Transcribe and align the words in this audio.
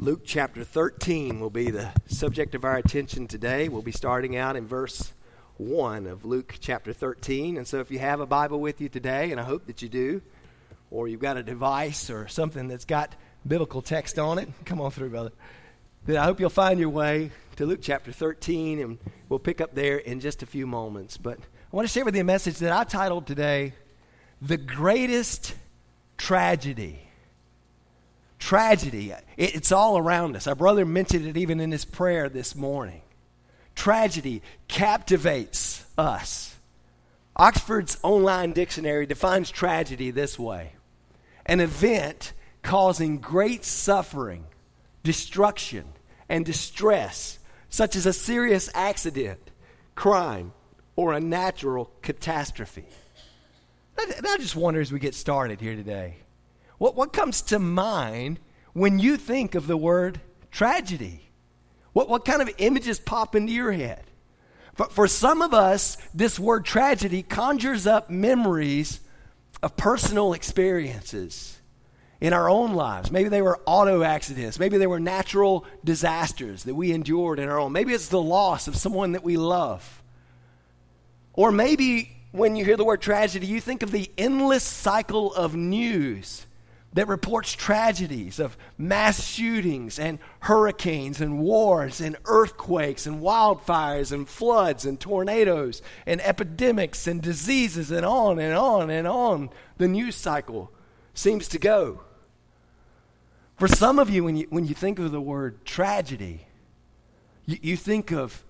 Luke 0.00 0.20
chapter 0.24 0.62
13 0.62 1.40
will 1.40 1.50
be 1.50 1.72
the 1.72 1.90
subject 2.06 2.54
of 2.54 2.64
our 2.64 2.76
attention 2.76 3.26
today. 3.26 3.68
We'll 3.68 3.82
be 3.82 3.90
starting 3.90 4.36
out 4.36 4.54
in 4.54 4.64
verse 4.64 5.12
1 5.56 6.06
of 6.06 6.24
Luke 6.24 6.54
chapter 6.60 6.92
13. 6.92 7.56
And 7.56 7.66
so 7.66 7.80
if 7.80 7.90
you 7.90 7.98
have 7.98 8.20
a 8.20 8.26
Bible 8.26 8.60
with 8.60 8.80
you 8.80 8.88
today, 8.88 9.32
and 9.32 9.40
I 9.40 9.42
hope 9.42 9.66
that 9.66 9.82
you 9.82 9.88
do, 9.88 10.22
or 10.92 11.08
you've 11.08 11.18
got 11.18 11.36
a 11.36 11.42
device 11.42 12.10
or 12.10 12.28
something 12.28 12.68
that's 12.68 12.84
got 12.84 13.16
biblical 13.44 13.82
text 13.82 14.20
on 14.20 14.38
it, 14.38 14.48
come 14.64 14.80
on 14.80 14.92
through, 14.92 15.10
brother. 15.10 15.32
Then 16.06 16.16
I 16.16 16.26
hope 16.26 16.38
you'll 16.38 16.48
find 16.48 16.78
your 16.78 16.90
way 16.90 17.32
to 17.56 17.66
Luke 17.66 17.80
chapter 17.82 18.12
13, 18.12 18.78
and 18.78 18.98
we'll 19.28 19.40
pick 19.40 19.60
up 19.60 19.74
there 19.74 19.96
in 19.96 20.20
just 20.20 20.44
a 20.44 20.46
few 20.46 20.68
moments. 20.68 21.16
But 21.16 21.40
I 21.40 21.76
want 21.76 21.88
to 21.88 21.92
share 21.92 22.04
with 22.04 22.14
you 22.14 22.20
a 22.20 22.24
message 22.24 22.58
that 22.58 22.70
I 22.70 22.84
titled 22.84 23.26
today, 23.26 23.72
The 24.40 24.58
Greatest 24.58 25.56
Tragedy 26.16 27.07
tragedy. 28.38 29.12
it's 29.36 29.72
all 29.72 29.98
around 29.98 30.36
us. 30.36 30.46
Our 30.46 30.54
brother 30.54 30.84
mentioned 30.84 31.26
it 31.26 31.36
even 31.36 31.60
in 31.60 31.70
his 31.70 31.84
prayer 31.84 32.28
this 32.28 32.54
morning. 32.54 33.02
Tragedy 33.74 34.42
captivates 34.66 35.84
us. 35.96 36.56
Oxford's 37.36 37.98
online 38.02 38.52
dictionary 38.52 39.06
defines 39.06 39.50
tragedy 39.50 40.10
this 40.10 40.38
way 40.38 40.72
an 41.46 41.60
event 41.60 42.32
causing 42.62 43.18
great 43.18 43.64
suffering, 43.64 44.44
destruction, 45.02 45.84
and 46.28 46.44
distress, 46.44 47.38
such 47.70 47.96
as 47.96 48.04
a 48.04 48.12
serious 48.12 48.68
accident, 48.74 49.40
crime, 49.94 50.52
or 50.96 51.14
a 51.14 51.20
natural 51.20 51.90
catastrophe. 52.02 52.84
I 53.96 54.36
just 54.38 54.56
wonder 54.56 54.80
as 54.80 54.92
we 54.92 54.98
get 54.98 55.14
started 55.14 55.60
here 55.60 55.74
today 55.74 56.16
what, 56.78 56.96
what 56.96 57.12
comes 57.12 57.42
to 57.42 57.58
mind 57.58 58.38
when 58.72 58.98
you 58.98 59.16
think 59.16 59.54
of 59.54 59.66
the 59.66 59.76
word 59.76 60.20
tragedy? 60.50 61.28
What, 61.92 62.08
what 62.08 62.24
kind 62.24 62.40
of 62.40 62.50
images 62.58 62.98
pop 62.98 63.34
into 63.34 63.52
your 63.52 63.72
head? 63.72 64.04
For, 64.74 64.86
for 64.86 65.08
some 65.08 65.42
of 65.42 65.52
us, 65.52 65.96
this 66.14 66.38
word 66.38 66.64
tragedy 66.64 67.22
conjures 67.22 67.86
up 67.86 68.08
memories 68.08 69.00
of 69.62 69.76
personal 69.76 70.32
experiences 70.32 71.58
in 72.20 72.32
our 72.32 72.48
own 72.48 72.74
lives. 72.74 73.10
Maybe 73.10 73.28
they 73.28 73.42
were 73.42 73.60
auto 73.66 74.02
accidents. 74.02 74.58
Maybe 74.58 74.78
they 74.78 74.86
were 74.86 75.00
natural 75.00 75.64
disasters 75.84 76.64
that 76.64 76.74
we 76.74 76.92
endured 76.92 77.38
in 77.38 77.48
our 77.48 77.58
own. 77.58 77.72
Maybe 77.72 77.92
it's 77.92 78.08
the 78.08 78.22
loss 78.22 78.68
of 78.68 78.76
someone 78.76 79.12
that 79.12 79.24
we 79.24 79.36
love. 79.36 80.02
Or 81.32 81.52
maybe 81.52 82.16
when 82.32 82.56
you 82.56 82.64
hear 82.64 82.76
the 82.76 82.84
word 82.84 83.00
tragedy, 83.00 83.46
you 83.46 83.60
think 83.60 83.82
of 83.82 83.90
the 83.90 84.10
endless 84.18 84.64
cycle 84.64 85.32
of 85.34 85.54
news 85.54 86.46
that 86.98 87.06
reports 87.06 87.52
tragedies 87.52 88.40
of 88.40 88.58
mass 88.76 89.24
shootings 89.24 90.00
and 90.00 90.18
hurricanes 90.40 91.20
and 91.20 91.38
wars 91.38 92.00
and 92.00 92.16
earthquakes 92.24 93.06
and 93.06 93.22
wildfires 93.22 94.10
and 94.10 94.28
floods 94.28 94.84
and 94.84 94.98
tornadoes 94.98 95.80
and 96.06 96.20
epidemics 96.22 97.06
and 97.06 97.22
diseases 97.22 97.92
and 97.92 98.04
on 98.04 98.40
and 98.40 98.52
on 98.52 98.90
and 98.90 99.06
on 99.06 99.48
the 99.76 99.86
news 99.86 100.16
cycle 100.16 100.72
seems 101.14 101.46
to 101.46 101.56
go. 101.56 102.00
For 103.58 103.68
some 103.68 104.00
of 104.00 104.10
you, 104.10 104.24
when 104.24 104.36
you, 104.36 104.48
when 104.50 104.66
you 104.66 104.74
think 104.74 104.98
of 104.98 105.12
the 105.12 105.20
word 105.20 105.64
tragedy, 105.64 106.48
you, 107.46 107.58
you 107.62 107.76
think 107.76 108.10
of 108.10 108.44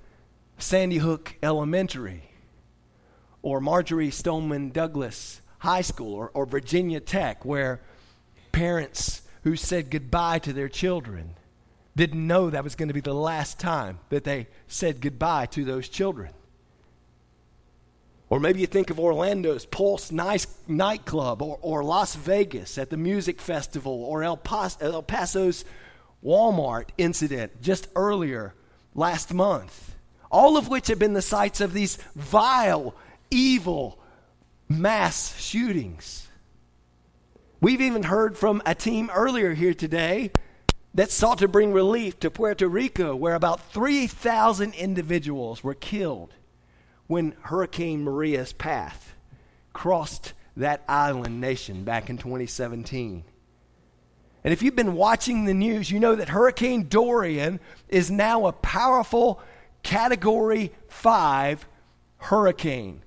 Sandy 0.57 0.97
Hook 0.97 1.37
Elementary 1.43 2.31
or 3.43 3.61
Marjory 3.61 4.11
Stoneman 4.11 4.71
Douglas 4.71 5.43
High 5.59 5.83
School 5.83 6.15
or, 6.15 6.31
or 6.33 6.47
Virginia 6.47 7.01
Tech, 7.01 7.45
where 7.45 7.83
parents 8.53 9.23
who 9.45 9.57
said 9.57 9.91
goodbye 9.91 10.39
to 10.41 10.53
their 10.53 10.69
children 10.69 11.35
didn't 11.97 12.27
know 12.27 12.51
that 12.51 12.65
was 12.65 12.75
going 12.77 12.89
to 12.89 12.95
be 12.95 13.01
the 13.01 13.15
last 13.15 13.59
time 13.59 13.99
that 14.09 14.25
they 14.25 14.47
said 14.69 15.01
goodbye 15.01 15.47
to 15.47 15.65
those 15.65 15.89
children. 15.89 16.31
Or 18.31 18.39
maybe 18.39 18.61
you 18.61 18.67
think 18.67 18.91
of 18.91 19.01
Orlando's 19.01 19.65
Pulse 19.65 20.13
nice 20.13 20.47
nightclub 20.67 21.41
or, 21.41 21.59
or 21.63 21.83
Las 21.83 22.15
Vegas 22.15 22.77
at 22.79 22.91
the 22.91 22.97
music 22.97 23.41
festival 23.41 24.05
or 24.05 24.23
El, 24.23 24.37
Pas- 24.37 24.77
El 24.81 25.03
Paso's 25.03 25.65
Walmart 26.23 26.89
incident 26.99 27.63
just 27.63 27.89
earlier 27.97 28.55
last 28.95 29.33
month. 29.33 29.95
All 30.31 30.59
of 30.59 30.69
which 30.69 30.89
have 30.89 30.99
been 30.99 31.15
the 31.15 31.23
sites 31.23 31.61
of 31.61 31.73
these 31.73 31.97
vile, 32.15 32.95
evil 33.31 33.99
mass 34.69 35.41
shootings. 35.41 36.28
We've 37.61 37.81
even 37.81 38.05
heard 38.05 38.39
from 38.39 38.63
a 38.65 38.75
team 38.75 39.11
earlier 39.13 39.53
here 39.53 39.75
today 39.75 40.31
that 40.95 41.11
sought 41.11 41.39
to 41.39 41.49
bring 41.49 41.73
relief 41.73 42.21
to 42.21 42.31
Puerto 42.31 42.69
Rico, 42.69 43.17
where 43.17 43.35
about 43.35 43.73
3,000 43.73 44.75
individuals 44.75 45.65
were 45.65 45.75
killed 45.75 46.35
when 47.09 47.35
Hurricane 47.43 48.05
Maria's 48.05 48.53
path 48.53 49.15
crossed 49.73 50.35
that 50.57 50.85
island 50.89 51.41
nation 51.41 51.83
back 51.83 52.09
in 52.09 52.17
2017. 52.17 53.25
And 54.45 54.53
if 54.53 54.63
you've 54.63 54.77
been 54.77 54.95
watching 54.95 55.45
the 55.45 55.55
news, 55.55 55.91
you 55.91 55.99
know 55.99 56.15
that 56.15 56.29
Hurricane 56.29 56.87
Dorian 56.89 57.59
is 57.89 58.09
now 58.09 58.47
a 58.47 58.53
powerful 58.53 59.43
Category 59.83 60.73
5 60.89 61.67
hurricane 62.19 63.03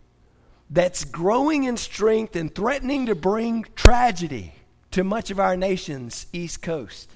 that's 0.72 1.04
growing 1.04 1.66
in 1.66 1.76
strength 1.76 2.36
and 2.36 2.54
threatening 2.56 3.06
to 3.06 3.16
bring 3.16 3.66
tragedy 3.76 4.56
to 4.92 5.04
much 5.04 5.30
of 5.30 5.40
our 5.40 5.58
nation's 5.58 6.26
east 6.32 6.62
coast. 6.62 7.12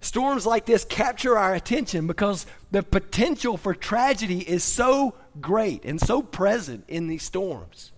Storms 0.00 0.44
like 0.44 0.66
this 0.66 0.84
capture 0.84 1.38
our 1.38 1.54
attention 1.54 2.08
because 2.08 2.44
the 2.72 2.82
potential 2.82 3.56
for 3.56 3.72
tragedy 3.72 4.40
is 4.40 4.64
so 4.64 5.14
great 5.40 5.84
and 5.84 6.00
so 6.00 6.20
present 6.20 6.84
in 6.88 7.06
these 7.06 7.22
storms. 7.22 7.92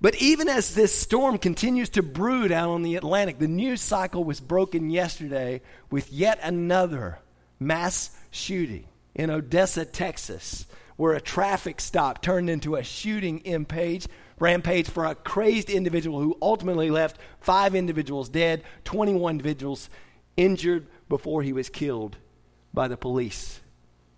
But 0.00 0.14
even 0.16 0.48
as 0.48 0.74
this 0.74 0.94
storm 0.94 1.38
continues 1.38 1.88
to 1.90 2.02
brood 2.02 2.52
out 2.52 2.68
on 2.68 2.82
the 2.82 2.96
Atlantic, 2.96 3.38
the 3.38 3.48
news 3.48 3.80
cycle 3.80 4.22
was 4.22 4.38
broken 4.38 4.90
yesterday 4.90 5.62
with 5.90 6.12
yet 6.12 6.38
another 6.42 7.18
mass 7.58 8.16
shooting 8.30 8.84
in 9.14 9.30
Odessa, 9.30 9.86
Texas, 9.86 10.66
where 10.98 11.14
a 11.14 11.20
traffic 11.20 11.80
stop 11.80 12.20
turned 12.20 12.50
into 12.50 12.74
a 12.74 12.82
shooting 12.82 13.40
impage, 13.44 14.08
rampage 14.40 14.90
for 14.90 15.06
a 15.06 15.14
crazed 15.14 15.70
individual 15.70 16.20
who 16.20 16.36
ultimately 16.42 16.90
left 16.90 17.20
five 17.40 17.76
individuals 17.76 18.28
dead, 18.28 18.64
21 18.84 19.30
individuals 19.30 19.88
injured 20.36 20.88
before 21.08 21.44
he 21.44 21.52
was 21.52 21.68
killed 21.68 22.16
by 22.74 22.88
the 22.88 22.96
police 22.96 23.60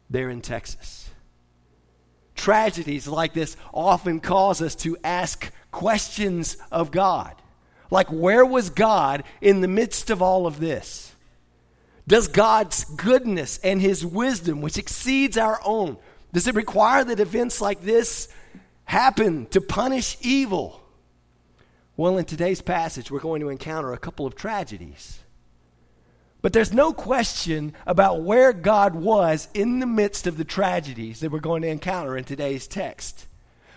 there 0.08 0.30
in 0.30 0.40
Texas. 0.40 1.10
Tragedies 2.34 3.06
like 3.06 3.34
this 3.34 3.58
often 3.74 4.18
cause 4.18 4.62
us 4.62 4.74
to 4.76 4.96
ask 5.04 5.52
questions 5.70 6.56
of 6.72 6.90
God. 6.90 7.34
Like, 7.90 8.08
where 8.08 8.46
was 8.46 8.70
God 8.70 9.24
in 9.42 9.60
the 9.60 9.68
midst 9.68 10.08
of 10.08 10.22
all 10.22 10.46
of 10.46 10.60
this? 10.60 11.14
Does 12.08 12.26
God's 12.26 12.84
goodness 12.84 13.58
and 13.58 13.82
his 13.82 14.06
wisdom, 14.06 14.62
which 14.62 14.78
exceeds 14.78 15.36
our 15.36 15.60
own, 15.62 15.98
does 16.32 16.46
it 16.46 16.54
require 16.54 17.04
that 17.04 17.20
events 17.20 17.60
like 17.60 17.82
this 17.82 18.28
happen 18.84 19.46
to 19.46 19.60
punish 19.60 20.16
evil? 20.20 20.80
Well, 21.96 22.18
in 22.18 22.24
today's 22.24 22.62
passage, 22.62 23.10
we're 23.10 23.20
going 23.20 23.40
to 23.40 23.48
encounter 23.48 23.92
a 23.92 23.98
couple 23.98 24.26
of 24.26 24.34
tragedies. 24.34 25.18
But 26.42 26.52
there's 26.52 26.72
no 26.72 26.92
question 26.92 27.74
about 27.86 28.22
where 28.22 28.52
God 28.52 28.94
was 28.94 29.48
in 29.52 29.80
the 29.80 29.86
midst 29.86 30.26
of 30.26 30.38
the 30.38 30.44
tragedies 30.44 31.20
that 31.20 31.30
we're 31.30 31.40
going 31.40 31.62
to 31.62 31.68
encounter 31.68 32.16
in 32.16 32.24
today's 32.24 32.66
text. 32.66 33.26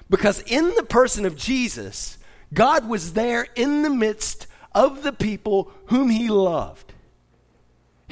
Because 0.10 0.42
in 0.44 0.74
the 0.76 0.84
person 0.84 1.26
of 1.26 1.36
Jesus, 1.36 2.18
God 2.54 2.88
was 2.88 3.14
there 3.14 3.48
in 3.56 3.82
the 3.82 3.90
midst 3.90 4.48
of 4.74 5.04
the 5.04 5.12
people 5.12 5.72
whom 5.88 6.10
he 6.10 6.30
loved. 6.30 6.93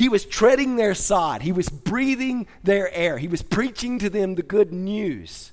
He 0.01 0.09
was 0.09 0.25
treading 0.25 0.77
their 0.77 0.95
sod. 0.95 1.43
He 1.43 1.51
was 1.51 1.69
breathing 1.69 2.47
their 2.63 2.91
air. 2.91 3.19
He 3.19 3.27
was 3.27 3.43
preaching 3.43 3.99
to 3.99 4.09
them 4.09 4.33
the 4.33 4.41
good 4.41 4.73
news 4.73 5.51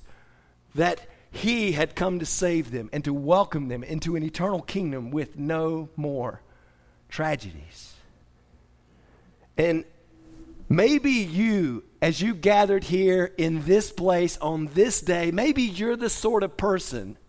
that 0.73 1.01
he 1.29 1.73
had 1.73 1.95
come 1.95 2.17
to 2.17 2.25
save 2.25 2.71
them 2.71 2.89
and 2.91 3.03
to 3.03 3.13
welcome 3.13 3.67
them 3.67 3.83
into 3.83 4.15
an 4.15 4.23
eternal 4.23 4.63
kingdom 4.63 5.11
with 5.11 5.37
no 5.37 5.89
more 5.95 6.41
tragedies. 7.09 7.93
And 9.55 9.85
maybe 10.67 11.11
you, 11.11 11.83
as 12.01 12.19
you 12.19 12.33
gathered 12.33 12.85
here 12.85 13.31
in 13.37 13.65
this 13.65 13.91
place 13.91 14.35
on 14.39 14.65
this 14.73 14.99
day, 14.99 15.29
maybe 15.29 15.61
you're 15.61 15.95
the 15.95 16.09
sort 16.09 16.41
of 16.41 16.57
person 16.57 17.19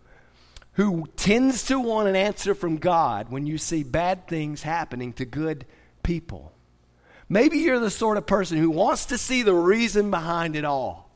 who 0.73 1.05
tends 1.17 1.65
to 1.65 1.79
want 1.79 2.07
an 2.07 2.15
answer 2.15 2.55
from 2.55 2.77
God 2.77 3.29
when 3.29 3.45
you 3.45 3.59
see 3.59 3.83
bad 3.83 4.27
things 4.27 4.63
happening 4.63 5.13
to 5.13 5.25
good 5.25 5.67
people. 6.01 6.53
Maybe 7.31 7.59
you're 7.59 7.79
the 7.79 7.89
sort 7.89 8.17
of 8.17 8.25
person 8.25 8.57
who 8.57 8.69
wants 8.69 9.05
to 9.05 9.17
see 9.17 9.41
the 9.41 9.53
reason 9.53 10.11
behind 10.11 10.57
it 10.57 10.65
all. 10.65 11.09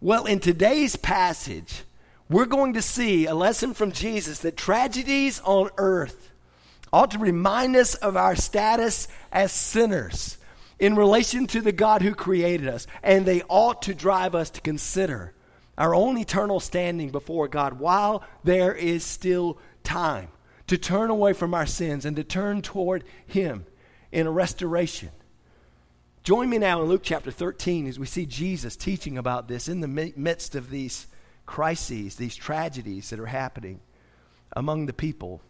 Well, 0.00 0.24
in 0.24 0.40
today's 0.40 0.96
passage, 0.96 1.84
we're 2.28 2.44
going 2.44 2.72
to 2.72 2.82
see 2.82 3.26
a 3.26 3.34
lesson 3.36 3.72
from 3.72 3.92
Jesus 3.92 4.40
that 4.40 4.56
tragedies 4.56 5.40
on 5.44 5.70
earth 5.78 6.32
ought 6.92 7.12
to 7.12 7.20
remind 7.20 7.76
us 7.76 7.94
of 7.94 8.16
our 8.16 8.34
status 8.34 9.06
as 9.30 9.52
sinners 9.52 10.38
in 10.80 10.96
relation 10.96 11.46
to 11.46 11.60
the 11.60 11.70
God 11.70 12.02
who 12.02 12.16
created 12.16 12.66
us. 12.66 12.88
And 13.00 13.24
they 13.24 13.42
ought 13.42 13.82
to 13.82 13.94
drive 13.94 14.34
us 14.34 14.50
to 14.50 14.60
consider 14.60 15.34
our 15.78 15.94
own 15.94 16.18
eternal 16.18 16.58
standing 16.58 17.10
before 17.10 17.46
God 17.46 17.78
while 17.78 18.24
there 18.42 18.74
is 18.74 19.04
still 19.04 19.56
time 19.84 20.30
to 20.66 20.76
turn 20.76 21.10
away 21.10 21.32
from 21.32 21.54
our 21.54 21.66
sins 21.66 22.04
and 22.04 22.16
to 22.16 22.24
turn 22.24 22.60
toward 22.60 23.04
Him 23.24 23.66
in 24.12 24.26
a 24.26 24.30
restoration. 24.30 25.10
Join 26.22 26.48
me 26.48 26.58
now 26.58 26.82
in 26.82 26.88
Luke 26.88 27.02
chapter 27.02 27.32
13 27.32 27.88
as 27.88 27.98
we 27.98 28.06
see 28.06 28.26
Jesus 28.26 28.76
teaching 28.76 29.18
about 29.18 29.48
this 29.48 29.66
in 29.66 29.80
the 29.80 30.12
midst 30.16 30.54
of 30.54 30.70
these 30.70 31.08
crises, 31.46 32.14
these 32.14 32.36
tragedies 32.36 33.10
that 33.10 33.18
are 33.18 33.26
happening 33.26 33.80
among 34.54 34.86
the 34.86 34.92
people 34.92 35.40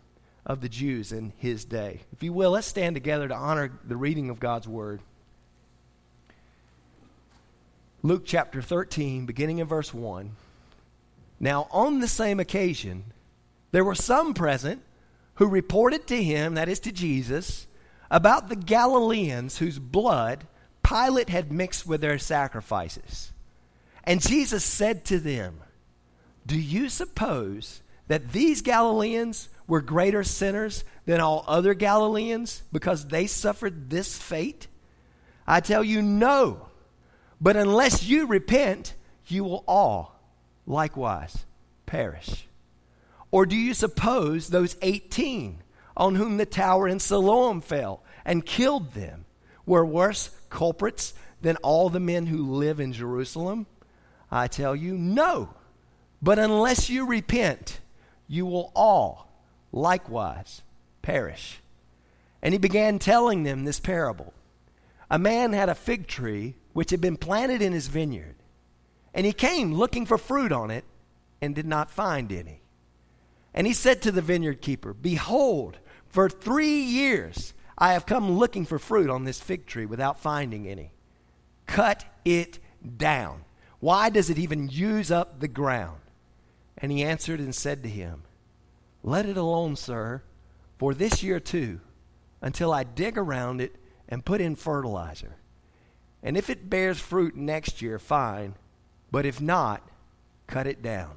of 0.46 0.60
the 0.60 0.68
Jews 0.68 1.12
in 1.12 1.32
his 1.36 1.64
day. 1.64 2.00
If 2.12 2.22
you 2.22 2.32
will, 2.32 2.52
let's 2.52 2.66
stand 2.66 2.96
together 2.96 3.28
to 3.28 3.34
honor 3.34 3.78
the 3.84 3.96
reading 3.96 4.30
of 4.30 4.40
God's 4.40 4.66
word. 4.66 5.00
Luke 8.02 8.22
chapter 8.24 8.62
13, 8.62 9.26
beginning 9.26 9.58
in 9.58 9.66
verse 9.66 9.92
1. 9.92 10.34
Now, 11.38 11.68
on 11.70 12.00
the 12.00 12.08
same 12.08 12.40
occasion, 12.40 13.04
there 13.72 13.84
were 13.84 13.94
some 13.94 14.34
present 14.34 14.82
who 15.34 15.46
reported 15.46 16.06
to 16.06 16.22
him, 16.22 16.54
that 16.54 16.68
is 16.68 16.80
to 16.80 16.92
Jesus, 16.92 17.66
about 18.12 18.50
the 18.50 18.56
Galileans 18.56 19.56
whose 19.56 19.78
blood 19.78 20.46
Pilate 20.84 21.30
had 21.30 21.50
mixed 21.50 21.86
with 21.86 22.02
their 22.02 22.18
sacrifices. 22.18 23.32
And 24.04 24.20
Jesus 24.20 24.62
said 24.62 25.06
to 25.06 25.18
them, 25.18 25.60
Do 26.44 26.58
you 26.58 26.90
suppose 26.90 27.80
that 28.08 28.32
these 28.32 28.60
Galileans 28.60 29.48
were 29.66 29.80
greater 29.80 30.22
sinners 30.22 30.84
than 31.06 31.20
all 31.20 31.44
other 31.48 31.72
Galileans 31.72 32.62
because 32.70 33.06
they 33.06 33.26
suffered 33.26 33.88
this 33.88 34.18
fate? 34.18 34.66
I 35.46 35.60
tell 35.60 35.82
you, 35.82 36.02
no. 36.02 36.68
But 37.40 37.56
unless 37.56 38.04
you 38.04 38.26
repent, 38.26 38.94
you 39.26 39.44
will 39.44 39.64
all 39.66 40.20
likewise 40.66 41.46
perish. 41.86 42.46
Or 43.30 43.46
do 43.46 43.56
you 43.56 43.72
suppose 43.72 44.48
those 44.48 44.76
18 44.82 45.61
on 45.96 46.14
whom 46.14 46.36
the 46.36 46.46
tower 46.46 46.88
in 46.88 47.00
Siloam 47.00 47.60
fell 47.60 48.02
and 48.24 48.46
killed 48.46 48.92
them 48.94 49.24
were 49.66 49.84
worse 49.84 50.30
culprits 50.50 51.14
than 51.40 51.56
all 51.56 51.88
the 51.88 52.00
men 52.00 52.26
who 52.26 52.52
live 52.52 52.80
in 52.80 52.92
Jerusalem? 52.92 53.66
I 54.30 54.46
tell 54.46 54.74
you, 54.74 54.96
no. 54.96 55.50
But 56.22 56.38
unless 56.38 56.88
you 56.88 57.06
repent, 57.06 57.80
you 58.26 58.46
will 58.46 58.72
all 58.74 59.28
likewise 59.72 60.62
perish. 61.02 61.60
And 62.42 62.54
he 62.54 62.58
began 62.58 62.98
telling 62.98 63.42
them 63.42 63.64
this 63.64 63.80
parable. 63.80 64.32
A 65.10 65.18
man 65.18 65.52
had 65.52 65.68
a 65.68 65.74
fig 65.74 66.06
tree 66.06 66.54
which 66.72 66.90
had 66.90 67.00
been 67.00 67.16
planted 67.16 67.60
in 67.60 67.72
his 67.72 67.88
vineyard, 67.88 68.36
and 69.12 69.26
he 69.26 69.32
came 69.32 69.74
looking 69.74 70.06
for 70.06 70.16
fruit 70.16 70.52
on 70.52 70.70
it 70.70 70.84
and 71.42 71.54
did 71.54 71.66
not 71.66 71.90
find 71.90 72.32
any. 72.32 72.62
And 73.52 73.66
he 73.66 73.74
said 73.74 74.00
to 74.02 74.12
the 74.12 74.22
vineyard 74.22 74.62
keeper, 74.62 74.94
Behold, 74.94 75.78
for 76.12 76.28
three 76.28 76.80
years 76.80 77.54
I 77.76 77.94
have 77.94 78.06
come 78.06 78.30
looking 78.30 78.64
for 78.64 78.78
fruit 78.78 79.10
on 79.10 79.24
this 79.24 79.40
fig 79.40 79.66
tree 79.66 79.86
without 79.86 80.20
finding 80.20 80.68
any. 80.68 80.92
Cut 81.66 82.04
it 82.24 82.60
down. 82.96 83.44
Why 83.80 84.10
does 84.10 84.30
it 84.30 84.38
even 84.38 84.68
use 84.68 85.10
up 85.10 85.40
the 85.40 85.48
ground? 85.48 85.98
And 86.78 86.92
he 86.92 87.02
answered 87.02 87.40
and 87.40 87.54
said 87.54 87.82
to 87.82 87.88
him, 87.88 88.22
let 89.02 89.26
it 89.26 89.36
alone, 89.36 89.74
sir, 89.74 90.22
for 90.78 90.94
this 90.94 91.22
year 91.22 91.40
too, 91.40 91.80
until 92.40 92.72
I 92.72 92.84
dig 92.84 93.18
around 93.18 93.60
it 93.60 93.74
and 94.08 94.24
put 94.24 94.40
in 94.40 94.54
fertilizer. 94.54 95.36
And 96.22 96.36
if 96.36 96.48
it 96.48 96.70
bears 96.70 97.00
fruit 97.00 97.34
next 97.34 97.82
year, 97.82 97.98
fine. 97.98 98.54
But 99.10 99.26
if 99.26 99.40
not, 99.40 99.88
cut 100.46 100.66
it 100.66 100.82
down. 100.82 101.16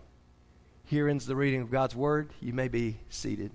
Here 0.86 1.08
ends 1.08 1.26
the 1.26 1.36
reading 1.36 1.62
of 1.62 1.72
God's 1.72 1.96
word. 1.96 2.32
You 2.42 2.54
may 2.54 2.68
be 2.68 2.98
seated. 3.10 3.52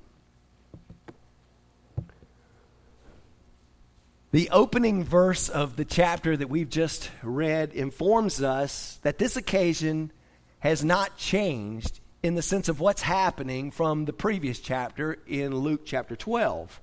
The 4.33 4.51
opening 4.51 5.03
verse 5.03 5.49
of 5.49 5.75
the 5.75 5.85
chapter 5.85 6.37
that 6.37 6.49
we've 6.49 6.71
just 6.71 7.11
read 7.21 7.73
informs 7.73 8.41
us 8.41 9.01
that 9.03 9.19
this 9.19 9.37
occasion 9.37 10.13
has 10.61 10.85
not 10.85 11.17
changed 11.17 11.99
in 12.23 12.37
the 12.37 12.43
sense 12.43 12.69
of 12.69 12.79
what's 12.79 13.03
happening 13.03 13.73
from 13.73 14.05
the 14.05 14.13
previous 14.13 14.61
chapter 14.61 15.19
in 15.27 15.57
Luke 15.57 15.81
chapter 15.85 16.15
12. 16.15 16.81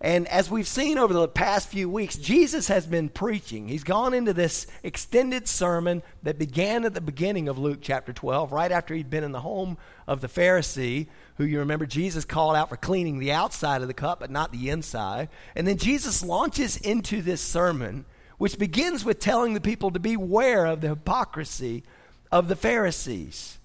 And 0.00 0.28
as 0.28 0.48
we've 0.48 0.68
seen 0.68 0.96
over 0.96 1.12
the 1.12 1.26
past 1.26 1.70
few 1.70 1.90
weeks, 1.90 2.14
Jesus 2.14 2.68
has 2.68 2.86
been 2.86 3.08
preaching. 3.08 3.66
He's 3.66 3.82
gone 3.82 4.14
into 4.14 4.32
this 4.32 4.68
extended 4.84 5.48
sermon 5.48 6.04
that 6.22 6.38
began 6.38 6.84
at 6.84 6.94
the 6.94 7.00
beginning 7.00 7.48
of 7.48 7.58
Luke 7.58 7.80
chapter 7.82 8.12
12, 8.12 8.52
right 8.52 8.70
after 8.70 8.94
he'd 8.94 9.10
been 9.10 9.24
in 9.24 9.32
the 9.32 9.40
home 9.40 9.76
of 10.06 10.20
the 10.20 10.28
Pharisee, 10.28 11.08
who 11.36 11.44
you 11.44 11.58
remember 11.58 11.86
Jesus 11.86 12.24
called 12.24 12.56
out 12.56 12.68
for 12.68 12.76
cleaning 12.76 13.18
the 13.18 13.32
outside 13.32 13.82
of 13.82 13.88
the 13.88 13.94
cup, 13.94 14.20
but 14.20 14.30
not 14.30 14.52
the 14.52 14.70
inside. 14.70 15.28
And 15.56 15.66
then 15.66 15.78
Jesus 15.78 16.24
launches 16.24 16.76
into 16.76 17.22
this 17.22 17.40
sermon, 17.40 18.04
which 18.38 18.58
begins 18.58 19.04
with 19.04 19.18
telling 19.18 19.54
the 19.54 19.60
people 19.60 19.90
to 19.90 19.98
beware 19.98 20.66
of 20.66 20.80
the 20.80 20.88
hypocrisy 20.88 21.82
of 22.30 22.48
the 22.48 22.56
Pharisees. 22.56 23.58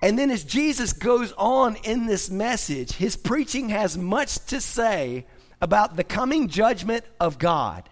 And 0.00 0.18
then 0.18 0.30
as 0.30 0.44
Jesus 0.44 0.92
goes 0.92 1.32
on 1.36 1.76
in 1.76 2.06
this 2.06 2.30
message, 2.30 2.92
his 2.92 3.16
preaching 3.16 3.68
has 3.70 3.98
much 3.98 4.38
to 4.46 4.60
say 4.60 5.26
about 5.60 5.96
the 5.96 6.04
coming 6.04 6.48
judgment 6.48 7.04
of 7.18 7.38
God. 7.38 7.88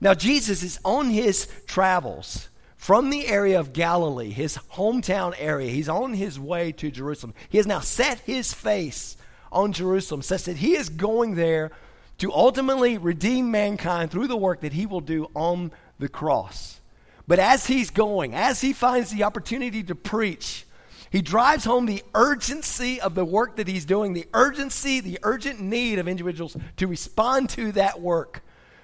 Now, 0.00 0.14
Jesus 0.14 0.62
is 0.62 0.78
on 0.84 1.10
his 1.10 1.48
travels 1.66 2.48
from 2.84 3.08
the 3.08 3.28
area 3.28 3.58
of 3.58 3.72
Galilee, 3.72 4.30
his 4.30 4.58
hometown 4.74 5.34
area. 5.38 5.70
He's 5.70 5.88
on 5.88 6.12
his 6.12 6.38
way 6.38 6.70
to 6.72 6.90
Jerusalem. 6.90 7.32
He 7.48 7.56
has 7.56 7.66
now 7.66 7.80
set 7.80 8.18
his 8.18 8.52
face 8.52 9.16
on 9.50 9.72
Jerusalem, 9.72 10.20
such 10.20 10.44
that 10.44 10.58
he 10.58 10.76
is 10.76 10.90
going 10.90 11.34
there 11.34 11.70
to 12.18 12.30
ultimately 12.30 12.98
redeem 12.98 13.50
mankind 13.50 14.10
through 14.10 14.26
the 14.26 14.36
work 14.36 14.60
that 14.60 14.74
he 14.74 14.84
will 14.84 15.00
do 15.00 15.30
on 15.34 15.72
the 15.98 16.10
cross. 16.10 16.82
But 17.26 17.38
as 17.38 17.68
he's 17.68 17.88
going, 17.88 18.34
as 18.34 18.60
he 18.60 18.74
finds 18.74 19.10
the 19.10 19.24
opportunity 19.24 19.82
to 19.84 19.94
preach, 19.94 20.66
he 21.08 21.22
drives 21.22 21.64
home 21.64 21.86
the 21.86 22.04
urgency 22.14 23.00
of 23.00 23.14
the 23.14 23.24
work 23.24 23.56
that 23.56 23.66
he's 23.66 23.86
doing, 23.86 24.12
the 24.12 24.28
urgency, 24.34 25.00
the 25.00 25.18
urgent 25.22 25.58
need 25.58 25.98
of 25.98 26.06
individuals 26.06 26.54
to 26.76 26.86
respond 26.86 27.48
to 27.48 27.72
that 27.72 28.02
work 28.02 28.42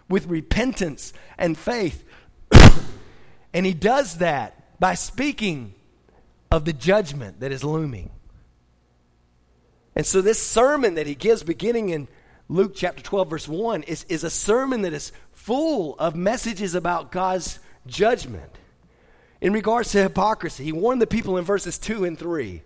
with 0.08 0.25
repentance 0.25 1.12
and 1.37 1.58
faith. 1.58 2.02
and 3.52 3.66
he 3.66 3.75
does 3.75 4.19
that 4.19 4.78
by 4.80 4.95
speaking 4.95 5.75
of 6.50 6.64
the 6.64 6.73
judgment 6.73 7.40
that 7.40 7.52
is 7.52 7.62
looming. 7.62 8.11
And 9.95 10.07
so, 10.07 10.21
this 10.21 10.40
sermon 10.40 10.95
that 10.95 11.07
he 11.07 11.14
gives 11.14 11.42
beginning 11.42 11.90
in 11.90 12.09
Luke 12.49 12.73
chapter 12.75 13.02
12, 13.02 13.30
verse 13.30 13.49
1, 13.49 13.83
is, 13.85 14.04
is 14.09 14.25
a 14.25 14.30
sermon 14.30 14.83
that 14.83 14.92
is 14.92 15.12
full 15.33 15.97
of 15.99 16.14
messages 16.14 16.75
about 16.75 17.12
God's 17.12 17.59
judgment. 17.87 18.59
In 19.40 19.52
regards 19.52 19.92
to 19.92 20.02
hypocrisy, 20.02 20.64
he 20.64 20.73
warned 20.73 21.00
the 21.00 21.07
people 21.07 21.38
in 21.38 21.45
verses 21.45 21.78
2 21.78 22.04
and 22.04 22.19
3 22.19 22.62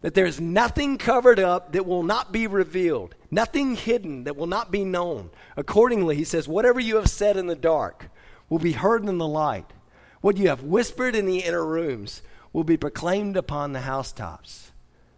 that 0.00 0.14
there's 0.14 0.40
nothing 0.40 0.98
covered 0.98 1.40
up 1.40 1.72
that 1.72 1.86
will 1.86 2.02
not 2.02 2.32
be 2.32 2.46
revealed, 2.46 3.14
nothing 3.30 3.74
hidden 3.74 4.24
that 4.24 4.36
will 4.36 4.46
not 4.46 4.70
be 4.70 4.84
known. 4.84 5.30
Accordingly, 5.56 6.14
he 6.14 6.24
says, 6.24 6.46
Whatever 6.46 6.78
you 6.78 6.96
have 6.96 7.10
said 7.10 7.36
in 7.36 7.46
the 7.46 7.56
dark 7.56 8.08
will 8.48 8.60
be 8.60 8.72
heard 8.72 9.04
in 9.08 9.18
the 9.18 9.26
light. 9.26 9.72
What 10.20 10.36
you 10.36 10.48
have 10.48 10.62
whispered 10.62 11.14
in 11.14 11.26
the 11.26 11.40
inner 11.40 11.64
rooms 11.64 12.22
will 12.52 12.64
be 12.64 12.76
proclaimed 12.76 13.36
upon 13.36 13.72
the 13.72 13.80
housetops. 13.80 14.72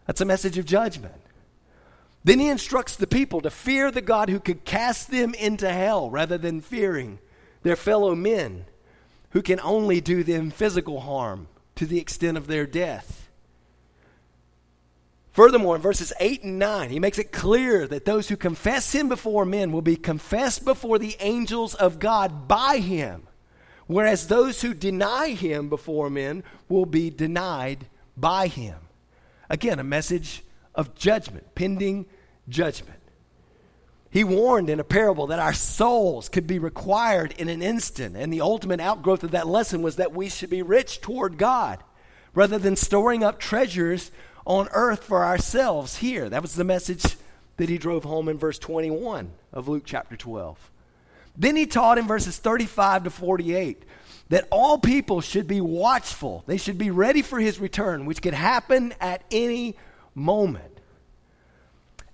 That's 0.07 0.21
a 0.21 0.27
message 0.27 0.59
of 0.59 0.67
judgment. 0.67 1.23
Then 2.23 2.39
he 2.39 2.49
instructs 2.49 2.97
the 2.97 3.07
people 3.07 3.41
to 3.41 3.51
fear 3.51 3.91
the 3.91 4.03
God 4.03 4.29
who 4.29 4.41
could 4.41 4.65
cast 4.65 5.11
them 5.11 5.33
into 5.35 5.73
hell 5.73 6.11
rather 6.11 6.37
than 6.37 6.61
fearing 6.61 7.19
their 7.63 7.77
fellow 7.77 8.15
men 8.15 8.67
who 9.31 9.43
can 9.43 9.61
only 9.61 10.01
do 10.01 10.23
them 10.23 10.51
physical 10.51 11.01
harm 11.01 11.49
to 11.77 11.87
the 11.87 11.99
extent 11.99 12.37
of 12.37 12.47
their 12.47 12.67
death. 12.67 13.29
Furthermore, 15.33 15.77
in 15.77 15.83
verses 15.83 16.13
8 16.19 16.43
and 16.43 16.59
9, 16.59 16.91
he 16.91 16.99
makes 16.99 17.19
it 17.19 17.33
clear 17.33 17.87
that 17.87 18.05
those 18.05 18.29
who 18.29 18.37
confess 18.37 18.93
him 18.93 19.09
before 19.09 19.45
men 19.45 19.71
will 19.71 19.81
be 19.81 19.97
confessed 19.97 20.65
before 20.65 20.99
the 20.99 21.17
angels 21.21 21.75
of 21.75 22.01
God 22.01 22.49
by 22.49 22.79
him, 22.79 23.23
whereas 23.91 24.29
those 24.29 24.63
who 24.63 24.73
deny 24.73 25.31
him 25.31 25.69
before 25.69 26.09
men 26.09 26.45
will 26.69 26.87
be 26.87 27.11
denied 27.11 27.87
by 28.17 28.47
him. 28.47 28.77
Again, 29.49 29.81
a 29.81 29.85
message 29.85 30.45
of 30.77 30.95
judgment, 30.95 31.55
pending 31.57 32.07
judgment. 32.49 33.01
He 34.09 34.23
warned 34.23 34.71
in 34.71 34.79
a 34.79 34.85
parable 34.85 35.27
that 35.29 35.39
our 35.39 35.53
souls 35.53 36.29
could 36.29 36.47
be 36.47 36.59
required 36.59 37.35
in 37.37 37.49
an 37.49 37.63
instant, 37.63 38.17
and 38.17 38.33
the 38.33 38.41
ultimate 38.41 38.81
outgrowth 38.81 39.25
of 39.25 39.33
that 39.33 39.49
lesson 39.49 39.83
was 39.83 39.97
that 39.97 40.13
we 40.13 40.29
should 40.29 40.51
be 40.51 40.63
rich 40.63 41.01
toward 41.01 41.37
God 41.37 41.83
rather 42.33 42.59
than 42.59 42.77
storing 42.77 43.25
up 43.25 43.41
treasures 43.41 44.13
on 44.47 44.69
earth 44.73 45.03
for 45.05 45.25
ourselves 45.25 45.97
here. 45.97 46.29
That 46.29 46.43
was 46.43 46.55
the 46.55 46.65
message 46.65 47.17
that 47.57 47.69
he 47.69 47.79
drove 47.79 48.05
home 48.05 48.29
in 48.29 48.39
verse 48.39 48.59
21 48.59 49.33
of 49.53 49.69
Luke 49.69 49.83
chapter 49.85 50.17
12. 50.17 50.71
Then 51.37 51.57
he 51.57 51.67
taught 51.67 51.99
in 51.99 52.07
verses 52.07 52.39
35 52.39 53.05
to 53.05 53.11
48 53.11 53.85
that 54.29 54.47
all 54.51 54.79
people 54.79 55.21
should 55.21 55.47
be 55.47 55.61
watchful. 55.61 56.45
They 56.47 56.57
should 56.57 56.79
be 56.79 56.91
ready 56.91 57.23
for 57.23 57.41
his 57.41 57.59
return, 57.59 58.07
which 58.07 58.23
could 58.23 58.35
happen 58.35 58.95
at 59.01 59.23
any 59.31 59.77
moment. 60.15 60.81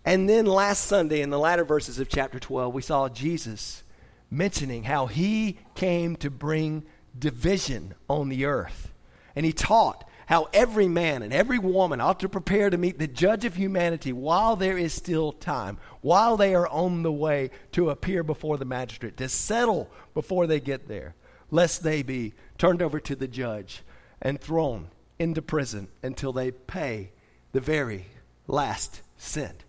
And 0.05 0.29
then 0.29 0.47
last 0.47 0.85
Sunday, 0.85 1.21
in 1.21 1.31
the 1.31 1.39
latter 1.39 1.65
verses 1.65 1.99
of 1.99 2.09
chapter 2.09 2.39
12, 2.39 2.73
we 2.73 2.81
saw 2.81 3.09
Jesus 3.09 3.83
mentioning 4.31 4.85
how 4.85 5.07
he 5.07 5.59
came 5.75 6.17
to 6.17 6.31
bring 6.31 6.85
division 7.19 7.95
on 8.09 8.29
the 8.29 8.45
earth. 8.45 8.93
And 9.35 9.45
he 9.45 9.53
taught 9.53 10.09
how 10.27 10.49
every 10.53 10.89
man 10.89 11.23
and 11.23 11.33
every 11.33 11.59
woman 11.59 12.01
ought 12.01 12.21
to 12.21 12.29
prepare 12.29 12.69
to 12.69 12.77
meet 12.77 12.99
the 12.99 13.07
judge 13.07 13.45
of 13.45 13.55
humanity 13.55 14.13
while 14.13 14.57
there 14.57 14.77
is 14.77 14.93
still 14.93 15.33
time, 15.33 15.79
while 16.01 16.37
they 16.37 16.55
are 16.55 16.69
on 16.69 17.03
the 17.03 17.13
way 17.13 17.51
to 17.73 17.91
appear 17.91 18.23
before 18.23 18.59
the 18.59 18.65
magistrate, 18.65 19.17
to 19.17 19.29
settle 19.29 19.89
before 20.15 20.47
they 20.47 20.61
get 20.61 20.89
there, 20.89 21.15
lest 21.51 21.83
they 21.83 22.03
be 22.03 22.35
turned 22.59 22.83
over 22.83 22.99
to 23.01 23.15
the 23.15 23.29
judge 23.29 23.83
and 24.21 24.41
thrown 24.41 24.89
into 25.19 25.41
prison 25.41 25.89
until 26.03 26.33
they 26.33 26.51
pay 26.51 27.11
the 27.53 27.61
very 27.61 28.07
last 28.49 29.03
cent. 29.17 29.65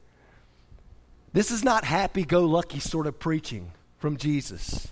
This 1.34 1.52
is 1.52 1.64
not 1.64 1.84
happy 1.84 2.26
go 2.26 2.46
lucky 2.46 2.80
sort 2.80 3.06
of 3.06 3.20
preaching 3.20 3.74
from 4.00 4.18
Jesus. 4.18 4.88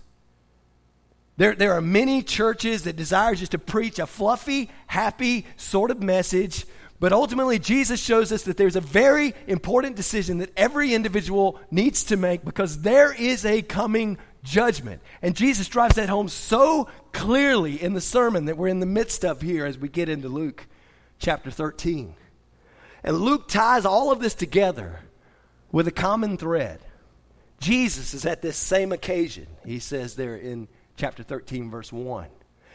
There, 1.38 1.54
there 1.54 1.74
are 1.74 1.82
many 1.82 2.24
churches 2.24 2.84
that 2.84 2.96
desire 2.96 3.36
just 3.36 3.52
to 3.52 3.60
preach 3.60 4.00
a 4.00 4.08
fluffy, 4.08 4.72
happy 4.88 5.46
sort 5.58 5.92
of 5.92 6.02
message, 6.02 6.66
but 7.00 7.12
ultimately, 7.12 7.60
Jesus 7.60 8.02
shows 8.02 8.32
us 8.32 8.44
that 8.44 8.56
there's 8.56 8.78
a 8.78 8.82
very 8.82 9.34
important 9.48 9.98
decision 9.98 10.38
that 10.38 10.54
every 10.56 10.94
individual 10.94 11.60
needs 11.70 12.06
to 12.06 12.18
make 12.18 12.46
because 12.46 12.82
there 12.82 13.14
is 13.14 13.46
a 13.46 13.62
coming 13.62 14.18
judgment. 14.44 15.02
And 15.22 15.36
Jesus 15.36 15.68
drives 15.68 15.96
that 15.96 16.08
home 16.08 16.30
so 16.30 16.88
clearly 17.12 17.82
in 17.82 17.94
the 17.94 18.02
sermon 18.02 18.46
that 18.46 18.58
we're 18.58 18.70
in 18.70 18.80
the 18.80 18.86
midst 18.86 19.26
of 19.26 19.42
here 19.42 19.66
as 19.66 19.78
we 19.78 19.90
get 19.90 20.08
into 20.08 20.30
Luke 20.30 20.68
chapter 21.20 21.52
13. 21.52 22.16
And 23.04 23.18
Luke 23.18 23.50
ties 23.50 23.86
all 23.86 24.12
of 24.12 24.22
this 24.22 24.34
together 24.34 25.02
with 25.72 25.88
a 25.90 25.92
common 25.92 26.38
thread. 26.38 26.80
Jesus 27.60 28.14
is 28.14 28.26
at 28.26 28.42
this 28.42 28.58
same 28.58 28.92
occasion, 28.94 29.48
he 29.66 29.80
says 29.80 30.16
there 30.16 30.36
in 30.38 30.68
chapter 30.96 31.24
13, 31.24 31.70
verse 31.70 31.92
1. 31.92 32.28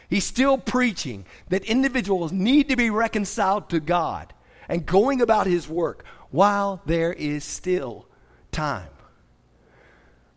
He's 0.09 0.25
still 0.25 0.57
preaching 0.57 1.25
that 1.49 1.63
individuals 1.63 2.31
need 2.31 2.69
to 2.69 2.75
be 2.75 2.89
reconciled 2.89 3.69
to 3.69 3.79
God 3.79 4.33
and 4.67 4.85
going 4.85 5.21
about 5.21 5.47
his 5.47 5.67
work 5.67 6.03
while 6.31 6.81
there 6.85 7.13
is 7.13 7.43
still 7.43 8.07
time. 8.51 8.89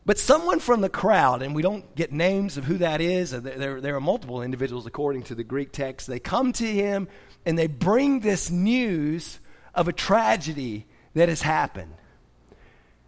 But 0.06 0.18
someone 0.18 0.60
from 0.60 0.80
the 0.80 0.88
crowd, 0.88 1.42
and 1.42 1.54
we 1.54 1.62
don't 1.62 1.94
get 1.96 2.12
names 2.12 2.56
of 2.56 2.64
who 2.64 2.78
that 2.78 3.00
is, 3.00 3.32
uh, 3.32 3.40
there, 3.40 3.80
there 3.80 3.96
are 3.96 4.00
multiple 4.00 4.42
individuals 4.42 4.86
according 4.86 5.22
to 5.24 5.34
the 5.34 5.44
Greek 5.44 5.72
text, 5.72 6.06
they 6.06 6.20
come 6.20 6.52
to 6.54 6.66
him 6.66 7.08
and 7.46 7.58
they 7.58 7.66
bring 7.66 8.20
this 8.20 8.50
news 8.50 9.38
of 9.74 9.88
a 9.88 9.92
tragedy 9.92 10.86
that 11.14 11.28
has 11.28 11.42
happened. 11.42 11.94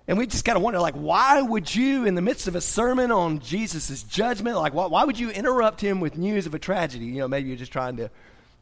And 0.09 0.17
we 0.19 0.27
just 0.27 0.45
kind 0.45 0.57
of 0.57 0.63
wonder, 0.63 0.79
like, 0.79 0.95
why 0.95 1.43
would 1.43 1.75
you, 1.75 2.05
in 2.05 2.15
the 2.15 2.23
midst 2.23 2.47
of 2.47 2.55
a 2.55 2.61
sermon 2.61 3.11
on 3.11 3.41
Jesus' 3.41 4.05
judgment, 4.05 4.57
like, 4.57 4.73
why, 4.73 4.87
why 4.87 5.05
would 5.05 5.19
you 5.19 5.31
interrupt 5.31 5.81
him 5.81 6.01
with 6.01 6.17
news 6.17 6.47
of 6.47 6.55
a 6.55 6.61
tragedy? 6.61 7.07
You 7.07 7.19
know, 7.19 7.29
maybe 7.29 7.49
you're 7.49 7.59
just 7.59 7.73
trying 7.73 7.97
to 7.97 8.11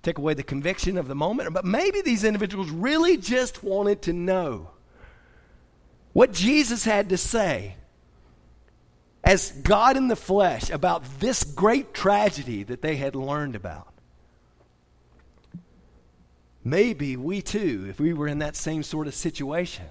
take 0.02 0.16
away 0.16 0.32
the 0.34 0.42
conviction 0.42 0.96
of 0.96 1.06
the 1.06 1.14
moment. 1.14 1.52
But 1.52 1.66
maybe 1.66 2.00
these 2.00 2.24
individuals 2.24 2.70
really 2.70 3.18
just 3.18 3.62
wanted 3.62 4.02
to 4.02 4.14
know 4.14 4.70
what 6.14 6.32
Jesus 6.32 6.84
had 6.84 7.10
to 7.10 7.18
say 7.18 7.74
as 9.22 9.50
God 9.50 9.96
in 9.96 10.08
the 10.08 10.16
flesh 10.16 10.70
about 10.70 11.20
this 11.20 11.44
great 11.44 11.92
tragedy 11.92 12.62
that 12.62 12.82
they 12.82 12.96
had 12.96 13.14
learned 13.14 13.54
about. 13.56 13.88
Maybe 16.62 17.16
we 17.16 17.42
too, 17.42 17.86
if 17.90 18.00
we 18.00 18.14
were 18.14 18.28
in 18.28 18.38
that 18.38 18.56
same 18.56 18.82
sort 18.82 19.06
of 19.06 19.14
situation, 19.14 19.86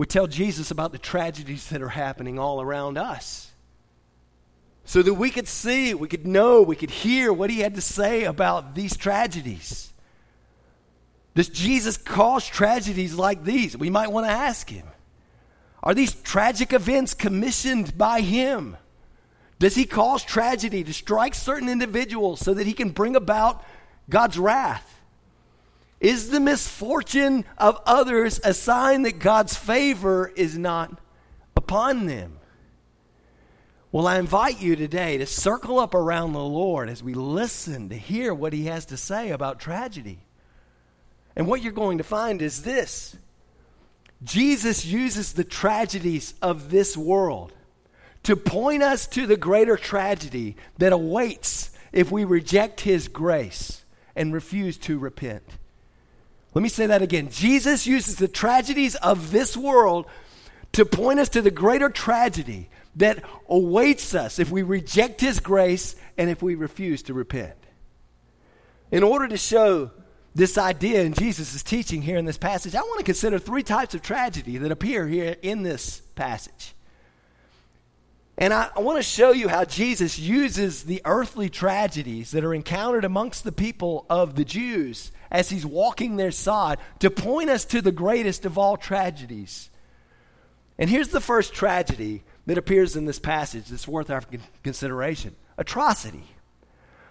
would 0.00 0.08
tell 0.08 0.26
Jesus 0.26 0.70
about 0.70 0.92
the 0.92 0.98
tragedies 0.98 1.68
that 1.68 1.82
are 1.82 1.90
happening 1.90 2.38
all 2.38 2.62
around 2.62 2.96
us. 2.96 3.50
So 4.86 5.02
that 5.02 5.12
we 5.12 5.28
could 5.28 5.46
see, 5.46 5.92
we 5.92 6.08
could 6.08 6.26
know, 6.26 6.62
we 6.62 6.74
could 6.74 6.90
hear 6.90 7.30
what 7.34 7.50
he 7.50 7.58
had 7.58 7.74
to 7.74 7.82
say 7.82 8.24
about 8.24 8.74
these 8.74 8.96
tragedies. 8.96 9.92
Does 11.34 11.50
Jesus 11.50 11.98
cause 11.98 12.46
tragedies 12.46 13.14
like 13.14 13.44
these? 13.44 13.76
We 13.76 13.90
might 13.90 14.10
want 14.10 14.26
to 14.26 14.32
ask 14.32 14.70
him. 14.70 14.86
Are 15.82 15.92
these 15.92 16.14
tragic 16.14 16.72
events 16.72 17.12
commissioned 17.12 17.98
by 17.98 18.22
him? 18.22 18.78
Does 19.58 19.74
he 19.74 19.84
cause 19.84 20.24
tragedy 20.24 20.82
to 20.82 20.94
strike 20.94 21.34
certain 21.34 21.68
individuals 21.68 22.40
so 22.40 22.54
that 22.54 22.66
he 22.66 22.72
can 22.72 22.88
bring 22.88 23.16
about 23.16 23.62
God's 24.08 24.38
wrath? 24.38 24.99
Is 26.00 26.30
the 26.30 26.40
misfortune 26.40 27.44
of 27.58 27.78
others 27.84 28.40
a 28.42 28.54
sign 28.54 29.02
that 29.02 29.18
God's 29.18 29.56
favor 29.56 30.32
is 30.34 30.56
not 30.56 30.98
upon 31.54 32.06
them? 32.06 32.38
Well, 33.92 34.06
I 34.06 34.18
invite 34.18 34.62
you 34.62 34.76
today 34.76 35.18
to 35.18 35.26
circle 35.26 35.78
up 35.78 35.94
around 35.94 36.32
the 36.32 36.38
Lord 36.38 36.88
as 36.88 37.02
we 37.02 37.12
listen 37.12 37.90
to 37.90 37.96
hear 37.96 38.32
what 38.32 38.52
He 38.52 38.64
has 38.66 38.86
to 38.86 38.96
say 38.96 39.30
about 39.30 39.60
tragedy. 39.60 40.20
And 41.36 41.46
what 41.46 41.60
you're 41.60 41.72
going 41.72 41.98
to 41.98 42.04
find 42.04 42.40
is 42.40 42.62
this 42.62 43.16
Jesus 44.22 44.86
uses 44.86 45.32
the 45.32 45.44
tragedies 45.44 46.34
of 46.40 46.70
this 46.70 46.96
world 46.96 47.52
to 48.22 48.36
point 48.36 48.82
us 48.82 49.06
to 49.08 49.26
the 49.26 49.36
greater 49.36 49.76
tragedy 49.76 50.56
that 50.78 50.92
awaits 50.92 51.70
if 51.92 52.10
we 52.10 52.24
reject 52.24 52.82
His 52.82 53.08
grace 53.08 53.84
and 54.14 54.32
refuse 54.32 54.78
to 54.78 54.98
repent. 54.98 55.42
Let 56.54 56.62
me 56.62 56.68
say 56.68 56.86
that 56.86 57.02
again. 57.02 57.28
Jesus 57.30 57.86
uses 57.86 58.16
the 58.16 58.28
tragedies 58.28 58.96
of 58.96 59.30
this 59.30 59.56
world 59.56 60.06
to 60.72 60.84
point 60.84 61.20
us 61.20 61.28
to 61.30 61.42
the 61.42 61.50
greater 61.50 61.88
tragedy 61.88 62.68
that 62.96 63.22
awaits 63.48 64.14
us 64.14 64.38
if 64.38 64.50
we 64.50 64.62
reject 64.62 65.20
His 65.20 65.40
grace 65.40 65.94
and 66.18 66.28
if 66.28 66.42
we 66.42 66.54
refuse 66.54 67.02
to 67.04 67.14
repent. 67.14 67.54
In 68.90 69.02
order 69.02 69.28
to 69.28 69.36
show 69.36 69.90
this 70.34 70.58
idea 70.58 71.02
in 71.02 71.14
Jesus' 71.14 71.62
teaching 71.62 72.02
here 72.02 72.18
in 72.18 72.24
this 72.24 72.38
passage, 72.38 72.74
I 72.74 72.80
want 72.80 72.98
to 72.98 73.04
consider 73.04 73.38
three 73.38 73.62
types 73.62 73.94
of 73.94 74.02
tragedy 74.02 74.58
that 74.58 74.72
appear 74.72 75.06
here 75.06 75.36
in 75.42 75.62
this 75.62 76.00
passage. 76.14 76.74
And 78.40 78.54
I, 78.54 78.70
I 78.74 78.80
want 78.80 78.96
to 78.96 79.02
show 79.02 79.32
you 79.32 79.48
how 79.48 79.66
Jesus 79.66 80.18
uses 80.18 80.84
the 80.84 81.02
earthly 81.04 81.50
tragedies 81.50 82.30
that 82.30 82.42
are 82.42 82.54
encountered 82.54 83.04
amongst 83.04 83.44
the 83.44 83.52
people 83.52 84.06
of 84.08 84.34
the 84.34 84.46
Jews 84.46 85.12
as 85.30 85.50
he's 85.50 85.66
walking 85.66 86.16
their 86.16 86.30
side 86.30 86.78
to 87.00 87.10
point 87.10 87.50
us 87.50 87.66
to 87.66 87.82
the 87.82 87.92
greatest 87.92 88.46
of 88.46 88.56
all 88.56 88.78
tragedies. 88.78 89.68
And 90.78 90.88
here's 90.88 91.08
the 91.08 91.20
first 91.20 91.52
tragedy 91.52 92.22
that 92.46 92.56
appears 92.56 92.96
in 92.96 93.04
this 93.04 93.18
passage 93.18 93.66
that's 93.66 93.86
worth 93.86 94.10
our 94.10 94.22
consideration 94.62 95.36
atrocity. 95.58 96.24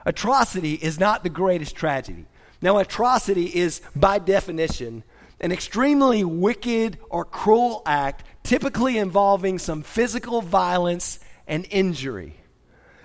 Atrocity 0.08 0.74
is 0.74 1.00
not 1.00 1.22
the 1.22 1.30
greatest 1.30 1.76
tragedy. 1.76 2.26
Now, 2.62 2.80
atrocity 2.80 3.46
is, 3.46 3.82
by 3.96 4.18
definition, 4.18 5.04
an 5.40 5.52
extremely 5.52 6.24
wicked 6.24 6.98
or 7.10 7.26
cruel 7.26 7.82
act, 7.86 8.24
typically 8.44 8.98
involving 8.98 9.60
some 9.60 9.84
physical 9.84 10.42
violence 10.42 11.20
and 11.48 11.66
injury. 11.70 12.36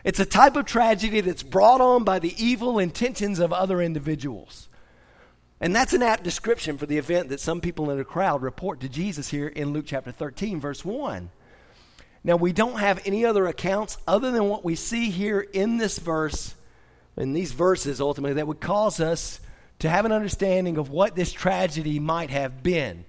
It's 0.05 0.21
a 0.21 0.27
type 0.27 0.57
of 0.57 0.67
tragedy 0.67 1.21
that's 1.21 1.43
brought 1.43 1.81
on 1.81 2.05
by 2.05 2.19
the 2.19 2.35
evil 2.43 2.79
intentions 2.79 3.39
of 3.39 3.53
other 3.53 3.81
individuals. 3.81 4.69
And 5.61 5.75
that's 5.75 5.95
an 5.95 6.03
apt 6.03 6.23
description 6.23 6.77
for 6.77 6.85
the 6.85 6.99
event 6.99 7.31
that 7.31 7.41
some 7.41 7.63
people 7.63 7.91
in 7.91 7.97
the 7.97 8.05
crowd 8.05 8.43
report 8.43 8.81
to 8.81 8.89
Jesus 8.89 9.31
here 9.31 9.49
in 9.49 9.73
Luke 9.73 9.87
chapter 9.87 10.13
13, 10.13 10.61
verse 10.61 10.85
1. 10.85 11.31
Now, 12.23 12.37
we 12.37 12.53
don't 12.53 12.79
have 12.79 13.01
any 13.07 13.25
other 13.25 13.47
accounts 13.47 13.97
other 14.07 14.31
than 14.31 14.49
what 14.49 14.65
we 14.65 14.75
see 14.75 15.11
here 15.11 15.41
in 15.41 15.79
this 15.79 15.99
verse, 15.99 16.55
in 17.17 17.33
these 17.33 17.53
verses 17.53 18.01
ultimately, 18.01 18.35
that 18.35 18.47
would 18.47 18.61
cause 18.61 19.01
us 19.01 19.41
to 19.81 19.89
have 19.89 20.05
an 20.05 20.13
understanding 20.13 20.79
of 20.79 20.91
what 20.91 21.15
this 21.15 21.33
tragedy 21.33 21.99
might 21.99 22.31
have 22.31 22.63
been. 22.63 23.05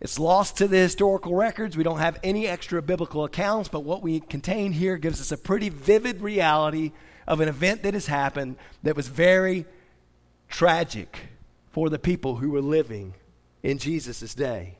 It's 0.00 0.18
lost 0.18 0.58
to 0.58 0.68
the 0.68 0.76
historical 0.76 1.34
records. 1.34 1.76
We 1.76 1.84
don't 1.84 1.98
have 1.98 2.18
any 2.22 2.46
extra 2.46 2.82
biblical 2.82 3.24
accounts, 3.24 3.68
but 3.68 3.84
what 3.84 4.02
we 4.02 4.20
contain 4.20 4.72
here 4.72 4.98
gives 4.98 5.20
us 5.20 5.32
a 5.32 5.38
pretty 5.38 5.70
vivid 5.70 6.20
reality 6.20 6.92
of 7.26 7.40
an 7.40 7.48
event 7.48 7.82
that 7.84 7.94
has 7.94 8.06
happened 8.06 8.56
that 8.82 8.96
was 8.96 9.08
very 9.08 9.64
tragic 10.48 11.28
for 11.70 11.88
the 11.88 11.98
people 11.98 12.36
who 12.36 12.50
were 12.50 12.60
living 12.60 13.14
in 13.62 13.78
Jesus' 13.78 14.34
day. 14.34 14.76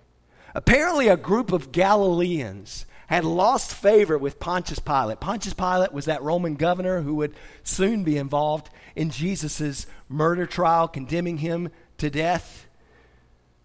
Apparently, 0.55 1.09
a 1.09 1.17
group 1.17 1.53
of 1.53 1.73
Galileans 1.73 2.87
had 3.15 3.25
lost 3.25 3.75
favor 3.75 4.19
with 4.19 4.41
Pontius 4.41 4.79
Pilate. 4.79 5.21
Pontius 5.21 5.55
Pilate 5.55 5.93
was 5.93 6.05
that 6.07 6.23
Roman 6.23 6.55
governor 6.55 7.03
who 7.03 7.15
would 7.17 7.35
soon 7.63 8.05
be 8.05 8.17
involved 8.17 8.71
in 8.97 9.11
Jesus' 9.11 9.87
murder 10.09 10.47
trial, 10.47 10.89
condemning 10.89 11.39
him 11.39 11.71
to 11.99 12.11
death. 12.11 12.67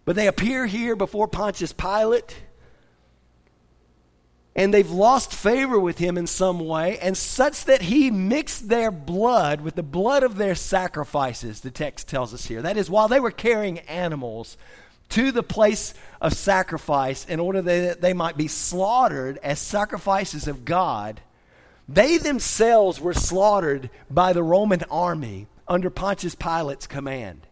But 0.04 0.16
they 0.16 0.26
appear 0.26 0.66
here 0.66 0.96
before 0.96 1.28
Pontius 1.28 1.72
Pilate 1.72 2.42
and 4.56 4.74
they've 4.74 4.90
lost 4.90 5.32
favor 5.32 5.78
with 5.78 5.98
him 5.98 6.18
in 6.18 6.26
some 6.26 6.58
way, 6.58 6.98
and 6.98 7.16
such 7.16 7.64
that 7.66 7.82
he 7.82 8.10
mixed 8.10 8.68
their 8.68 8.90
blood 8.90 9.60
with 9.60 9.76
the 9.76 9.82
blood 9.82 10.22
of 10.22 10.36
their 10.36 10.56
sacrifices, 10.56 11.60
the 11.60 11.70
text 11.70 12.08
tells 12.08 12.34
us 12.34 12.46
here. 12.46 12.60
That 12.60 12.76
is, 12.76 12.90
while 12.90 13.06
they 13.06 13.20
were 13.20 13.30
carrying 13.30 13.78
animals 13.80 14.58
to 15.10 15.32
the 15.32 15.42
place 15.42 15.94
of 16.20 16.32
sacrifice 16.32 17.24
in 17.26 17.40
order 17.40 17.62
that 17.62 18.00
they 18.00 18.12
might 18.12 18.36
be 18.36 18.48
slaughtered 18.48 19.38
as 19.42 19.60
sacrifices 19.60 20.48
of 20.48 20.64
God, 20.64 21.20
they 21.88 22.18
themselves 22.18 23.00
were 23.00 23.14
slaughtered 23.14 23.90
by 24.10 24.32
the 24.32 24.42
Roman 24.42 24.82
army 24.90 25.46
under 25.66 25.90
Pontius 25.90 26.34
Pilate's 26.34 26.86
command. 26.86 27.46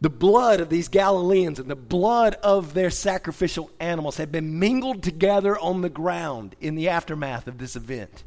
The 0.00 0.10
blood 0.10 0.60
of 0.60 0.68
these 0.68 0.88
Galileans 0.88 1.58
and 1.58 1.70
the 1.70 1.76
blood 1.76 2.34
of 2.42 2.74
their 2.74 2.90
sacrificial 2.90 3.70
animals 3.80 4.16
had 4.16 4.30
been 4.30 4.58
mingled 4.58 5.02
together 5.02 5.58
on 5.58 5.80
the 5.80 5.88
ground 5.88 6.54
in 6.60 6.74
the 6.74 6.88
aftermath 6.88 7.48
of 7.48 7.58
this 7.58 7.74
event. 7.74 8.22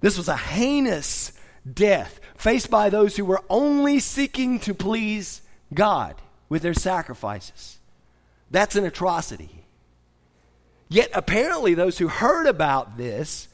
This 0.00 0.18
was 0.18 0.28
a 0.28 0.36
heinous 0.36 1.32
death 1.70 2.18
faced 2.36 2.70
by 2.70 2.90
those 2.90 3.16
who 3.16 3.24
were 3.24 3.42
only 3.48 4.00
seeking 4.00 4.58
to 4.60 4.74
please 4.74 5.42
God 5.72 6.16
with 6.50 6.60
their 6.60 6.74
sacrifices. 6.74 7.78
That's 8.50 8.76
an 8.76 8.84
atrocity. 8.84 9.64
Yet, 10.90 11.10
apparently, 11.14 11.72
those 11.72 11.96
who 11.96 12.08
heard 12.08 12.46
about 12.46 12.98
this 12.98 13.48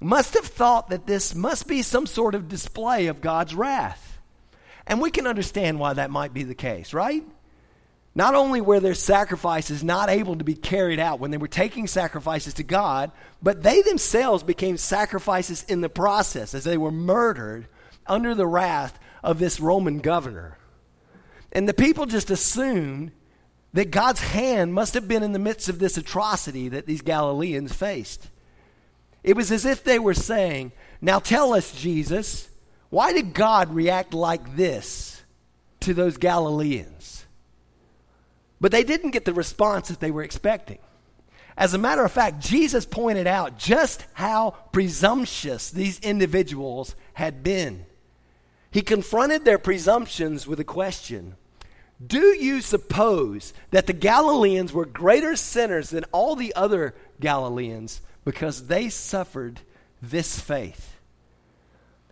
must 0.00 0.34
have 0.34 0.46
thought 0.46 0.90
that 0.90 1.06
this 1.06 1.34
must 1.34 1.68
be 1.68 1.80
some 1.80 2.06
sort 2.06 2.34
of 2.34 2.48
display 2.48 3.06
of 3.06 3.20
God's 3.20 3.54
wrath. 3.54 4.18
And 4.86 5.00
we 5.00 5.10
can 5.10 5.26
understand 5.26 5.78
why 5.78 5.92
that 5.94 6.10
might 6.10 6.34
be 6.34 6.42
the 6.42 6.54
case, 6.54 6.92
right? 6.92 7.24
Not 8.14 8.34
only 8.34 8.60
were 8.60 8.80
their 8.80 8.94
sacrifices 8.94 9.84
not 9.84 10.10
able 10.10 10.36
to 10.36 10.44
be 10.44 10.54
carried 10.54 10.98
out 10.98 11.20
when 11.20 11.30
they 11.30 11.36
were 11.36 11.46
taking 11.46 11.86
sacrifices 11.86 12.54
to 12.54 12.64
God, 12.64 13.12
but 13.40 13.62
they 13.62 13.82
themselves 13.82 14.42
became 14.42 14.76
sacrifices 14.76 15.62
in 15.68 15.80
the 15.80 15.88
process 15.88 16.54
as 16.54 16.64
they 16.64 16.76
were 16.76 16.90
murdered 16.90 17.68
under 18.06 18.34
the 18.34 18.46
wrath 18.46 18.98
of 19.22 19.38
this 19.38 19.60
Roman 19.60 20.00
governor. 20.00 20.58
And 21.52 21.68
the 21.68 21.74
people 21.74 22.06
just 22.06 22.30
assumed 22.30 23.12
that 23.72 23.90
God's 23.90 24.20
hand 24.20 24.74
must 24.74 24.94
have 24.94 25.08
been 25.08 25.22
in 25.22 25.32
the 25.32 25.38
midst 25.38 25.68
of 25.68 25.78
this 25.78 25.96
atrocity 25.96 26.68
that 26.68 26.86
these 26.86 27.02
Galileans 27.02 27.72
faced. 27.72 28.28
It 29.22 29.36
was 29.36 29.52
as 29.52 29.64
if 29.64 29.84
they 29.84 29.98
were 29.98 30.14
saying, 30.14 30.72
Now 31.00 31.18
tell 31.18 31.52
us, 31.52 31.72
Jesus, 31.72 32.48
why 32.88 33.12
did 33.12 33.34
God 33.34 33.74
react 33.74 34.14
like 34.14 34.56
this 34.56 35.22
to 35.80 35.94
those 35.94 36.16
Galileans? 36.16 37.26
But 38.60 38.72
they 38.72 38.84
didn't 38.84 39.12
get 39.12 39.24
the 39.24 39.34
response 39.34 39.88
that 39.88 40.00
they 40.00 40.10
were 40.10 40.22
expecting. 40.22 40.78
As 41.56 41.74
a 41.74 41.78
matter 41.78 42.04
of 42.04 42.12
fact, 42.12 42.40
Jesus 42.40 42.86
pointed 42.86 43.26
out 43.26 43.58
just 43.58 44.04
how 44.14 44.52
presumptuous 44.72 45.70
these 45.70 45.98
individuals 46.00 46.94
had 47.14 47.42
been. 47.42 47.86
He 48.70 48.82
confronted 48.82 49.44
their 49.44 49.58
presumptions 49.58 50.46
with 50.46 50.60
a 50.60 50.64
question 50.64 51.36
Do 52.04 52.34
you 52.42 52.60
suppose 52.62 53.52
that 53.70 53.86
the 53.86 53.92
Galileans 53.92 54.72
were 54.72 54.86
greater 54.86 55.36
sinners 55.36 55.90
than 55.90 56.04
all 56.12 56.34
the 56.34 56.54
other 56.54 56.94
Galileans 57.20 58.00
because 58.24 58.68
they 58.68 58.88
suffered 58.88 59.60
this 60.00 60.40
faith? 60.40 60.96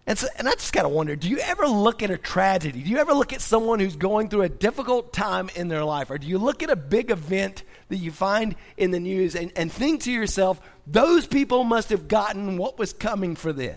And, 0.07 0.19
so, 0.19 0.27
and 0.39 0.49
I 0.49 0.53
just 0.53 0.73
got 0.73 0.83
to 0.83 0.89
wonder 0.89 1.17
do 1.17 1.29
you 1.29 1.39
ever 1.39 1.67
look 1.67 2.03
at 2.03 2.11
a 2.11 2.17
tragedy? 2.17 2.83
Do 2.83 2.91
you 2.91 2.97
ever 2.97 3.13
look 3.13 3.35
at 3.35 3.43
someone 3.43 3.79
who's 3.79 3.97
going 3.97 4.31
through 4.31 4.43
a 4.43 4.49
difficult 4.49 5.13
time 5.13 5.51
in 5.55 5.69
their 5.69 5.85
life? 5.85 6.11
Or 6.11 6.17
do 6.17 6.27
you 6.27 6.39
look 6.39 6.63
at 6.63 6.71
a 6.71 6.77
big 6.77 7.11
event 7.11 7.63
that 7.89 7.97
you 7.97 8.11
find 8.11 8.57
in 8.79 8.91
the 8.91 9.01
news 9.01 9.35
and, 9.37 9.53
and 9.55 9.71
think 9.71 10.03
to 10.03 10.13
yourself, 10.13 10.61
those 10.87 11.27
people 11.27 11.63
must 11.63 11.91
have 11.91 12.09
gotten 12.09 12.57
what 12.57 12.79
was 12.79 12.95
coming 12.95 13.37
for 13.37 13.53
them? 13.53 13.77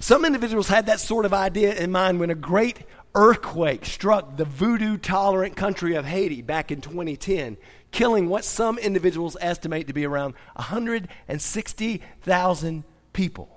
Some 0.00 0.24
individuals 0.24 0.68
had 0.68 0.86
that 0.86 1.00
sort 1.00 1.24
of 1.24 1.32
idea 1.32 1.74
in 1.74 1.90
mind 1.90 2.20
when 2.20 2.30
a 2.30 2.34
great 2.34 2.78
earthquake 3.14 3.84
struck 3.84 4.36
the 4.36 4.44
voodoo 4.44 4.96
tolerant 4.96 5.56
country 5.56 5.94
of 5.94 6.04
Haiti 6.04 6.42
back 6.42 6.70
in 6.70 6.80
2010, 6.80 7.56
killing 7.90 8.28
what 8.28 8.44
some 8.44 8.78
individuals 8.78 9.36
estimate 9.40 9.86
to 9.86 9.92
be 9.92 10.06
around 10.06 10.34
160,000 10.54 12.84
people. 13.12 13.50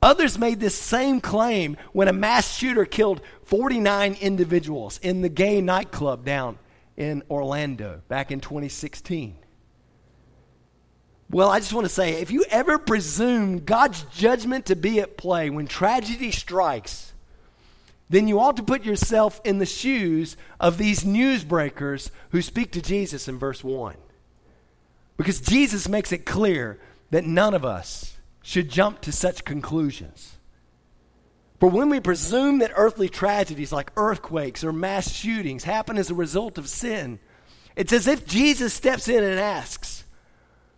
Others 0.00 0.38
made 0.38 0.60
this 0.60 0.76
same 0.76 1.20
claim 1.20 1.76
when 1.92 2.06
a 2.06 2.12
mass 2.12 2.56
shooter 2.56 2.84
killed 2.84 3.20
49 3.44 4.16
individuals 4.20 4.98
in 4.98 5.22
the 5.22 5.28
gay 5.28 5.60
nightclub 5.60 6.24
down 6.24 6.56
in 6.96 7.24
Orlando 7.28 8.02
back 8.08 8.30
in 8.30 8.40
2016. 8.40 9.36
Well, 11.30 11.50
I 11.50 11.58
just 11.58 11.74
want 11.74 11.84
to 11.84 11.92
say 11.92 12.22
if 12.22 12.30
you 12.30 12.44
ever 12.48 12.78
presume 12.78 13.64
God's 13.64 14.02
judgment 14.04 14.66
to 14.66 14.76
be 14.76 15.00
at 15.00 15.16
play 15.16 15.50
when 15.50 15.66
tragedy 15.66 16.30
strikes, 16.30 17.12
then 18.10 18.28
you 18.28 18.40
ought 18.40 18.56
to 18.56 18.62
put 18.62 18.84
yourself 18.84 19.40
in 19.44 19.58
the 19.58 19.66
shoes 19.66 20.36
of 20.58 20.78
these 20.78 21.04
newsbreakers 21.04 22.10
who 22.30 22.40
speak 22.40 22.72
to 22.72 22.82
Jesus 22.82 23.28
in 23.28 23.38
verse 23.38 23.62
1. 23.62 23.96
Because 25.16 25.40
Jesus 25.40 25.88
makes 25.88 26.12
it 26.12 26.24
clear 26.24 26.80
that 27.10 27.24
none 27.24 27.54
of 27.54 27.64
us 27.64 28.16
should 28.42 28.70
jump 28.70 29.00
to 29.02 29.12
such 29.12 29.44
conclusions. 29.44 30.36
For 31.60 31.68
when 31.68 31.90
we 31.90 32.00
presume 32.00 32.60
that 32.60 32.70
earthly 32.76 33.08
tragedies 33.08 33.72
like 33.72 33.92
earthquakes 33.96 34.62
or 34.62 34.72
mass 34.72 35.12
shootings 35.12 35.64
happen 35.64 35.98
as 35.98 36.08
a 36.08 36.14
result 36.14 36.56
of 36.56 36.68
sin, 36.68 37.18
it's 37.76 37.92
as 37.92 38.06
if 38.06 38.26
Jesus 38.26 38.72
steps 38.72 39.08
in 39.08 39.22
and 39.22 39.38
asks, 39.38 40.04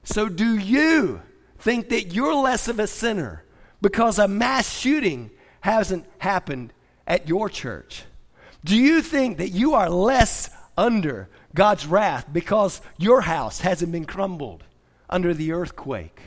So 0.03 0.29
do 0.29 0.57
you 0.57 1.23
think 1.59 1.91
that 1.91 2.13
you're 2.15 2.35
less 2.35 2.67
of 2.67 2.81
a 2.81 2.87
sinner 2.87 3.45
because 3.83 4.19
a 4.19 4.27
mass 4.27 4.79
shooting 4.79 5.31
hasn't 5.61 6.07
happened 6.19 6.73
at 7.11 7.29
your 7.29 7.49
church? 7.49 8.05
Do 8.65 8.77
you 8.77 9.03
think 9.03 9.39
that 9.39 9.49
you 9.49 9.75
are 9.75 9.91
less 9.91 10.49
under 10.79 11.29
God's 11.55 11.85
wrath 11.85 12.27
because 12.33 12.81
your 12.99 13.23
house 13.23 13.61
hasn't 13.61 13.91
been 13.91 14.05
crumbled 14.05 14.63
under 15.11 15.35
the 15.35 15.53
earthquake? 15.53 16.21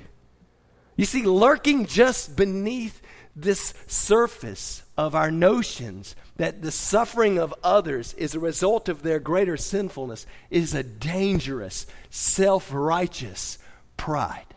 You 0.97 1.05
see, 1.05 1.23
lurking 1.23 1.85
just 1.85 2.35
beneath 2.35 3.01
this 3.33 3.73
surface 3.87 4.83
of 4.97 5.15
our 5.15 5.31
notions 5.31 6.15
that 6.35 6.61
the 6.61 6.71
suffering 6.71 7.39
of 7.39 7.53
others 7.63 8.13
is 8.15 8.35
a 8.35 8.39
result 8.39 8.89
of 8.89 9.01
their 9.01 9.19
greater 9.19 9.55
sinfulness 9.55 10.27
is 10.49 10.75
a 10.75 10.83
dangerous, 10.83 11.87
self 12.09 12.69
righteous 12.73 13.57
pride. 13.95 14.52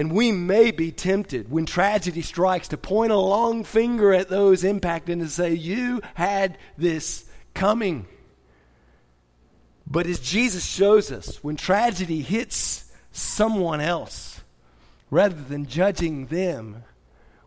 And 0.00 0.12
we 0.12 0.32
may 0.32 0.70
be 0.70 0.90
tempted 0.90 1.50
when 1.50 1.66
tragedy 1.66 2.22
strikes 2.22 2.68
to 2.68 2.78
point 2.78 3.12
a 3.12 3.18
long 3.18 3.64
finger 3.64 4.14
at 4.14 4.28
those 4.28 4.64
impacted 4.64 5.18
and 5.18 5.30
say, 5.30 5.52
You 5.52 6.00
had 6.14 6.56
this 6.78 7.28
coming. 7.52 8.06
But 9.86 10.06
as 10.06 10.18
Jesus 10.18 10.64
shows 10.64 11.12
us, 11.12 11.44
when 11.44 11.56
tragedy 11.56 12.22
hits 12.22 12.90
someone 13.12 13.80
else, 13.80 14.40
Rather 15.10 15.42
than 15.42 15.66
judging 15.66 16.26
them, 16.26 16.84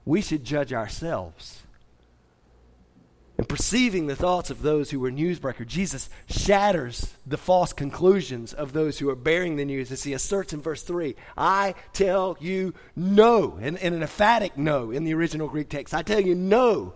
we 0.05 0.21
should 0.21 0.43
judge 0.43 0.73
ourselves. 0.73 1.62
And 3.43 3.49
perceiving 3.49 4.07
the 4.07 4.15
thoughts 4.15 4.49
of 4.49 4.61
those 4.61 4.91
who 4.91 5.01
were 5.01 5.11
newsbreakers, 5.11 5.67
Jesus 5.67 6.09
shatters 6.29 7.13
the 7.25 7.35
false 7.35 7.73
conclusions 7.73 8.53
of 8.53 8.71
those 8.71 8.99
who 8.99 9.09
are 9.09 9.17
bearing 9.17 9.57
the 9.57 9.65
news 9.65 9.91
as 9.91 10.03
he 10.03 10.13
asserts 10.13 10.53
in 10.53 10.61
verse 10.61 10.81
3 10.81 11.13
I 11.37 11.75
tell 11.91 12.37
you 12.39 12.73
no, 12.95 13.57
in, 13.57 13.75
in 13.75 13.93
an 13.93 14.01
emphatic 14.01 14.57
no 14.57 14.91
in 14.91 15.03
the 15.03 15.13
original 15.13 15.49
Greek 15.49 15.67
text. 15.67 15.93
I 15.93 16.03
tell 16.03 16.21
you 16.21 16.35
no. 16.35 16.93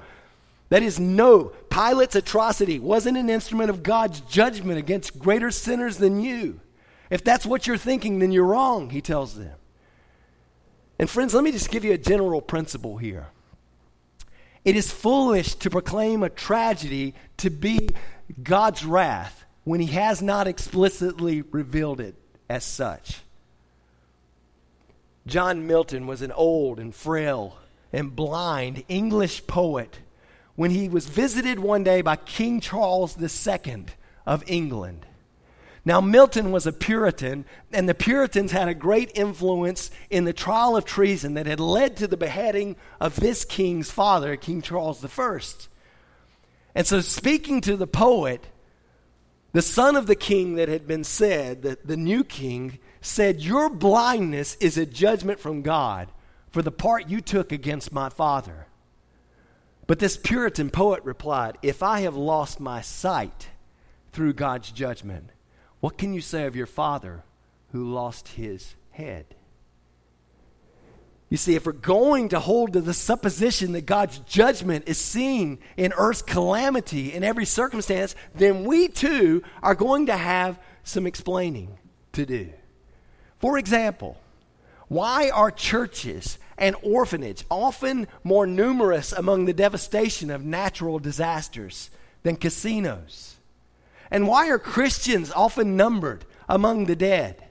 That 0.69 0.83
is, 0.83 1.01
no. 1.01 1.51
Pilate's 1.69 2.15
atrocity 2.15 2.79
wasn't 2.79 3.17
an 3.17 3.29
instrument 3.29 3.69
of 3.69 3.83
God's 3.83 4.21
judgment 4.21 4.79
against 4.79 5.19
greater 5.19 5.51
sinners 5.51 5.97
than 5.97 6.21
you. 6.21 6.61
If 7.09 7.25
that's 7.25 7.45
what 7.45 7.67
you're 7.67 7.75
thinking, 7.75 8.19
then 8.19 8.31
you're 8.31 8.45
wrong, 8.45 8.91
he 8.91 9.01
tells 9.01 9.35
them. 9.35 9.57
And 10.97 11.09
friends, 11.09 11.33
let 11.33 11.43
me 11.43 11.51
just 11.51 11.71
give 11.71 11.83
you 11.83 11.91
a 11.91 11.97
general 11.97 12.39
principle 12.39 12.99
here. 12.99 13.31
It 14.65 14.75
is 14.75 14.91
foolish 14.91 15.55
to 15.55 15.69
proclaim 15.69 16.23
a 16.23 16.29
tragedy 16.29 17.13
to 17.37 17.49
be 17.49 17.89
God's 18.41 18.85
wrath 18.85 19.45
when 19.63 19.79
he 19.79 19.87
has 19.87 20.21
not 20.21 20.47
explicitly 20.47 21.41
revealed 21.41 21.99
it 21.99 22.15
as 22.49 22.63
such. 22.63 23.21
John 25.25 25.67
Milton 25.67 26.07
was 26.07 26.21
an 26.21 26.31
old 26.31 26.79
and 26.79 26.95
frail 26.95 27.57
and 27.91 28.15
blind 28.15 28.83
English 28.87 29.45
poet 29.45 29.99
when 30.55 30.71
he 30.71 30.89
was 30.89 31.07
visited 31.07 31.59
one 31.59 31.83
day 31.83 32.01
by 32.01 32.15
King 32.15 32.59
Charles 32.59 33.17
II 33.21 33.85
of 34.25 34.43
England. 34.47 35.05
Now, 35.87 36.01
Milton 36.01 36.51
was 36.51 36.67
a 36.67 36.73
Puritan, 36.73 37.45
and 37.71 37.87
the 37.87 37.95
Puritans 37.95 38.51
had 38.51 38.67
a 38.67 38.73
great 38.73 39.09
influence 39.15 39.89
in 40.09 40.25
the 40.25 40.33
trial 40.33 40.75
of 40.75 40.83
treason 40.83 41.35
that 41.35 41.45
had 41.45 41.61
led 41.61 41.95
to 41.95 42.07
the 42.07 42.17
beheading 42.17 42.75
of 42.99 43.15
this 43.15 43.45
king's 43.45 43.89
father, 43.89 44.35
King 44.35 44.61
Charles 44.61 45.01
I. 45.05 45.39
And 46.75 46.85
so, 46.85 46.99
speaking 46.99 47.61
to 47.61 47.77
the 47.77 47.87
poet, 47.87 48.47
The 49.53 49.61
son 49.61 49.95
of 49.95 50.07
the 50.07 50.15
king 50.17 50.55
that 50.55 50.67
had 50.67 50.87
been 50.87 51.05
said, 51.05 51.61
the, 51.61 51.77
the 51.85 51.95
new 51.95 52.25
king, 52.25 52.79
said, 52.99 53.39
Your 53.39 53.69
blindness 53.69 54.55
is 54.55 54.77
a 54.77 54.85
judgment 54.85 55.39
from 55.39 55.61
God 55.61 56.09
for 56.49 56.61
the 56.61 56.69
part 56.69 57.07
you 57.07 57.21
took 57.21 57.53
against 57.53 57.93
my 57.93 58.09
father. 58.09 58.67
But 59.87 59.99
this 59.99 60.17
Puritan 60.17 60.69
poet 60.69 61.01
replied, 61.05 61.57
If 61.61 61.81
I 61.81 62.01
have 62.01 62.17
lost 62.17 62.59
my 62.59 62.81
sight 62.81 63.47
through 64.11 64.33
God's 64.33 64.69
judgment, 64.69 65.31
what 65.87 65.97
can 65.97 66.13
you 66.13 66.19
say 66.19 66.43
of 66.43 66.53
your 66.57 66.65
father 66.65 67.23
who 67.71 67.93
lost 67.93 68.27
his 68.27 68.75
head? 68.91 69.25
You 71.29 71.37
see, 71.37 71.55
if 71.55 71.65
we're 71.65 71.71
going 71.71 72.27
to 72.27 72.41
hold 72.41 72.73
to 72.73 72.81
the 72.81 72.93
supposition 72.93 73.71
that 73.71 73.85
God's 73.85 74.19
judgment 74.19 74.83
is 74.89 74.97
seen 74.97 75.59
in 75.77 75.93
earth's 75.97 76.21
calamity 76.21 77.13
in 77.13 77.23
every 77.23 77.45
circumstance, 77.45 78.15
then 78.35 78.65
we 78.65 78.89
too 78.89 79.43
are 79.63 79.75
going 79.75 80.07
to 80.07 80.17
have 80.17 80.59
some 80.83 81.07
explaining 81.07 81.77
to 82.11 82.25
do. 82.25 82.49
For 83.39 83.57
example, 83.57 84.17
why 84.89 85.29
are 85.29 85.51
churches 85.51 86.37
and 86.57 86.75
orphanage 86.83 87.45
often 87.49 88.09
more 88.25 88.45
numerous 88.45 89.13
among 89.13 89.45
the 89.45 89.53
devastation 89.53 90.31
of 90.31 90.43
natural 90.43 90.99
disasters 90.99 91.89
than 92.23 92.35
casinos? 92.35 93.37
And 94.09 94.27
why 94.27 94.49
are 94.49 94.59
Christians 94.59 95.31
often 95.31 95.75
numbered 95.75 96.25
among 96.47 96.85
the 96.85 96.95
dead? 96.95 97.43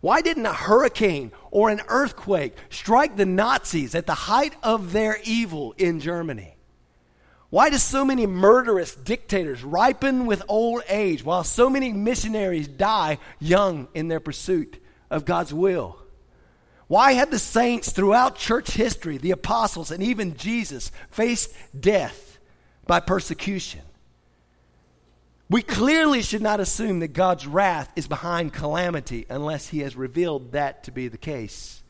Why 0.00 0.20
didn't 0.20 0.46
a 0.46 0.52
hurricane 0.52 1.30
or 1.50 1.70
an 1.70 1.80
earthquake 1.88 2.56
strike 2.70 3.16
the 3.16 3.24
Nazis 3.24 3.94
at 3.94 4.06
the 4.06 4.14
height 4.14 4.54
of 4.62 4.92
their 4.92 5.18
evil 5.24 5.74
in 5.78 6.00
Germany? 6.00 6.56
Why 7.50 7.70
do 7.70 7.76
so 7.76 8.04
many 8.04 8.26
murderous 8.26 8.94
dictators 8.94 9.62
ripen 9.62 10.26
with 10.26 10.42
old 10.48 10.82
age 10.88 11.22
while 11.22 11.44
so 11.44 11.68
many 11.70 11.92
missionaries 11.92 12.66
die 12.66 13.18
young 13.38 13.88
in 13.94 14.08
their 14.08 14.20
pursuit 14.20 14.82
of 15.10 15.24
God's 15.24 15.54
will? 15.54 15.98
Why 16.88 17.12
have 17.12 17.30
the 17.30 17.38
saints 17.38 17.92
throughout 17.92 18.36
church 18.36 18.72
history, 18.72 19.18
the 19.18 19.30
apostles, 19.30 19.90
and 19.90 20.02
even 20.02 20.36
Jesus 20.36 20.90
faced 21.10 21.54
death 21.78 22.38
by 22.86 23.00
persecution? 23.00 23.82
We 25.52 25.60
clearly 25.60 26.22
should 26.22 26.40
not 26.40 26.60
assume 26.60 27.00
that 27.00 27.12
God's 27.12 27.46
wrath 27.46 27.92
is 27.94 28.08
behind 28.08 28.54
calamity 28.54 29.26
unless 29.28 29.68
He 29.68 29.80
has 29.80 29.94
revealed 29.94 30.52
that 30.52 30.84
to 30.84 30.90
be 30.90 31.08
the 31.08 31.18
case. 31.18 31.82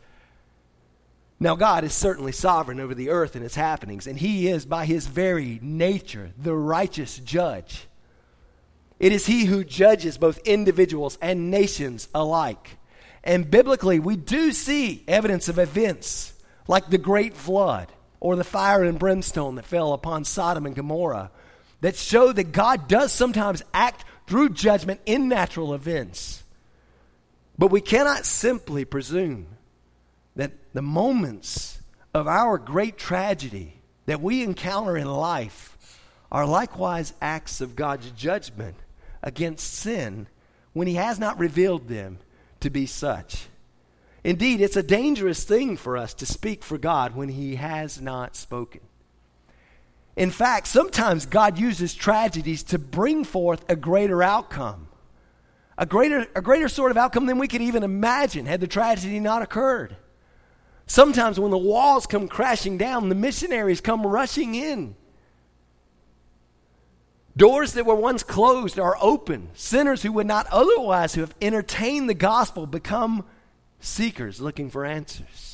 Now, 1.38 1.54
God 1.54 1.84
is 1.84 1.92
certainly 1.94 2.32
sovereign 2.32 2.80
over 2.80 2.92
the 2.92 3.10
earth 3.10 3.36
and 3.36 3.44
its 3.44 3.54
happenings, 3.54 4.08
and 4.08 4.18
He 4.18 4.48
is, 4.48 4.66
by 4.66 4.84
His 4.84 5.06
very 5.06 5.60
nature, 5.62 6.32
the 6.36 6.56
righteous 6.56 7.18
judge. 7.18 7.86
It 8.98 9.12
is 9.12 9.26
He 9.26 9.44
who 9.44 9.62
judges 9.62 10.18
both 10.18 10.38
individuals 10.38 11.16
and 11.22 11.48
nations 11.48 12.08
alike. 12.12 12.78
And 13.22 13.48
biblically, 13.48 14.00
we 14.00 14.16
do 14.16 14.50
see 14.50 15.04
evidence 15.06 15.48
of 15.48 15.60
events 15.60 16.32
like 16.66 16.90
the 16.90 16.98
great 16.98 17.36
flood 17.36 17.92
or 18.18 18.34
the 18.34 18.42
fire 18.42 18.82
and 18.82 18.98
brimstone 18.98 19.54
that 19.54 19.66
fell 19.66 19.92
upon 19.92 20.24
Sodom 20.24 20.66
and 20.66 20.74
Gomorrah 20.74 21.30
that 21.82 21.96
show 21.96 22.32
that 22.32 22.52
God 22.52 22.88
does 22.88 23.12
sometimes 23.12 23.62
act 23.74 24.04
through 24.26 24.50
judgment 24.50 25.00
in 25.04 25.28
natural 25.28 25.74
events. 25.74 26.42
But 27.58 27.70
we 27.70 27.80
cannot 27.80 28.24
simply 28.24 28.84
presume 28.84 29.46
that 30.36 30.52
the 30.72 30.82
moments 30.82 31.80
of 32.14 32.26
our 32.26 32.56
great 32.56 32.96
tragedy 32.96 33.74
that 34.06 34.22
we 34.22 34.42
encounter 34.42 34.96
in 34.96 35.06
life 35.06 36.00
are 36.30 36.46
likewise 36.46 37.12
acts 37.20 37.60
of 37.60 37.76
God's 37.76 38.10
judgment 38.12 38.76
against 39.22 39.74
sin 39.74 40.28
when 40.72 40.86
He 40.86 40.94
has 40.94 41.18
not 41.18 41.38
revealed 41.38 41.88
them 41.88 42.18
to 42.60 42.70
be 42.70 42.86
such. 42.86 43.46
Indeed, 44.24 44.60
it's 44.60 44.76
a 44.76 44.82
dangerous 44.84 45.44
thing 45.44 45.76
for 45.76 45.96
us 45.96 46.14
to 46.14 46.26
speak 46.26 46.62
for 46.62 46.78
God 46.78 47.16
when 47.16 47.28
He 47.28 47.56
has 47.56 48.00
not 48.00 48.36
spoken. 48.36 48.80
In 50.16 50.30
fact, 50.30 50.66
sometimes 50.66 51.26
God 51.26 51.58
uses 51.58 51.94
tragedies 51.94 52.62
to 52.64 52.78
bring 52.78 53.24
forth 53.24 53.64
a 53.68 53.76
greater 53.76 54.22
outcome, 54.22 54.88
a 55.78 55.86
greater, 55.86 56.26
a 56.36 56.42
greater 56.42 56.68
sort 56.68 56.90
of 56.90 56.96
outcome 56.98 57.26
than 57.26 57.38
we 57.38 57.48
could 57.48 57.62
even 57.62 57.82
imagine 57.82 58.46
had 58.46 58.60
the 58.60 58.66
tragedy 58.66 59.20
not 59.20 59.42
occurred. 59.42 59.96
Sometimes 60.86 61.40
when 61.40 61.50
the 61.50 61.58
walls 61.58 62.06
come 62.06 62.28
crashing 62.28 62.76
down, 62.76 63.08
the 63.08 63.14
missionaries 63.14 63.80
come 63.80 64.06
rushing 64.06 64.54
in. 64.54 64.96
Doors 67.34 67.72
that 67.72 67.86
were 67.86 67.94
once 67.94 68.22
closed 68.22 68.78
are 68.78 68.98
open. 69.00 69.48
Sinners 69.54 70.02
who 70.02 70.12
would 70.12 70.26
not 70.26 70.46
otherwise 70.50 71.14
have 71.14 71.34
entertained 71.40 72.10
the 72.10 72.14
gospel 72.14 72.66
become 72.66 73.24
seekers 73.80 74.40
looking 74.40 74.68
for 74.68 74.84
answers. 74.84 75.51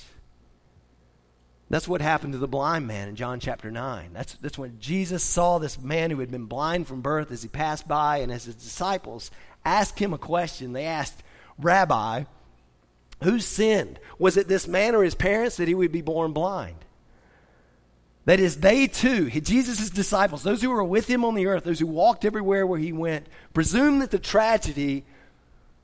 That's 1.71 1.89
what 1.89 2.01
happened 2.01 2.33
to 2.33 2.39
the 2.39 2.49
blind 2.49 2.87
man 2.87 3.09
in 3.09 3.17
John 3.17 3.41
chapter 3.41 3.71
9. 3.71 4.11
That's, 4.15 4.35
that's 4.35 4.57
when 4.57 4.81
Jesus 4.81 5.23
saw 5.23 5.59
this 5.59 5.81
man 5.81 6.11
who 6.11 6.21
had 6.21 6.31
been 6.31 6.47
blind 6.47 6.87
from 6.87 7.03
birth 7.03 7.31
as 7.31 7.43
he 7.43 7.49
passed 7.49 7.87
by, 7.87 8.19
and 8.19 8.33
as 8.33 8.45
his 8.45 8.55
disciples 8.55 9.31
asked 9.65 9.99
him 9.99 10.15
a 10.15 10.19
question, 10.19 10.73
they 10.73 10.87
asked, 10.87 11.23
Rabbi, 11.59 12.25
who 13.23 13.39
sinned? 13.41 13.99
Was 14.19 14.37
it 14.37 14.49
this 14.49 14.67
man 14.67 14.95
or 14.95 15.03
his 15.03 15.15
parents 15.15 15.57
that 15.57 15.69
he 15.69 15.75
would 15.75 15.93
be 15.93 16.01
born 16.01 16.33
blind? 16.33 16.77
That 18.25 18.41
is, 18.41 18.61
they 18.61 18.87
too, 18.87 19.31
Jesus' 19.31 19.91
disciples, 19.91 20.43
those 20.43 20.63
who 20.63 20.71
were 20.71 20.85
with 20.85 21.09
him 21.09 21.25
on 21.25 21.35
the 21.35 21.47
earth, 21.47 21.65
those 21.65 21.81
who 21.81 21.87
walked 21.87 22.25
everywhere 22.25 22.67
where 22.67 22.79
he 22.79 22.93
went, 22.93 23.27
presumed 23.53 24.03
that 24.03 24.11
the 24.11 24.19
tragedy 24.19 25.05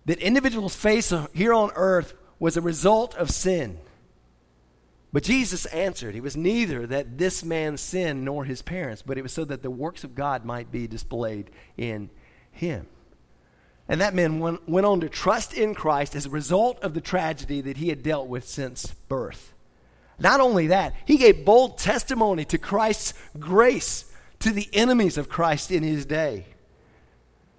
that 0.06 0.18
individuals 0.18 0.76
face 0.76 1.12
here 1.32 1.54
on 1.54 1.70
earth 1.74 2.14
was 2.38 2.56
a 2.56 2.60
result 2.60 3.14
of 3.16 3.30
sin. 3.30 3.78
But 5.14 5.22
Jesus 5.22 5.64
answered, 5.66 6.16
It 6.16 6.24
was 6.24 6.36
neither 6.36 6.88
that 6.88 7.18
this 7.18 7.44
man 7.44 7.76
sinned 7.76 8.24
nor 8.24 8.44
his 8.44 8.62
parents, 8.62 9.00
but 9.00 9.16
it 9.16 9.22
was 9.22 9.30
so 9.30 9.44
that 9.44 9.62
the 9.62 9.70
works 9.70 10.02
of 10.02 10.16
God 10.16 10.44
might 10.44 10.72
be 10.72 10.88
displayed 10.88 11.52
in 11.76 12.10
him. 12.50 12.88
And 13.88 14.00
that 14.00 14.16
man 14.16 14.40
went, 14.40 14.84
on 14.84 15.00
to 15.02 15.08
trust 15.08 15.54
in 15.54 15.72
Christ 15.72 16.16
as 16.16 16.26
a 16.26 16.30
result 16.30 16.82
of 16.82 16.94
the 16.94 17.00
tragedy 17.00 17.60
that 17.60 17.76
he 17.76 17.90
had 17.90 18.02
dealt 18.02 18.26
with 18.26 18.48
since 18.48 18.92
birth. 19.06 19.52
Not 20.18 20.40
only 20.40 20.66
that, 20.66 20.94
he 21.06 21.16
gave 21.16 21.44
bold 21.44 21.78
testimony 21.78 22.44
to 22.46 22.58
Christ's 22.58 23.14
grace 23.38 24.10
to 24.40 24.50
the 24.50 24.68
enemies 24.72 25.16
of 25.16 25.28
Christ 25.28 25.70
in 25.70 25.84
his 25.84 26.04
day. 26.04 26.46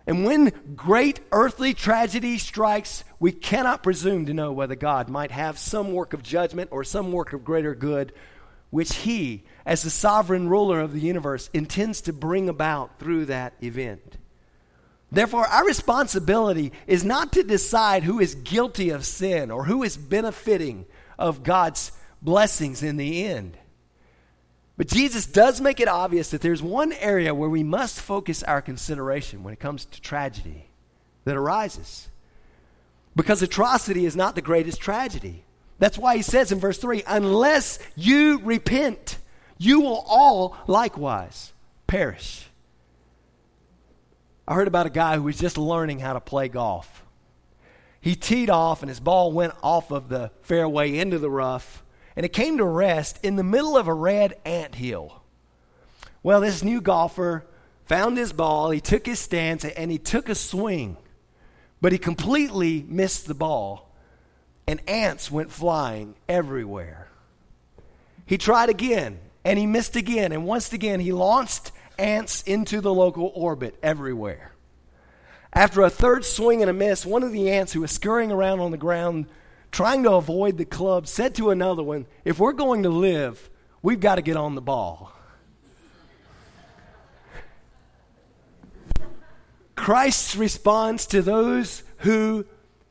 And 0.07 0.23
when 0.23 0.51
great 0.75 1.19
earthly 1.31 1.73
tragedy 1.73 2.37
strikes, 2.37 3.03
we 3.19 3.31
cannot 3.31 3.83
presume 3.83 4.27
to 4.27 4.33
know 4.33 4.51
whether 4.51 4.75
God 4.75 5.09
might 5.09 5.31
have 5.31 5.57
some 5.57 5.93
work 5.93 6.13
of 6.13 6.21
judgment 6.21 6.69
or 6.71 6.83
some 6.83 7.11
work 7.11 7.33
of 7.33 7.43
greater 7.43 7.73
good, 7.73 8.13
which 8.69 8.95
He, 8.97 9.45
as 9.65 9.81
the 9.81 9.89
sovereign 9.89 10.47
ruler 10.47 10.79
of 10.79 10.93
the 10.93 10.99
universe, 10.99 11.49
intends 11.53 12.01
to 12.01 12.13
bring 12.13 12.49
about 12.49 12.99
through 12.99 13.25
that 13.25 13.53
event. 13.63 14.17
Therefore, 15.11 15.47
our 15.47 15.65
responsibility 15.65 16.71
is 16.87 17.03
not 17.03 17.31
to 17.33 17.43
decide 17.43 18.03
who 18.03 18.19
is 18.19 18.35
guilty 18.35 18.89
of 18.89 19.05
sin 19.05 19.49
or 19.49 19.65
who 19.65 19.81
is 19.81 19.97
benefiting 19.97 20.85
of 21.17 21.41
God's 21.41 21.91
blessings 22.21 22.83
in 22.83 22.97
the 22.97 23.25
end. 23.25 23.57
But 24.77 24.87
Jesus 24.87 25.25
does 25.25 25.61
make 25.61 25.79
it 25.79 25.87
obvious 25.87 26.29
that 26.31 26.41
there's 26.41 26.61
one 26.61 26.91
area 26.93 27.33
where 27.33 27.49
we 27.49 27.63
must 27.63 28.01
focus 28.01 28.43
our 28.43 28.61
consideration 28.61 29.43
when 29.43 29.53
it 29.53 29.59
comes 29.59 29.85
to 29.85 30.01
tragedy 30.01 30.69
that 31.23 31.37
arises. 31.37 32.09
Because 33.15 33.41
atrocity 33.41 34.05
is 34.05 34.15
not 34.15 34.35
the 34.35 34.41
greatest 34.41 34.81
tragedy. 34.81 35.45
That's 35.79 35.97
why 35.97 36.17
he 36.17 36.21
says 36.21 36.51
in 36.51 36.59
verse 36.59 36.77
3 36.77 37.03
unless 37.07 37.79
you 37.95 38.39
repent, 38.43 39.17
you 39.57 39.79
will 39.79 40.03
all 40.07 40.57
likewise 40.67 41.53
perish. 41.87 42.47
I 44.47 44.55
heard 44.55 44.67
about 44.67 44.85
a 44.85 44.91
guy 44.91 45.15
who 45.15 45.23
was 45.23 45.39
just 45.39 45.57
learning 45.57 45.99
how 45.99 46.13
to 46.13 46.19
play 46.19 46.49
golf. 46.49 47.03
He 48.01 48.15
teed 48.15 48.49
off 48.49 48.83
and 48.83 48.89
his 48.89 48.99
ball 48.99 49.31
went 49.31 49.53
off 49.63 49.89
of 49.89 50.09
the 50.09 50.31
fairway 50.41 50.97
into 50.97 51.17
the 51.17 51.29
rough 51.29 51.81
and 52.15 52.25
it 52.25 52.33
came 52.33 52.57
to 52.57 52.65
rest 52.65 53.19
in 53.23 53.35
the 53.35 53.43
middle 53.43 53.77
of 53.77 53.87
a 53.87 53.93
red 53.93 54.35
ant 54.45 54.75
hill. 54.75 55.21
Well, 56.23 56.41
this 56.41 56.63
new 56.63 56.81
golfer 56.81 57.45
found 57.85 58.17
his 58.17 58.33
ball, 58.33 58.71
he 58.71 58.81
took 58.81 59.05
his 59.05 59.19
stance, 59.19 59.63
and 59.63 59.91
he 59.91 59.97
took 59.97 60.29
a 60.29 60.35
swing, 60.35 60.97
but 61.81 61.91
he 61.91 61.97
completely 61.97 62.83
missed 62.87 63.27
the 63.27 63.35
ball, 63.35 63.91
and 64.67 64.81
ants 64.87 65.29
went 65.29 65.51
flying 65.51 66.15
everywhere. 66.27 67.07
He 68.25 68.37
tried 68.37 68.69
again, 68.69 69.19
and 69.43 69.59
he 69.59 69.67
missed 69.67 69.95
again, 69.95 70.31
and 70.31 70.45
once 70.45 70.73
again 70.73 70.99
he 70.99 71.11
launched 71.11 71.71
ants 71.99 72.41
into 72.43 72.81
the 72.81 72.93
local 72.93 73.31
orbit 73.35 73.77
everywhere. 73.83 74.51
After 75.53 75.83
a 75.83 75.89
third 75.89 76.25
swing 76.25 76.61
and 76.61 76.69
a 76.69 76.73
miss, 76.73 77.05
one 77.05 77.23
of 77.23 77.31
the 77.31 77.51
ants 77.51 77.71
who 77.71 77.81
was 77.81 77.91
scurrying 77.91 78.31
around 78.31 78.59
on 78.59 78.71
the 78.71 78.77
ground 78.77 79.27
trying 79.75 80.03
to 80.03 80.13
avoid 80.13 80.57
the 80.57 80.63
club, 80.63 81.05
said 81.05 81.35
to 81.35 81.49
another 81.49 81.83
one, 81.83 82.05
If 82.23 82.39
we're 82.39 82.53
going 82.53 82.83
to 82.83 82.89
live, 82.89 83.49
we've 83.81 83.99
got 83.99 84.15
to 84.15 84.21
get 84.21 84.37
on 84.37 84.55
the 84.55 84.61
ball. 84.61 85.11
Christ's 89.75 90.37
response 90.37 91.05
to 91.07 91.21
those 91.21 91.83
who 91.97 92.45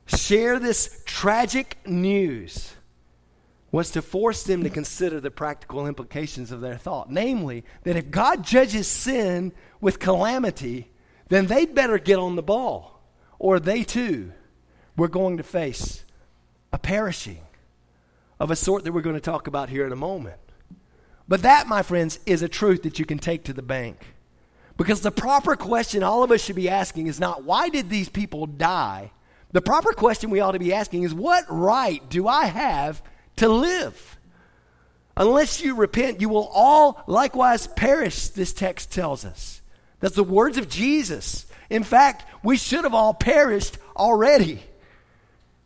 share 0.05 0.59
this 0.59 1.03
tragic 1.07 1.79
news 1.87 2.75
was 3.73 3.91
to 3.93 4.03
force 4.03 4.43
them 4.43 4.63
to 4.63 4.69
consider 4.69 5.21
the 5.21 5.31
practical 5.31 5.87
implications 5.87 6.53
of 6.53 6.61
their 6.61 6.77
thought. 6.77 7.11
Namely, 7.11 7.65
that 7.85 7.97
if 7.97 8.11
God 8.11 8.45
judges 8.45 8.87
sin 8.87 9.55
with 9.81 9.99
calamity, 9.99 10.91
then 11.31 11.47
they'd 11.47 11.75
better 11.75 11.97
get 11.97 12.19
on 12.19 12.37
the 12.37 12.43
ball, 12.43 13.01
or 13.39 13.59
they 13.59 13.85
too 13.85 14.33
were 14.99 15.09
going 15.09 15.39
to 15.39 15.43
face 15.43 16.04
a 16.75 16.79
perishing 16.79 17.39
of 18.41 18.51
a 18.51 18.57
sort 18.57 18.83
that 18.83 18.91
we're 18.91 19.01
going 19.01 19.15
to 19.15 19.21
talk 19.21 19.47
about 19.47 19.69
here 19.69 19.87
in 19.87 19.93
a 19.93 19.97
moment. 19.97 20.41
But 21.29 21.43
that, 21.43 21.69
my 21.69 21.83
friends, 21.83 22.19
is 22.27 22.43
a 22.43 22.49
truth 22.49 22.83
that 22.83 22.99
you 22.99 23.05
can 23.05 23.21
take 23.21 23.45
to 23.45 23.53
the 23.53 23.63
bank. 23.63 23.97
Because 24.77 25.01
the 25.01 25.13
proper 25.13 25.55
question 25.55 26.03
all 26.03 26.25
of 26.25 26.33
us 26.33 26.43
should 26.43 26.57
be 26.57 26.69
asking 26.69 27.07
is 27.07 27.21
not 27.21 27.45
why 27.45 27.69
did 27.69 27.89
these 27.89 28.09
people 28.09 28.47
die? 28.47 29.13
The 29.53 29.63
proper 29.63 29.93
question 29.93 30.31
we 30.31 30.41
ought 30.41 30.53
to 30.53 30.59
be 30.59 30.75
asking 30.75 31.05
is 31.05 31.15
what 31.15 31.45
right 31.49 32.03
do 32.11 32.27
I 32.27 32.47
have 32.47 33.01
to 33.37 33.49
live? 33.49 34.19
Unless 35.17 35.63
you 35.63 35.77
repent, 35.77 36.21
you 36.21 36.29
will 36.29 36.51
all 36.53 37.05
likewise 37.07 37.69
perish, 37.69 38.31
this 38.31 38.53
text 38.53 38.91
tells 38.91 39.25
us. 39.25 39.63
That's 40.01 40.17
the 40.17 40.25
words 40.25 40.59
of 40.59 40.69
Jesus. 40.69 41.47
In 41.71 41.85
fact, 41.85 42.25
we 42.43 42.57
should 42.57 42.83
have 42.83 42.95
all 42.95 43.15
perished 43.15 43.79
already. 43.97 44.61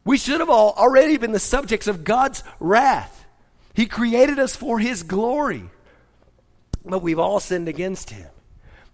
We 0.09 0.17
should 0.17 0.41
have 0.41 0.49
all 0.49 0.73
already 0.73 1.19
been 1.19 1.33
the 1.33 1.39
subjects 1.39 1.87
of 1.87 2.03
God's 2.03 2.43
wrath. 2.61 3.27
He 3.75 3.85
created 3.85 4.39
us 4.39 4.57
for 4.57 4.79
His 4.79 5.03
glory, 5.03 5.65
but 6.83 7.03
we've 7.03 7.19
all 7.19 7.41
sinned 7.41 7.69
against 7.69 8.09
Him. 8.09 8.31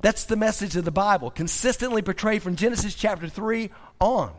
That's 0.01 0.25
the 0.25 0.35
message 0.35 0.75
of 0.75 0.85
the 0.85 0.91
Bible, 0.91 1.31
consistently 1.31 2.03
portrayed 2.03 2.43
from 2.43 2.57
Genesis 2.57 2.97
chapter 2.97 3.29
3 3.29 3.71
on. 4.01 4.33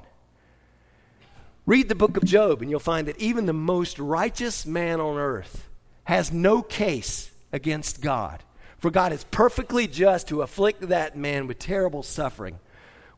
Read 1.66 1.88
the 1.88 1.96
book 1.96 2.18
of 2.18 2.26
Job, 2.26 2.62
and 2.62 2.70
you'll 2.70 2.82
find 2.82 3.08
that 3.08 3.22
even 3.22 3.46
the 3.46 3.54
most 3.54 3.98
righteous 3.98 4.66
man 4.66 5.00
on 5.00 5.16
earth 5.16 5.70
has 6.04 6.34
no 6.34 6.62
case 6.62 7.32
against 7.54 8.02
God. 8.02 8.44
For 8.80 8.92
God 8.92 9.14
is 9.14 9.24
perfectly 9.32 9.88
just 9.88 10.28
to 10.28 10.42
afflict 10.42 10.90
that 10.90 11.16
man 11.16 11.48
with 11.48 11.58
terrible 11.58 12.04
suffering 12.04 12.60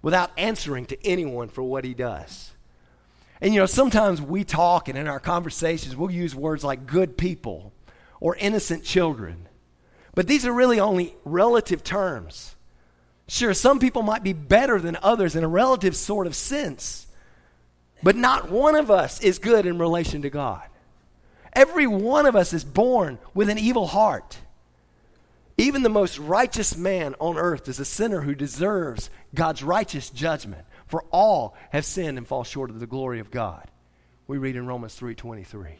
without 0.03 0.29
answering 0.37 0.85
to 0.85 1.07
anyone 1.07 1.49
for 1.49 1.63
what 1.63 1.85
he 1.85 1.95
does. 1.95 2.51
And 3.41 3.53
you 3.53 3.59
know, 3.59 3.65
sometimes 3.65 4.21
we 4.21 4.43
talk 4.43 4.87
and 4.87 4.97
in 4.97 5.07
our 5.07 5.19
conversations 5.19 5.95
we'll 5.95 6.11
use 6.11 6.33
words 6.33 6.63
like 6.63 6.87
good 6.87 7.17
people 7.17 7.73
or 8.19 8.35
innocent 8.35 8.83
children. 8.83 9.47
But 10.15 10.27
these 10.27 10.45
are 10.45 10.53
really 10.53 10.79
only 10.79 11.15
relative 11.23 11.83
terms. 11.83 12.55
Sure, 13.27 13.53
some 13.53 13.79
people 13.79 14.01
might 14.01 14.23
be 14.23 14.33
better 14.33 14.79
than 14.79 14.97
others 15.03 15.35
in 15.35 15.43
a 15.43 15.47
relative 15.47 15.95
sort 15.95 16.27
of 16.27 16.35
sense, 16.35 17.05
but 18.01 18.15
not 18.15 18.49
one 18.49 18.75
of 18.75 18.89
us 18.89 19.21
is 19.21 19.37
good 19.37 19.65
in 19.65 19.77
relation 19.77 20.21
to 20.21 20.29
God. 20.29 20.63
Every 21.53 21.87
one 21.87 22.25
of 22.25 22.35
us 22.35 22.53
is 22.53 22.63
born 22.63 23.19
with 23.33 23.49
an 23.49 23.57
evil 23.57 23.87
heart. 23.87 24.37
Even 25.57 25.81
the 25.81 25.89
most 25.89 26.19
righteous 26.19 26.77
man 26.77 27.15
on 27.19 27.37
earth 27.37 27.67
is 27.67 27.79
a 27.79 27.85
sinner 27.85 28.21
who 28.21 28.35
deserves 28.35 29.09
God's 29.33 29.63
righteous 29.63 30.09
judgment. 30.09 30.65
For 30.87 31.03
all 31.11 31.55
have 31.71 31.85
sinned 31.85 32.17
and 32.17 32.27
fall 32.27 32.43
short 32.43 32.69
of 32.69 32.79
the 32.79 32.87
glory 32.87 33.19
of 33.19 33.31
God. 33.31 33.69
We 34.27 34.37
read 34.37 34.55
in 34.55 34.65
Romans 34.65 34.95
3:23. 34.95 35.75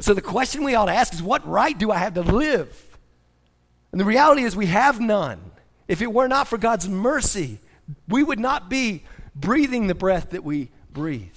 So 0.00 0.14
the 0.14 0.22
question 0.22 0.64
we 0.64 0.74
ought 0.74 0.86
to 0.86 0.92
ask 0.92 1.14
is 1.14 1.22
what 1.22 1.46
right 1.46 1.76
do 1.76 1.90
I 1.90 1.98
have 1.98 2.14
to 2.14 2.22
live? 2.22 2.98
And 3.92 4.00
the 4.00 4.04
reality 4.04 4.42
is 4.42 4.54
we 4.54 4.66
have 4.66 5.00
none. 5.00 5.40
If 5.88 6.02
it 6.02 6.12
were 6.12 6.28
not 6.28 6.48
for 6.48 6.58
God's 6.58 6.88
mercy, 6.88 7.60
we 8.08 8.22
would 8.22 8.40
not 8.40 8.68
be 8.68 9.04
breathing 9.34 9.86
the 9.86 9.94
breath 9.94 10.30
that 10.30 10.44
we 10.44 10.70
breathe. 10.92 11.36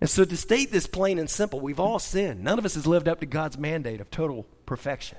And 0.00 0.08
so, 0.08 0.24
to 0.24 0.36
state 0.36 0.72
this 0.72 0.86
plain 0.86 1.18
and 1.18 1.28
simple, 1.28 1.60
we've 1.60 1.80
all 1.80 1.98
sinned. 1.98 2.42
None 2.42 2.58
of 2.58 2.64
us 2.64 2.74
has 2.74 2.86
lived 2.86 3.06
up 3.06 3.20
to 3.20 3.26
God's 3.26 3.58
mandate 3.58 4.00
of 4.00 4.10
total 4.10 4.46
perfection. 4.64 5.18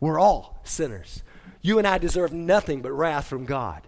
We're 0.00 0.18
all 0.18 0.60
sinners. 0.64 1.22
You 1.62 1.78
and 1.78 1.86
I 1.86 1.98
deserve 1.98 2.32
nothing 2.32 2.82
but 2.82 2.92
wrath 2.92 3.26
from 3.26 3.44
God. 3.44 3.82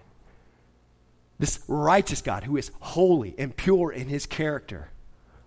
This 1.38 1.60
righteous 1.68 2.20
God, 2.20 2.44
who 2.44 2.56
is 2.56 2.70
holy 2.80 3.34
and 3.38 3.56
pure 3.56 3.92
in 3.92 4.08
his 4.08 4.26
character, 4.26 4.90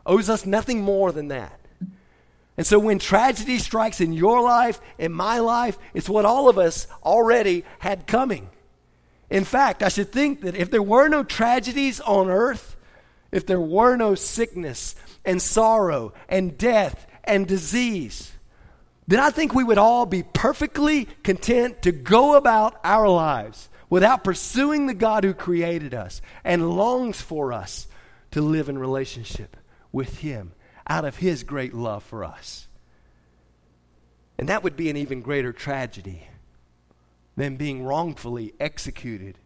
owes 0.05 0.29
us 0.29 0.45
nothing 0.45 0.81
more 0.81 1.11
than 1.11 1.27
that. 1.27 1.59
And 2.57 2.67
so 2.67 2.79
when 2.79 2.99
tragedy 2.99 3.57
strikes 3.59 4.01
in 4.01 4.13
your 4.13 4.41
life, 4.41 4.79
in 4.97 5.11
my 5.11 5.39
life, 5.39 5.77
it's 5.93 6.09
what 6.09 6.25
all 6.25 6.49
of 6.49 6.57
us 6.57 6.87
already 7.03 7.65
had 7.79 8.07
coming. 8.07 8.49
In 9.29 9.45
fact, 9.45 9.81
I 9.81 9.89
should 9.89 10.11
think 10.11 10.41
that 10.41 10.55
if 10.55 10.69
there 10.69 10.83
were 10.83 11.07
no 11.07 11.23
tragedies 11.23 11.99
on 12.01 12.29
earth, 12.29 12.75
if 13.31 13.45
there 13.45 13.61
were 13.61 13.95
no 13.95 14.15
sickness 14.15 14.95
and 15.23 15.41
sorrow 15.41 16.13
and 16.27 16.57
death 16.57 17.07
and 17.23 17.47
disease, 17.47 18.31
then 19.07 19.19
I 19.19 19.29
think 19.29 19.53
we 19.53 19.63
would 19.63 19.77
all 19.77 20.05
be 20.05 20.23
perfectly 20.23 21.05
content 21.23 21.81
to 21.81 21.91
go 21.91 22.35
about 22.35 22.79
our 22.83 23.09
lives 23.09 23.69
without 23.89 24.23
pursuing 24.23 24.87
the 24.87 24.93
God 24.93 25.23
who 25.23 25.33
created 25.33 25.93
us 25.93 26.21
and 26.43 26.75
longs 26.77 27.19
for 27.19 27.51
us 27.51 27.87
to 28.31 28.41
live 28.41 28.69
in 28.69 28.77
relationship 28.77 29.57
with 29.91 30.19
Him 30.19 30.53
out 30.87 31.03
of 31.03 31.17
His 31.17 31.43
great 31.43 31.73
love 31.73 32.03
for 32.03 32.23
us. 32.23 32.67
And 34.37 34.49
that 34.49 34.63
would 34.63 34.75
be 34.75 34.89
an 34.89 34.97
even 34.97 35.21
greater 35.21 35.51
tragedy 35.51 36.27
than 37.35 37.57
being 37.57 37.83
wrongfully 37.83 38.53
executed 38.59 39.37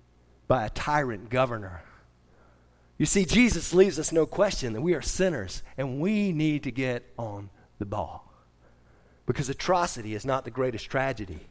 by 0.47 0.65
a 0.65 0.69
tyrant 0.69 1.29
governor. 1.29 1.83
You 2.97 3.05
see, 3.05 3.25
Jesus 3.25 3.73
leaves 3.73 3.99
us 3.99 4.11
no 4.11 4.25
question 4.25 4.73
that 4.73 4.81
we 4.81 4.93
are 4.93 5.01
sinners 5.01 5.63
and 5.77 5.99
we 5.99 6.31
need 6.31 6.63
to 6.63 6.71
get 6.71 7.03
on 7.17 7.49
the 7.79 7.85
ball 7.85 8.24
because 9.25 9.49
atrocity 9.49 10.13
is 10.13 10.25
not 10.25 10.45
the 10.45 10.51
greatest 10.51 10.89
tragedy. 10.89 11.47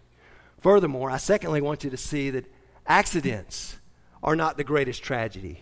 Furthermore, 0.60 1.10
I 1.10 1.18
secondly 1.18 1.60
want 1.60 1.84
you 1.84 1.90
to 1.90 1.96
see 1.96 2.30
that 2.30 2.50
accidents 2.86 3.76
are 4.22 4.36
not 4.36 4.56
the 4.56 4.64
greatest 4.64 5.02
tragedy. 5.02 5.60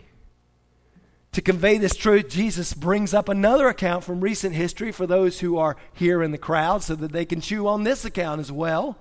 To 1.33 1.41
convey 1.41 1.79
this 1.79 1.97
truth, 1.97 2.29
Jesus 2.29 2.75
brings 2.75 3.15
up 3.15 3.29
another 3.29 3.67
account 3.69 4.05
from 4.05 4.21
recent 4.21 4.55
history 4.55 4.93
for 4.93 5.07
those 5.07 5.41
who 5.41 5.57
are 5.57 5.77
here 5.95 6.23
in 6.23 6.31
the 6.31 6.39
crowd 6.39 6.83
so 6.83 6.95
that 6.95 7.13
they 7.13 7.25
can 7.25 7.41
chew 7.41 7.67
on 7.67 7.85
this 7.85 8.05
account 8.05 8.41
as 8.41 8.53
well. 8.53 8.99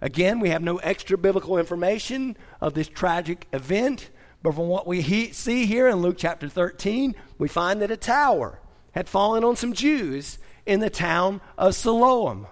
Again, 0.00 0.40
we 0.40 0.48
have 0.48 0.62
no 0.62 0.78
extra 0.78 1.18
biblical 1.18 1.58
information 1.58 2.36
of 2.62 2.72
this 2.72 2.88
tragic 2.88 3.46
event, 3.52 4.10
but 4.42 4.54
from 4.54 4.68
what 4.68 4.86
we 4.86 5.02
he- 5.02 5.32
see 5.32 5.66
here 5.66 5.86
in 5.86 5.96
Luke 5.96 6.16
chapter 6.18 6.48
13, 6.48 7.14
we 7.36 7.46
find 7.46 7.82
that 7.82 7.90
a 7.90 7.96
tower 7.96 8.58
had 8.92 9.08
fallen 9.08 9.44
on 9.44 9.56
some 9.56 9.74
Jews 9.74 10.38
in 10.66 10.80
the 10.80 10.90
town 10.90 11.40
of 11.56 11.74
Siloam. 11.74 12.46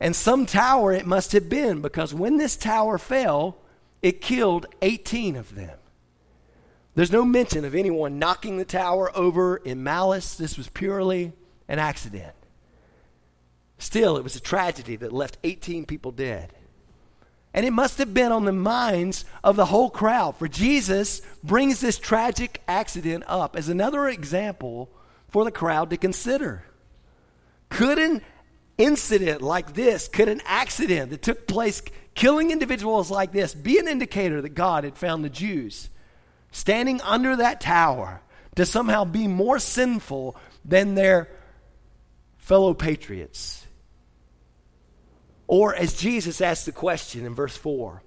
And 0.00 0.14
some 0.14 0.46
tower 0.46 0.92
it 0.92 1.06
must 1.06 1.32
have 1.32 1.48
been 1.48 1.80
because 1.80 2.14
when 2.14 2.36
this 2.36 2.56
tower 2.56 2.98
fell, 2.98 3.58
it 4.02 4.20
killed 4.20 4.66
18 4.82 5.34
of 5.34 5.54
them. 5.54 5.76
There's 6.94 7.12
no 7.12 7.24
mention 7.24 7.64
of 7.64 7.74
anyone 7.74 8.18
knocking 8.18 8.56
the 8.56 8.64
tower 8.64 9.16
over 9.16 9.56
in 9.56 9.82
malice. 9.82 10.36
This 10.36 10.56
was 10.56 10.68
purely 10.68 11.32
an 11.68 11.78
accident. 11.78 12.34
Still, 13.78 14.16
it 14.16 14.24
was 14.24 14.36
a 14.36 14.40
tragedy 14.40 14.96
that 14.96 15.12
left 15.12 15.38
18 15.44 15.86
people 15.86 16.10
dead. 16.10 16.52
And 17.54 17.64
it 17.64 17.72
must 17.72 17.98
have 17.98 18.12
been 18.12 18.32
on 18.32 18.44
the 18.44 18.52
minds 18.52 19.24
of 19.42 19.56
the 19.56 19.66
whole 19.66 19.90
crowd, 19.90 20.36
for 20.36 20.48
Jesus 20.48 21.22
brings 21.42 21.80
this 21.80 21.98
tragic 21.98 22.62
accident 22.68 23.24
up 23.26 23.56
as 23.56 23.68
another 23.68 24.08
example 24.08 24.90
for 25.28 25.44
the 25.44 25.50
crowd 25.50 25.90
to 25.90 25.96
consider. 25.96 26.64
Could 27.68 27.98
an 27.98 28.22
incident 28.76 29.42
like 29.42 29.74
this, 29.74 30.08
could 30.08 30.28
an 30.28 30.40
accident 30.46 31.10
that 31.10 31.22
took 31.22 31.46
place 31.46 31.82
killing 32.14 32.50
individuals 32.50 33.10
like 33.10 33.32
this 33.32 33.54
be 33.54 33.78
an 33.78 33.88
indicator 33.88 34.40
that 34.42 34.50
God 34.50 34.84
had 34.84 34.96
found 34.96 35.24
the 35.24 35.30
Jews 35.30 35.88
standing 36.50 37.00
under 37.02 37.36
that 37.36 37.60
tower 37.60 38.22
to 38.56 38.66
somehow 38.66 39.04
be 39.04 39.26
more 39.26 39.58
sinful 39.58 40.36
than 40.64 40.94
their 40.94 41.28
fellow 42.38 42.74
patriots? 42.74 43.66
Or 45.46 45.74
as 45.74 45.94
Jesus 45.94 46.40
asked 46.40 46.66
the 46.66 46.72
question 46.72 47.24
in 47.24 47.34
verse 47.34 47.56
4, 47.56 48.02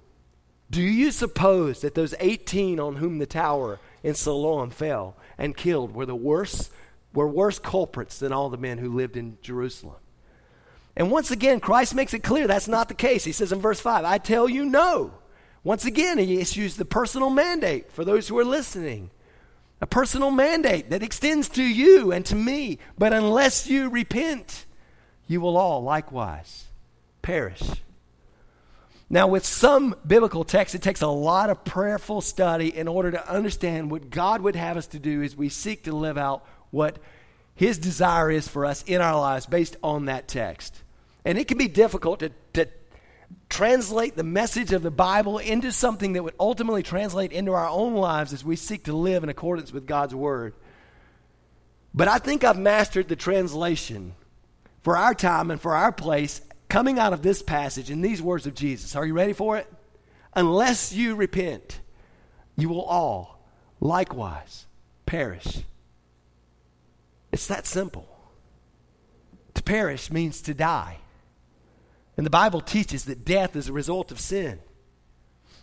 do 0.70 0.80
you 0.80 1.10
suppose 1.10 1.82
that 1.82 1.94
those 1.94 2.14
18 2.18 2.80
on 2.80 2.96
whom 2.96 3.18
the 3.18 3.26
tower 3.26 3.78
in 4.02 4.14
Siloam 4.14 4.70
fell 4.70 5.16
and 5.36 5.56
killed 5.56 5.94
were 5.94 6.06
the 6.06 6.14
worst 6.14 6.70
were 7.12 7.28
worse 7.28 7.58
culprits 7.58 8.18
than 8.18 8.32
all 8.32 8.48
the 8.48 8.56
men 8.56 8.78
who 8.78 8.94
lived 8.94 9.16
in 9.16 9.38
Jerusalem. 9.42 9.96
And 10.96 11.10
once 11.10 11.30
again, 11.30 11.60
Christ 11.60 11.94
makes 11.94 12.14
it 12.14 12.22
clear 12.22 12.46
that's 12.46 12.68
not 12.68 12.88
the 12.88 12.94
case. 12.94 13.24
He 13.24 13.32
says 13.32 13.52
in 13.52 13.60
verse 13.60 13.80
5, 13.80 14.04
I 14.04 14.18
tell 14.18 14.48
you 14.48 14.64
no. 14.64 15.12
Once 15.64 15.84
again, 15.84 16.18
he 16.18 16.38
issues 16.38 16.76
the 16.76 16.84
personal 16.84 17.30
mandate 17.30 17.90
for 17.92 18.04
those 18.04 18.28
who 18.28 18.38
are 18.38 18.44
listening. 18.44 19.10
A 19.80 19.86
personal 19.86 20.30
mandate 20.30 20.90
that 20.90 21.02
extends 21.02 21.48
to 21.50 21.62
you 21.62 22.12
and 22.12 22.26
to 22.26 22.34
me. 22.34 22.78
But 22.98 23.12
unless 23.12 23.66
you 23.66 23.88
repent, 23.88 24.66
you 25.26 25.40
will 25.40 25.56
all 25.56 25.82
likewise 25.82 26.66
perish. 27.22 27.62
Now, 29.08 29.26
with 29.26 29.44
some 29.44 29.94
biblical 30.06 30.42
texts, 30.42 30.74
it 30.74 30.82
takes 30.82 31.02
a 31.02 31.06
lot 31.06 31.50
of 31.50 31.64
prayerful 31.64 32.22
study 32.22 32.74
in 32.74 32.88
order 32.88 33.10
to 33.10 33.30
understand 33.30 33.90
what 33.90 34.08
God 34.08 34.40
would 34.40 34.56
have 34.56 34.76
us 34.76 34.86
to 34.88 34.98
do 34.98 35.22
as 35.22 35.36
we 35.36 35.48
seek 35.48 35.84
to 35.84 35.94
live 35.94 36.16
out 36.16 36.46
what 36.72 36.98
His 37.54 37.78
desire 37.78 38.28
is 38.32 38.48
for 38.48 38.66
us 38.66 38.82
in 38.82 39.00
our 39.00 39.18
lives 39.18 39.46
based 39.46 39.76
on 39.84 40.06
that 40.06 40.26
text. 40.26 40.82
And 41.24 41.38
it 41.38 41.46
can 41.46 41.58
be 41.58 41.68
difficult 41.68 42.18
to, 42.18 42.32
to 42.54 42.66
translate 43.48 44.16
the 44.16 44.24
message 44.24 44.72
of 44.72 44.82
the 44.82 44.90
Bible 44.90 45.38
into 45.38 45.70
something 45.70 46.14
that 46.14 46.24
would 46.24 46.34
ultimately 46.40 46.82
translate 46.82 47.30
into 47.30 47.52
our 47.52 47.68
own 47.68 47.94
lives 47.94 48.32
as 48.32 48.44
we 48.44 48.56
seek 48.56 48.84
to 48.84 48.92
live 48.92 49.22
in 49.22 49.28
accordance 49.28 49.72
with 49.72 49.86
God's 49.86 50.14
Word. 50.14 50.54
But 51.94 52.08
I 52.08 52.18
think 52.18 52.42
I've 52.42 52.58
mastered 52.58 53.08
the 53.08 53.16
translation 53.16 54.14
for 54.82 54.96
our 54.96 55.14
time 55.14 55.50
and 55.50 55.60
for 55.60 55.76
our 55.76 55.92
place 55.92 56.40
coming 56.68 56.98
out 56.98 57.12
of 57.12 57.22
this 57.22 57.42
passage 57.42 57.90
in 57.90 58.00
these 58.00 58.22
words 58.22 58.46
of 58.46 58.54
Jesus. 58.54 58.96
Are 58.96 59.06
you 59.06 59.14
ready 59.14 59.34
for 59.34 59.58
it? 59.58 59.70
Unless 60.34 60.94
you 60.94 61.14
repent, 61.14 61.80
you 62.56 62.70
will 62.70 62.82
all 62.82 63.44
likewise 63.78 64.66
perish. 65.04 65.58
It's 67.32 67.46
that 67.46 67.66
simple. 67.66 68.06
To 69.54 69.62
perish 69.62 70.10
means 70.10 70.40
to 70.42 70.54
die. 70.54 70.98
And 72.16 72.26
the 72.26 72.30
Bible 72.30 72.60
teaches 72.60 73.06
that 73.06 73.24
death 73.24 73.56
is 73.56 73.68
a 73.68 73.72
result 73.72 74.12
of 74.12 74.20
sin. 74.20 74.60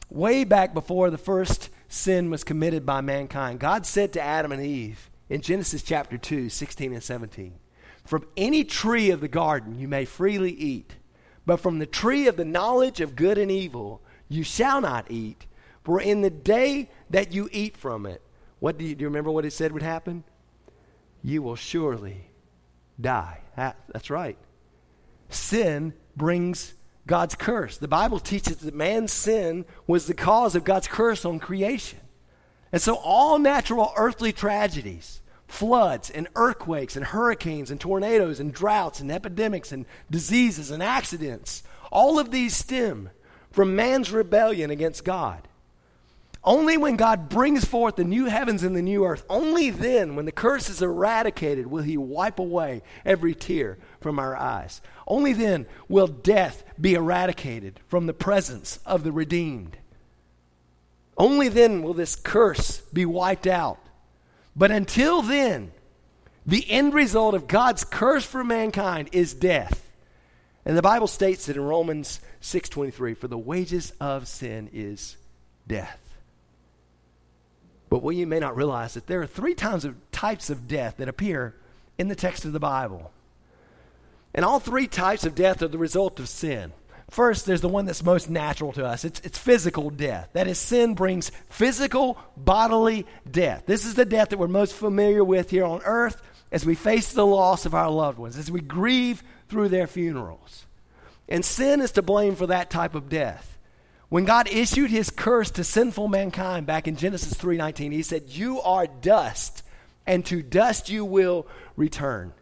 Way 0.09 0.43
back 0.43 0.73
before 0.73 1.11
the 1.11 1.19
first 1.19 1.69
sin 1.87 2.31
was 2.31 2.43
committed 2.43 2.85
by 2.85 3.01
mankind, 3.01 3.59
God 3.59 3.85
said 3.85 4.11
to 4.13 4.21
Adam 4.21 4.51
and 4.51 4.61
Eve 4.61 5.09
in 5.29 5.41
Genesis 5.41 5.83
chapter 5.83 6.17
2, 6.17 6.49
16 6.49 6.93
and 6.93 7.03
17, 7.03 7.53
From 8.03 8.25
any 8.35 8.63
tree 8.63 9.11
of 9.11 9.21
the 9.21 9.27
garden 9.27 9.77
you 9.77 9.87
may 9.87 10.05
freely 10.05 10.51
eat, 10.51 10.95
but 11.45 11.57
from 11.57 11.77
the 11.77 11.85
tree 11.85 12.27
of 12.27 12.37
the 12.37 12.45
knowledge 12.45 12.99
of 12.99 13.15
good 13.15 13.37
and 13.37 13.51
evil 13.51 14.01
you 14.27 14.43
shall 14.43 14.81
not 14.81 15.11
eat, 15.11 15.45
for 15.83 16.01
in 16.01 16.21
the 16.21 16.31
day 16.31 16.89
that 17.11 17.31
you 17.31 17.47
eat 17.51 17.77
from 17.77 18.07
it, 18.07 18.23
what 18.59 18.79
do 18.79 18.85
you, 18.85 18.95
do 18.95 19.03
you 19.03 19.07
remember 19.07 19.31
what 19.31 19.45
it 19.45 19.53
said 19.53 19.71
would 19.71 19.83
happen? 19.83 20.23
You 21.21 21.41
will 21.41 21.55
surely 21.55 22.29
die. 22.99 23.41
That's 23.55 24.09
right. 24.09 24.37
Sin 25.29 25.93
brings 26.15 26.73
God's 27.05 27.35
curse. 27.35 27.77
The 27.77 27.87
Bible 27.87 28.19
teaches 28.19 28.57
that 28.57 28.73
man's 28.73 29.11
sin 29.11 29.65
was 29.85 30.07
the 30.07 30.13
cause 30.13 30.55
of 30.55 30.63
God's 30.63 30.87
curse 30.87 31.25
on 31.25 31.39
creation. 31.39 31.99
And 32.71 32.81
so 32.81 32.95
all 32.95 33.39
natural 33.39 33.91
earthly 33.97 34.31
tragedies, 34.31 35.21
floods 35.47 36.09
and 36.09 36.27
earthquakes 36.35 36.95
and 36.95 37.03
hurricanes 37.03 37.71
and 37.71 37.81
tornadoes 37.81 38.39
and 38.39 38.53
droughts 38.53 38.99
and 38.99 39.11
epidemics 39.11 39.71
and 39.71 39.85
diseases 40.09 40.71
and 40.71 40.81
accidents. 40.83 41.63
All 41.91 42.19
of 42.19 42.31
these 42.31 42.55
stem 42.55 43.09
from 43.51 43.75
man's 43.75 44.11
rebellion 44.11 44.69
against 44.69 45.03
God. 45.03 45.47
Only 46.43 46.77
when 46.77 46.95
God 46.95 47.27
brings 47.27 47.65
forth 47.65 47.97
the 47.97 48.03
new 48.03 48.25
heavens 48.25 48.63
and 48.63 48.75
the 48.75 48.81
new 48.81 49.05
earth, 49.05 49.25
only 49.29 49.69
then, 49.69 50.15
when 50.15 50.25
the 50.25 50.31
curse 50.31 50.69
is 50.69 50.81
eradicated, 50.81 51.67
will 51.67 51.83
He 51.83 51.97
wipe 51.97 52.39
away 52.39 52.81
every 53.05 53.35
tear 53.35 53.77
from 53.99 54.19
our 54.19 54.35
eyes. 54.35 54.81
Only 55.05 55.33
then 55.33 55.65
will 55.89 56.07
death 56.07 56.63
be 56.79 56.93
eradicated 56.93 57.79
from 57.87 58.05
the 58.05 58.13
presence 58.13 58.79
of 58.85 59.03
the 59.03 59.11
redeemed. 59.11 59.77
Only 61.17 61.49
then 61.49 61.83
will 61.83 61.93
this 61.93 62.15
curse 62.15 62.79
be 62.93 63.05
wiped 63.05 63.47
out 63.47 63.79
but 64.59 64.71
until 64.71 65.21
then, 65.21 65.71
the 66.45 66.69
end 66.69 66.93
result 66.93 67.33
of 67.33 67.47
God's 67.47 67.85
curse 67.85 68.25
for 68.25 68.43
mankind 68.43 69.07
is 69.13 69.33
death. 69.33 69.89
And 70.65 70.77
the 70.77 70.81
Bible 70.81 71.07
states 71.07 71.45
that 71.45 71.55
in 71.55 71.63
Romans 71.63 72.19
6:23, 72.41 73.13
for 73.13 73.29
the 73.29 73.37
wages 73.37 73.93
of 74.01 74.27
sin 74.27 74.69
is 74.73 75.15
death. 75.65 76.08
But 77.89 78.03
what 78.03 78.15
you 78.15 78.27
may 78.27 78.39
not 78.39 78.55
realize 78.55 78.91
is 78.91 78.93
that 78.95 79.07
there 79.07 79.21
are 79.21 79.27
three 79.27 79.55
times 79.55 79.85
of 79.85 79.95
types 80.11 80.49
of 80.49 80.67
death 80.67 80.97
that 80.97 81.09
appear 81.09 81.55
in 81.97 82.07
the 82.07 82.15
text 82.15 82.45
of 82.45 82.53
the 82.53 82.59
Bible. 82.59 83.11
And 84.33 84.45
all 84.45 84.59
three 84.59 84.87
types 84.87 85.25
of 85.25 85.35
death 85.35 85.61
are 85.61 85.67
the 85.67 85.77
result 85.77 86.19
of 86.19 86.29
sin. 86.29 86.71
First, 87.09 87.47
there's 87.47 87.61
the 87.61 87.67
one 87.67 87.85
that's 87.85 88.03
most 88.03 88.29
natural 88.29 88.71
to 88.73 88.85
us. 88.85 89.03
It's, 89.03 89.19
it's 89.21 89.37
physical 89.39 89.89
death. 89.89 90.29
That 90.33 90.47
is, 90.47 90.59
sin 90.59 90.93
brings 90.93 91.31
physical, 91.49 92.19
bodily 92.37 93.07
death. 93.29 93.63
This 93.65 93.85
is 93.85 93.95
the 93.95 94.05
death 94.05 94.29
that 94.29 94.37
we're 94.37 94.47
most 94.47 94.75
familiar 94.75 95.23
with 95.23 95.49
here 95.49 95.65
on 95.65 95.81
earth 95.83 96.21
as 96.51 96.65
we 96.65 96.75
face 96.75 97.11
the 97.11 97.25
loss 97.25 97.65
of 97.65 97.73
our 97.73 97.89
loved 97.89 98.19
ones, 98.19 98.37
as 98.37 98.51
we 98.51 98.61
grieve 98.61 99.23
through 99.47 99.69
their 99.69 99.87
funerals. 99.87 100.67
And 101.27 101.43
sin 101.43 101.81
is 101.81 101.91
to 101.93 102.03
blame 102.03 102.35
for 102.35 102.47
that 102.47 102.69
type 102.69 102.93
of 102.93 103.09
death. 103.09 103.57
When 104.09 104.25
God 104.25 104.47
issued 104.51 104.89
his 104.89 105.11
curse 105.11 105.51
to 105.51 105.63
sinful 105.63 106.07
mankind 106.07 106.65
back 106.65 106.87
in 106.87 106.95
Genesis 106.95 107.35
3:19, 107.35 107.91
he 107.91 108.01
said, 108.01 108.29
"You 108.29 108.59
are 108.61 108.87
dust, 108.87 109.63
and 110.05 110.25
to 110.25 110.41
dust 110.41 110.89
you 110.89 111.05
will 111.05 111.47
return." 111.75 112.33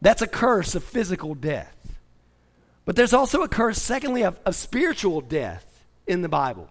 That's 0.00 0.22
a 0.22 0.28
curse 0.28 0.74
of 0.74 0.84
physical 0.84 1.34
death. 1.34 1.76
But 2.84 2.96
there's 2.96 3.12
also 3.12 3.42
a 3.42 3.48
curse, 3.48 3.80
secondly, 3.80 4.22
of, 4.22 4.38
of 4.46 4.54
spiritual 4.54 5.20
death 5.20 5.84
in 6.06 6.22
the 6.22 6.28
Bible. 6.28 6.68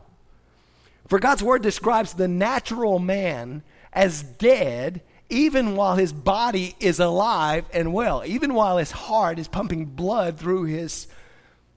For 1.08 1.20
God's 1.20 1.44
word 1.44 1.62
describes 1.62 2.14
the 2.14 2.28
natural 2.28 3.00
man 3.00 3.64
as 3.94 4.24
dead 4.24 5.02
even 5.30 5.76
while 5.76 5.96
his 5.96 6.12
body 6.12 6.76
is 6.80 7.00
alive 7.00 7.66
and 7.72 7.94
well, 7.94 8.24
even 8.26 8.54
while 8.54 8.78
his 8.78 8.92
heart 8.92 9.38
is 9.38 9.48
pumping 9.48 9.86
blood 9.86 10.40
through 10.40 10.64
his 10.64 11.08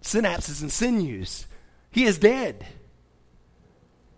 synapses 0.03 0.63
and 0.63 0.73
sinews. 0.73 1.47
He 1.93 2.05
is 2.05 2.19
dead. 2.19 2.67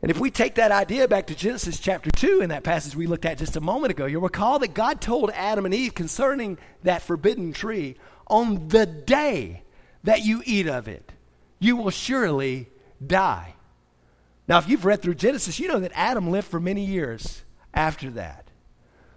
And 0.00 0.10
if 0.10 0.20
we 0.20 0.30
take 0.30 0.56
that 0.56 0.70
idea 0.70 1.08
back 1.08 1.26
to 1.28 1.34
Genesis 1.34 1.80
chapter 1.80 2.10
2 2.10 2.40
in 2.40 2.50
that 2.50 2.62
passage 2.62 2.94
we 2.94 3.06
looked 3.06 3.24
at 3.24 3.38
just 3.38 3.56
a 3.56 3.60
moment 3.60 3.90
ago, 3.90 4.06
you'll 4.06 4.22
recall 4.22 4.58
that 4.60 4.74
God 4.74 5.00
told 5.00 5.30
Adam 5.30 5.64
and 5.64 5.74
Eve 5.74 5.94
concerning 5.94 6.58
that 6.82 7.02
forbidden 7.02 7.52
tree 7.52 7.96
on 8.26 8.68
the 8.68 8.86
day 8.86 9.62
that 10.04 10.24
you 10.24 10.42
eat 10.44 10.68
of 10.68 10.88
it, 10.88 11.12
you 11.58 11.76
will 11.76 11.90
surely 11.90 12.68
die. 13.04 13.54
Now, 14.46 14.58
if 14.58 14.68
you've 14.68 14.84
read 14.84 15.00
through 15.00 15.14
Genesis, 15.14 15.58
you 15.58 15.68
know 15.68 15.80
that 15.80 15.92
Adam 15.94 16.30
lived 16.30 16.48
for 16.48 16.60
many 16.60 16.84
years 16.84 17.42
after 17.72 18.10
that. 18.10 18.50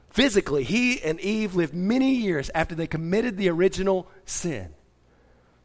Physically, 0.10 0.64
he 0.64 1.02
and 1.02 1.20
Eve 1.20 1.54
lived 1.54 1.74
many 1.74 2.16
years 2.16 2.50
after 2.56 2.74
they 2.74 2.88
committed 2.88 3.38
the 3.38 3.50
original 3.50 4.08
sin. 4.26 4.74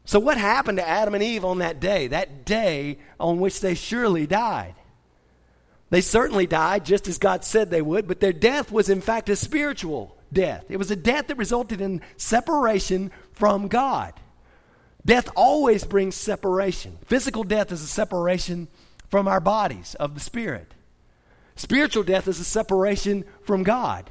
So, 0.05 0.19
what 0.19 0.37
happened 0.37 0.77
to 0.79 0.87
Adam 0.87 1.13
and 1.13 1.23
Eve 1.23 1.45
on 1.45 1.59
that 1.59 1.79
day, 1.79 2.07
that 2.07 2.45
day 2.45 2.97
on 3.19 3.39
which 3.39 3.61
they 3.61 3.73
surely 3.73 4.27
died? 4.27 4.75
They 5.89 6.01
certainly 6.01 6.47
died 6.47 6.85
just 6.85 7.07
as 7.07 7.17
God 7.17 7.43
said 7.45 7.69
they 7.69 7.81
would, 7.81 8.07
but 8.07 8.19
their 8.19 8.33
death 8.33 8.71
was 8.71 8.89
in 8.89 8.99
fact 8.99 9.29
a 9.29 9.35
spiritual 9.35 10.17
death. 10.33 10.65
It 10.69 10.77
was 10.77 10.91
a 10.91 10.95
death 10.95 11.27
that 11.27 11.37
resulted 11.37 11.81
in 11.81 12.01
separation 12.17 13.11
from 13.31 13.67
God. 13.67 14.13
Death 15.05 15.29
always 15.35 15.83
brings 15.83 16.15
separation. 16.15 16.97
Physical 17.05 17.43
death 17.43 17.71
is 17.71 17.81
a 17.81 17.87
separation 17.87 18.67
from 19.09 19.27
our 19.27 19.39
bodies 19.39 19.95
of 19.99 20.15
the 20.15 20.19
spirit. 20.19 20.73
Spiritual 21.55 22.03
death 22.03 22.27
is 22.27 22.39
a 22.39 22.43
separation 22.43 23.23
from 23.43 23.63
God. 23.63 24.09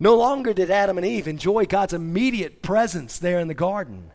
No 0.00 0.16
longer 0.16 0.54
did 0.54 0.70
Adam 0.70 0.96
and 0.96 1.06
Eve 1.06 1.28
enjoy 1.28 1.66
God's 1.66 1.92
immediate 1.92 2.62
presence 2.62 3.18
there 3.18 3.38
in 3.38 3.48
the 3.48 3.54
garden. 3.54 4.12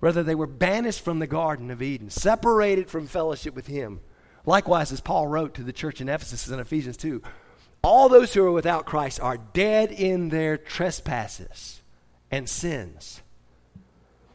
Rather, 0.00 0.22
they 0.22 0.34
were 0.34 0.46
banished 0.46 1.02
from 1.04 1.18
the 1.18 1.26
Garden 1.26 1.70
of 1.70 1.82
Eden, 1.82 2.10
separated 2.10 2.90
from 2.90 3.06
fellowship 3.06 3.54
with 3.54 3.66
Him. 3.66 4.00
Likewise, 4.44 4.92
as 4.92 5.00
Paul 5.00 5.26
wrote 5.26 5.54
to 5.54 5.62
the 5.62 5.72
church 5.72 6.00
in 6.00 6.08
Ephesus 6.08 6.48
in 6.48 6.60
Ephesians 6.60 6.96
2, 6.96 7.22
all 7.82 8.08
those 8.08 8.34
who 8.34 8.44
are 8.44 8.52
without 8.52 8.84
Christ 8.84 9.20
are 9.20 9.38
dead 9.38 9.92
in 9.92 10.28
their 10.28 10.56
trespasses 10.56 11.80
and 12.30 12.48
sins. 12.48 13.22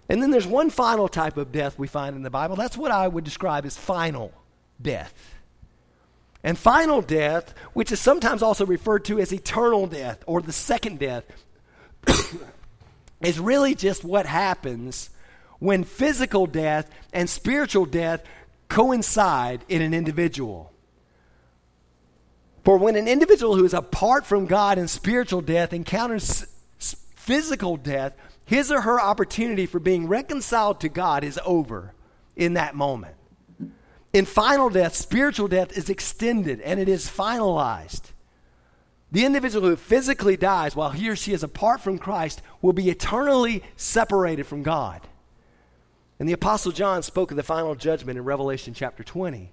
And 0.09 0.21
then 0.21 0.31
there's 0.31 0.47
one 0.47 0.69
final 0.69 1.07
type 1.07 1.37
of 1.37 1.51
death 1.51 1.79
we 1.79 1.87
find 1.87 2.15
in 2.15 2.23
the 2.23 2.29
Bible. 2.29 2.55
That's 2.55 2.77
what 2.77 2.91
I 2.91 3.07
would 3.07 3.23
describe 3.23 3.65
as 3.65 3.77
final 3.77 4.33
death. 4.81 5.13
And 6.43 6.57
final 6.57 7.01
death, 7.01 7.53
which 7.73 7.91
is 7.91 7.99
sometimes 7.99 8.41
also 8.41 8.65
referred 8.65 9.05
to 9.05 9.19
as 9.19 9.31
eternal 9.31 9.87
death 9.87 10.23
or 10.25 10.41
the 10.41 10.51
second 10.51 10.99
death, 10.99 11.23
is 13.21 13.39
really 13.39 13.75
just 13.75 14.03
what 14.03 14.25
happens 14.25 15.11
when 15.61 15.83
physical 15.83 16.47
death 16.47 16.89
and 17.13 17.29
spiritual 17.29 17.85
death 17.85 18.23
coincide 18.67 19.63
in 19.69 19.83
an 19.83 19.93
individual. 19.93 20.73
For 22.63 22.77
when 22.77 22.95
an 22.95 23.07
individual 23.07 23.55
who 23.55 23.63
is 23.63 23.73
apart 23.73 24.25
from 24.25 24.47
God 24.47 24.79
in 24.79 24.87
spiritual 24.87 25.41
death 25.41 25.71
encounters 25.71 26.47
physical 26.79 27.77
death, 27.77 28.13
his 28.43 28.71
or 28.71 28.81
her 28.81 28.99
opportunity 28.99 29.67
for 29.67 29.79
being 29.79 30.07
reconciled 30.07 30.79
to 30.79 30.89
God 30.89 31.23
is 31.23 31.39
over 31.45 31.93
in 32.35 32.55
that 32.55 32.75
moment. 32.75 33.15
In 34.13 34.25
final 34.25 34.71
death, 34.71 34.95
spiritual 34.95 35.47
death 35.47 35.77
is 35.77 35.91
extended 35.91 36.59
and 36.61 36.79
it 36.79 36.89
is 36.89 37.07
finalized. 37.07 38.13
The 39.11 39.25
individual 39.25 39.69
who 39.69 39.75
physically 39.75 40.37
dies 40.37 40.75
while 40.75 40.89
he 40.89 41.07
or 41.07 41.15
she 41.15 41.33
is 41.33 41.43
apart 41.43 41.81
from 41.81 41.99
Christ 41.99 42.41
will 42.63 42.73
be 42.73 42.89
eternally 42.89 43.61
separated 43.75 44.47
from 44.47 44.63
God. 44.63 45.01
And 46.21 46.29
the 46.29 46.33
Apostle 46.33 46.71
John 46.71 47.01
spoke 47.01 47.31
of 47.31 47.37
the 47.37 47.41
final 47.41 47.73
judgment 47.73 48.15
in 48.15 48.23
Revelation 48.23 48.75
chapter 48.75 49.03
20. 49.03 49.51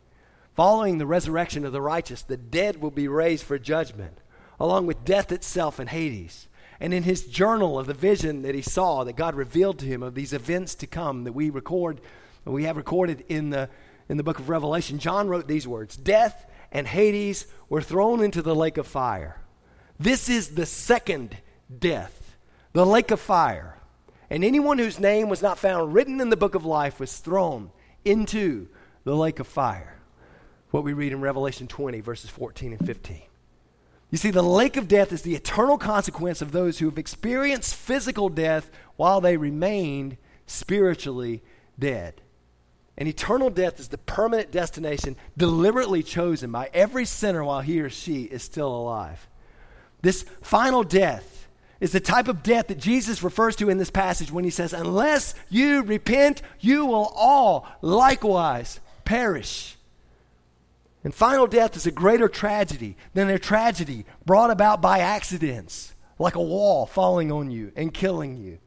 Following 0.55 0.99
the 0.99 1.07
resurrection 1.07 1.65
of 1.65 1.73
the 1.73 1.81
righteous, 1.81 2.21
the 2.21 2.37
dead 2.37 2.83
will 2.83 2.91
be 2.91 3.09
raised 3.09 3.45
for 3.45 3.59
judgment, 3.59 4.19
along 4.61 4.87
with 4.87 5.03
death 5.03 5.33
itself 5.33 5.79
and 5.79 5.89
Hades. 5.89 6.47
And 6.79 6.93
in 6.93 7.05
his 7.05 7.25
journal 7.25 7.79
of 7.79 7.87
the 7.87 7.95
vision 7.95 8.43
that 8.43 8.55
he 8.55 8.61
saw, 8.61 9.03
that 9.05 9.17
God 9.17 9.35
revealed 9.35 9.79
to 9.79 9.87
him 9.87 10.03
of 10.03 10.15
these 10.15 10.35
events 10.35 10.75
to 10.75 10.87
come 10.87 11.25
that 11.25 11.33
we 11.33 11.49
record, 11.49 12.03
we 12.45 12.65
have 12.65 12.77
recorded 12.77 13.25
in 13.31 13.49
the, 13.49 13.71
in 14.11 14.19
the 14.19 14.23
book 14.23 14.39
of 14.39 14.51
Revelation, 14.51 14.99
John 14.99 15.27
wrote 15.27 15.49
these 15.49 15.67
words 15.67 15.97
Death 15.97 16.45
and 16.71 16.87
Hades 16.87 17.47
were 17.71 17.81
thrown 17.81 18.23
into 18.23 18.43
the 18.43 18.55
lake 18.55 18.77
of 18.77 18.87
fire. 18.87 19.41
This 19.99 20.29
is 20.29 20.51
the 20.51 20.67
second 20.67 21.39
death, 21.79 22.37
the 22.75 22.85
lake 22.85 23.11
of 23.11 23.21
fire. 23.21 23.78
And 24.31 24.45
anyone 24.45 24.79
whose 24.79 25.01
name 25.01 25.29
was 25.29 25.43
not 25.43 25.59
found 25.59 25.95
written 25.95 26.21
in 26.21 26.29
the 26.29 26.37
book 26.37 26.55
of 26.55 26.65
life 26.65 27.01
was 27.01 27.19
thrown 27.19 27.71
into 28.05 28.69
the 29.05 29.17
lake 29.17 29.41
of 29.41 29.47
fire. 29.47 29.99
What 30.71 30.85
we 30.85 30.93
read 30.93 31.13
in 31.13 31.21
Revelation 31.21 31.67
20, 31.67 32.01
verses 32.01 32.29
14 32.29 32.73
and 32.73 32.87
15. 32.87 33.23
You 34.11 34.19
see, 34.19 34.31
the 34.31 34.43
lake 34.43 34.77
of 34.77 34.89
death 34.89 35.13
is 35.13 35.23
the 35.23 35.35
eternal 35.35 35.79
consequence 35.79 36.41
of 36.43 36.53
those 36.53 36.79
who 36.79 36.87
have 36.87 36.99
experienced 36.99 37.75
physical 37.75 38.29
death 38.29 38.71
while 38.97 39.21
they 39.21 39.37
remained 39.37 40.17
spiritually 40.47 41.43
dead. 41.79 42.21
And 42.97 43.09
eternal 43.09 43.49
death 43.49 43.79
is 43.79 43.89
the 43.89 43.99
permanent 43.99 44.51
destination 44.51 45.17
deliberately 45.37 46.03
chosen 46.03 46.51
by 46.51 46.69
every 46.75 47.05
sinner 47.05 47.45
while 47.45 47.61
he 47.61 47.81
or 47.81 47.89
she 47.89 48.25
is 48.25 48.43
still 48.43 48.75
alive. 48.75 49.29
This 50.03 50.25
final 50.43 50.83
death 50.83 51.38
is 51.81 51.93
the 51.93 52.01
type 52.01 52.29
of 52.29 52.43
death 52.43 52.69
that 52.69 52.79
Jesus 52.79 53.23
refers 53.23 53.55
to 53.57 53.71
in 53.71 53.79
this 53.79 53.91
passage 53.91 54.33
when 54.33 54.45
he 54.45 54.51
says, 54.51 54.73
Unless 54.73 55.35
you 55.49 55.83
repent, 55.83 56.43
you 56.61 56.87
will 56.87 57.13
all 57.15 57.67
likewise 57.83 58.81
perish. 59.05 59.77
And 61.05 61.15
final 61.15 61.47
death 61.47 61.77
is 61.77 61.87
a 61.87 61.93
greater 61.93 62.29
tragedy 62.29 62.97
than 63.15 63.31
a 63.31 63.39
tragedy 63.39 64.05
brought 64.27 64.51
about 64.51 64.83
by 64.83 64.99
accidents, 64.99 65.95
like 66.19 66.35
a 66.35 66.43
wall 66.43 66.87
falling 66.87 67.31
on 67.31 67.51
you 67.51 67.73
and 67.77 67.95
killing 67.95 68.37
you. 68.37 68.59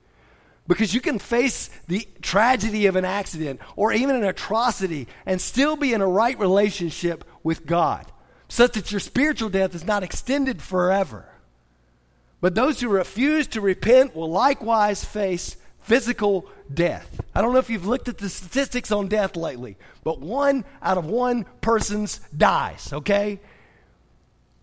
Because 0.68 0.94
you 0.94 1.02
can 1.02 1.20
face 1.20 1.70
the 1.88 2.08
tragedy 2.22 2.86
of 2.86 2.96
an 2.96 3.04
accident 3.04 3.60
or 3.76 3.92
even 3.92 4.16
an 4.16 4.24
atrocity 4.24 5.08
and 5.26 5.42
still 5.42 5.76
be 5.76 5.94
in 5.94 6.00
a 6.00 6.08
right 6.08 6.40
relationship 6.40 7.26
with 7.44 7.66
God, 7.66 8.10
such 8.48 8.74
that 8.74 8.92
your 8.92 9.02
spiritual 9.02 9.50
death 9.50 9.76
is 9.76 9.84
not 9.84 10.04
extended 10.04 10.62
forever. 10.62 11.31
But 12.42 12.56
those 12.56 12.82
who 12.82 12.90
refuse 12.90 13.46
to 13.48 13.62
repent 13.62 14.16
will 14.16 14.30
likewise 14.30 15.06
face 15.06 15.56
physical 15.82 16.48
death. 16.74 17.22
I 17.36 17.42
don't 17.42 17.54
know 17.54 17.60
if 17.60 17.70
you've 17.70 17.86
looked 17.86 18.10
at 18.10 18.18
the 18.18 18.30
statistics 18.30 18.92
on 18.92 19.08
death 19.08 19.36
lately, 19.36 19.78
but 20.04 20.20
one 20.20 20.66
out 20.82 20.98
of 20.98 21.06
one 21.06 21.46
person's 21.62 22.20
dies, 22.36 22.92
okay? 22.92 23.40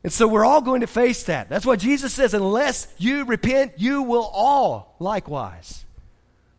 And 0.02 0.12
so 0.12 0.26
we're 0.26 0.44
all 0.44 0.60
going 0.60 0.80
to 0.80 0.86
face 0.86 1.24
that. 1.24 1.48
That's 1.48 1.66
why 1.66 1.76
Jesus 1.76 2.12
says, 2.12 2.34
unless 2.34 2.92
you 2.98 3.24
repent, 3.24 3.74
you 3.76 4.02
will 4.02 4.30
all 4.32 4.96
likewise 4.98 5.84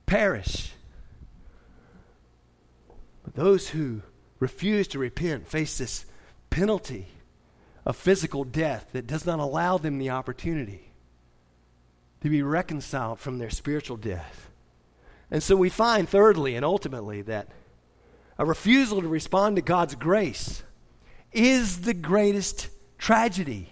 perish. 0.06 0.72
But 3.24 3.36
those 3.36 3.70
who 3.70 4.02
refuse 4.40 4.88
to 4.90 5.00
repent 5.00 5.48
face 5.48 5.78
this 5.78 6.06
penalty 6.50 7.08
of 7.86 7.96
physical 7.96 8.44
death 8.44 8.88
that 8.94 9.08
does 9.08 9.26
not 9.26 9.40
allow 9.40 9.78
them 9.78 10.00
the 10.00 10.10
opportunity 10.10 10.89
to 12.22 12.30
be 12.30 12.42
reconciled 12.42 13.20
from 13.20 13.38
their 13.38 13.50
spiritual 13.50 13.98
death. 13.98 14.50
And 15.32 15.42
so 15.42 15.56
we 15.56 15.70
find, 15.70 16.10
thirdly 16.10 16.56
and 16.56 16.66
ultimately, 16.66 17.22
that 17.24 17.50
a 18.38 18.46
refusal 18.46 19.02
to 19.02 19.08
respond 19.08 19.56
to 19.56 19.62
God's 19.62 19.96
grace 19.96 20.64
is 21.32 21.82
the 21.82 21.94
greatest 21.94 22.70
tragedy. 22.98 23.70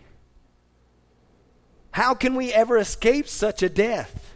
How 1.92 2.14
can 2.14 2.36
we 2.36 2.54
ever 2.54 2.78
escape 2.78 3.28
such 3.28 3.64
a 3.64 3.70
death? 3.70 4.36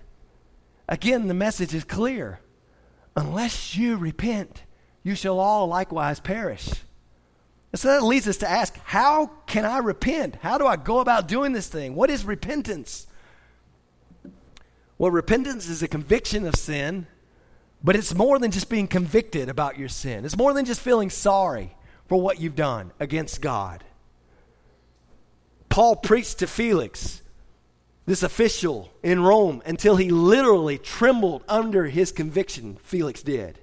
Again, 0.89 1.27
the 1.27 1.33
message 1.33 1.73
is 1.75 1.83
clear. 1.83 2.39
Unless 3.15 3.77
you 3.77 3.97
repent, 3.97 4.63
you 5.03 5.15
shall 5.15 5.39
all 5.39 5.67
likewise 5.67 6.19
perish. 6.19 6.69
And 7.71 7.79
so 7.79 7.89
that 7.89 8.03
leads 8.03 8.27
us 8.27 8.37
to 8.37 8.49
ask 8.49 8.77
how 8.83 9.27
can 9.45 9.63
I 9.63 9.77
repent? 9.77 10.35
How 10.41 10.57
do 10.57 10.65
I 10.65 10.75
go 10.75 10.99
about 10.99 11.27
doing 11.27 11.53
this 11.53 11.67
thing? 11.67 11.95
What 11.95 12.09
is 12.09 12.25
repentance? 12.25 13.07
Well, 15.01 15.09
repentance 15.09 15.67
is 15.67 15.81
a 15.81 15.87
conviction 15.87 16.45
of 16.45 16.53
sin, 16.53 17.07
but 17.83 17.95
it's 17.95 18.13
more 18.13 18.37
than 18.37 18.51
just 18.51 18.69
being 18.69 18.87
convicted 18.87 19.49
about 19.49 19.79
your 19.79 19.89
sin. 19.89 20.25
It's 20.25 20.37
more 20.37 20.53
than 20.53 20.63
just 20.63 20.79
feeling 20.79 21.09
sorry 21.09 21.75
for 22.05 22.21
what 22.21 22.39
you've 22.39 22.55
done 22.55 22.91
against 22.99 23.41
God. 23.41 23.83
Paul 25.69 25.95
preached 25.95 26.37
to 26.37 26.45
Felix, 26.45 27.23
this 28.05 28.21
official 28.21 28.93
in 29.01 29.23
Rome, 29.23 29.63
until 29.65 29.95
he 29.95 30.11
literally 30.11 30.77
trembled 30.77 31.45
under 31.47 31.85
his 31.85 32.11
conviction, 32.11 32.77
Felix 32.83 33.23
did. 33.23 33.57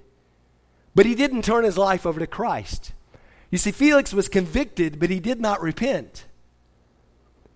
But 0.93 1.05
he 1.05 1.15
didn't 1.15 1.45
turn 1.45 1.63
his 1.63 1.77
life 1.77 2.05
over 2.05 2.19
to 2.19 2.27
Christ. 2.27 2.91
You 3.49 3.57
see, 3.57 3.71
Felix 3.71 4.13
was 4.13 4.27
convicted, 4.27 4.99
but 4.99 5.09
he 5.09 5.21
did 5.21 5.39
not 5.39 5.61
repent. 5.61 6.25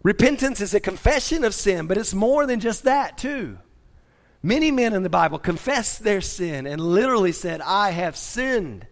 Repentance 0.04 0.62
is 0.62 0.74
a 0.74 0.80
confession 0.80 1.44
of 1.44 1.54
sin, 1.54 1.86
but 1.86 1.98
it's 1.98 2.14
more 2.14 2.46
than 2.46 2.62
just 2.62 2.86
that, 2.86 3.18
too. 3.18 3.58
Many 4.46 4.72
men 4.72 4.94
in 4.94 5.04
the 5.04 5.10
Bible 5.10 5.40
confessed 5.40 6.04
their 6.04 6.20
sin 6.20 6.68
and 6.68 6.82
literally 6.82 7.32
said, 7.32 7.62
I 7.62 7.92
have 7.92 8.18
sinned, 8.18 8.86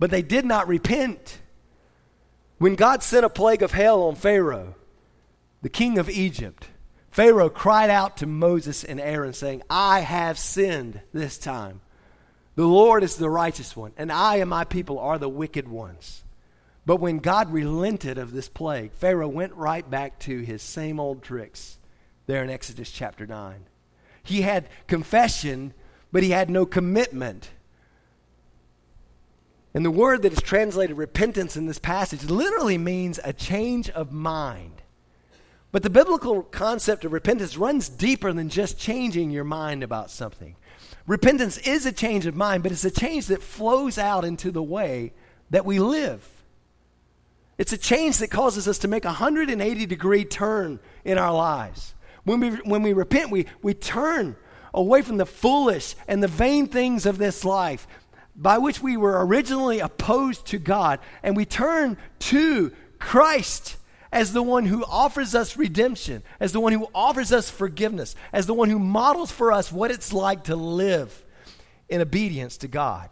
but 0.00 0.10
they 0.10 0.22
did 0.22 0.44
not 0.44 0.66
repent. 0.66 1.40
When 2.58 2.74
God 2.74 3.04
sent 3.04 3.24
a 3.24 3.30
plague 3.30 3.62
of 3.62 3.70
hell 3.70 4.02
on 4.02 4.16
Pharaoh, 4.16 4.74
the 5.62 5.68
king 5.68 5.98
of 5.98 6.10
Egypt, 6.10 6.66
Pharaoh 7.12 7.48
cried 7.48 7.90
out 7.90 8.16
to 8.16 8.26
Moses 8.26 8.82
and 8.82 9.00
Aaron, 9.00 9.34
saying, 9.34 9.62
I 9.70 10.00
have 10.00 10.36
sinned 10.36 11.00
this 11.12 11.38
time. 11.38 11.80
The 12.56 12.66
Lord 12.66 13.04
is 13.04 13.16
the 13.16 13.30
righteous 13.30 13.76
one, 13.76 13.92
and 13.96 14.10
I 14.10 14.36
and 14.36 14.50
my 14.50 14.64
people 14.64 14.98
are 14.98 15.18
the 15.18 15.28
wicked 15.28 15.68
ones. 15.68 16.24
But 16.84 16.96
when 16.96 17.18
God 17.18 17.52
relented 17.52 18.18
of 18.18 18.32
this 18.32 18.48
plague, 18.48 18.92
Pharaoh 18.94 19.28
went 19.28 19.54
right 19.54 19.88
back 19.88 20.18
to 20.20 20.40
his 20.40 20.60
same 20.60 20.98
old 20.98 21.22
tricks 21.22 21.78
there 22.26 22.42
in 22.42 22.50
Exodus 22.50 22.90
chapter 22.90 23.26
9. 23.28 23.66
He 24.22 24.42
had 24.42 24.68
confession, 24.86 25.74
but 26.10 26.22
he 26.22 26.30
had 26.30 26.50
no 26.50 26.66
commitment. 26.66 27.50
And 29.74 29.84
the 29.84 29.90
word 29.90 30.22
that 30.22 30.32
is 30.32 30.42
translated 30.42 30.96
repentance 30.96 31.56
in 31.56 31.66
this 31.66 31.78
passage 31.78 32.24
literally 32.24 32.78
means 32.78 33.18
a 33.24 33.32
change 33.32 33.88
of 33.90 34.12
mind. 34.12 34.82
But 35.70 35.82
the 35.82 35.90
biblical 35.90 36.42
concept 36.42 37.04
of 37.04 37.12
repentance 37.12 37.56
runs 37.56 37.88
deeper 37.88 38.32
than 38.32 38.50
just 38.50 38.78
changing 38.78 39.30
your 39.30 39.44
mind 39.44 39.82
about 39.82 40.10
something. 40.10 40.56
Repentance 41.06 41.56
is 41.58 41.86
a 41.86 41.92
change 41.92 42.26
of 42.26 42.36
mind, 42.36 42.62
but 42.62 42.70
it's 42.70 42.84
a 42.84 42.90
change 42.90 43.26
that 43.26 43.42
flows 43.42 43.96
out 43.96 44.24
into 44.24 44.50
the 44.50 44.62
way 44.62 45.12
that 45.50 45.64
we 45.64 45.78
live. 45.78 46.28
It's 47.56 47.72
a 47.72 47.78
change 47.78 48.18
that 48.18 48.30
causes 48.30 48.68
us 48.68 48.78
to 48.78 48.88
make 48.88 49.04
a 49.04 49.08
180 49.08 49.86
degree 49.86 50.24
turn 50.24 50.78
in 51.04 51.16
our 51.16 51.32
lives. 51.32 51.94
When 52.24 52.40
we, 52.40 52.50
when 52.50 52.82
we 52.82 52.92
repent, 52.92 53.30
we, 53.30 53.46
we 53.62 53.74
turn 53.74 54.36
away 54.72 55.02
from 55.02 55.16
the 55.16 55.26
foolish 55.26 55.94
and 56.06 56.22
the 56.22 56.28
vain 56.28 56.66
things 56.66 57.06
of 57.06 57.18
this 57.18 57.44
life 57.44 57.86
by 58.34 58.58
which 58.58 58.82
we 58.82 58.96
were 58.96 59.24
originally 59.26 59.80
opposed 59.80 60.46
to 60.46 60.58
God, 60.58 61.00
and 61.22 61.36
we 61.36 61.44
turn 61.44 61.98
to 62.18 62.72
Christ 62.98 63.76
as 64.10 64.32
the 64.32 64.42
one 64.42 64.66
who 64.66 64.84
offers 64.84 65.34
us 65.34 65.56
redemption, 65.56 66.22
as 66.38 66.52
the 66.52 66.60
one 66.60 66.72
who 66.72 66.88
offers 66.94 67.32
us 67.32 67.50
forgiveness, 67.50 68.14
as 68.32 68.46
the 68.46 68.54
one 68.54 68.70
who 68.70 68.78
models 68.78 69.30
for 69.30 69.52
us 69.52 69.72
what 69.72 69.90
it's 69.90 70.12
like 70.12 70.44
to 70.44 70.56
live 70.56 71.22
in 71.88 72.00
obedience 72.00 72.56
to 72.58 72.68
God. 72.68 73.10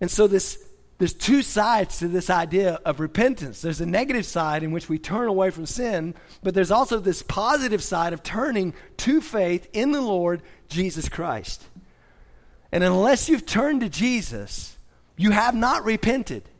And 0.00 0.10
so, 0.10 0.26
this 0.26 0.64
there's 1.00 1.14
two 1.14 1.40
sides 1.40 2.00
to 2.00 2.08
this 2.08 2.28
idea 2.28 2.78
of 2.84 3.00
repentance. 3.00 3.62
There's 3.62 3.80
a 3.80 3.86
negative 3.86 4.26
side 4.26 4.62
in 4.62 4.70
which 4.70 4.90
we 4.90 4.98
turn 4.98 5.28
away 5.28 5.48
from 5.48 5.64
sin, 5.64 6.14
but 6.42 6.52
there's 6.52 6.70
also 6.70 6.98
this 6.98 7.22
positive 7.22 7.82
side 7.82 8.12
of 8.12 8.22
turning 8.22 8.74
to 8.98 9.22
faith 9.22 9.66
in 9.72 9.92
the 9.92 10.02
Lord 10.02 10.42
Jesus 10.68 11.08
Christ. 11.08 11.66
And 12.70 12.84
unless 12.84 13.30
you've 13.30 13.46
turned 13.46 13.80
to 13.80 13.88
Jesus, 13.88 14.76
you 15.16 15.30
have 15.30 15.54
not 15.54 15.86
repented. 15.86 16.50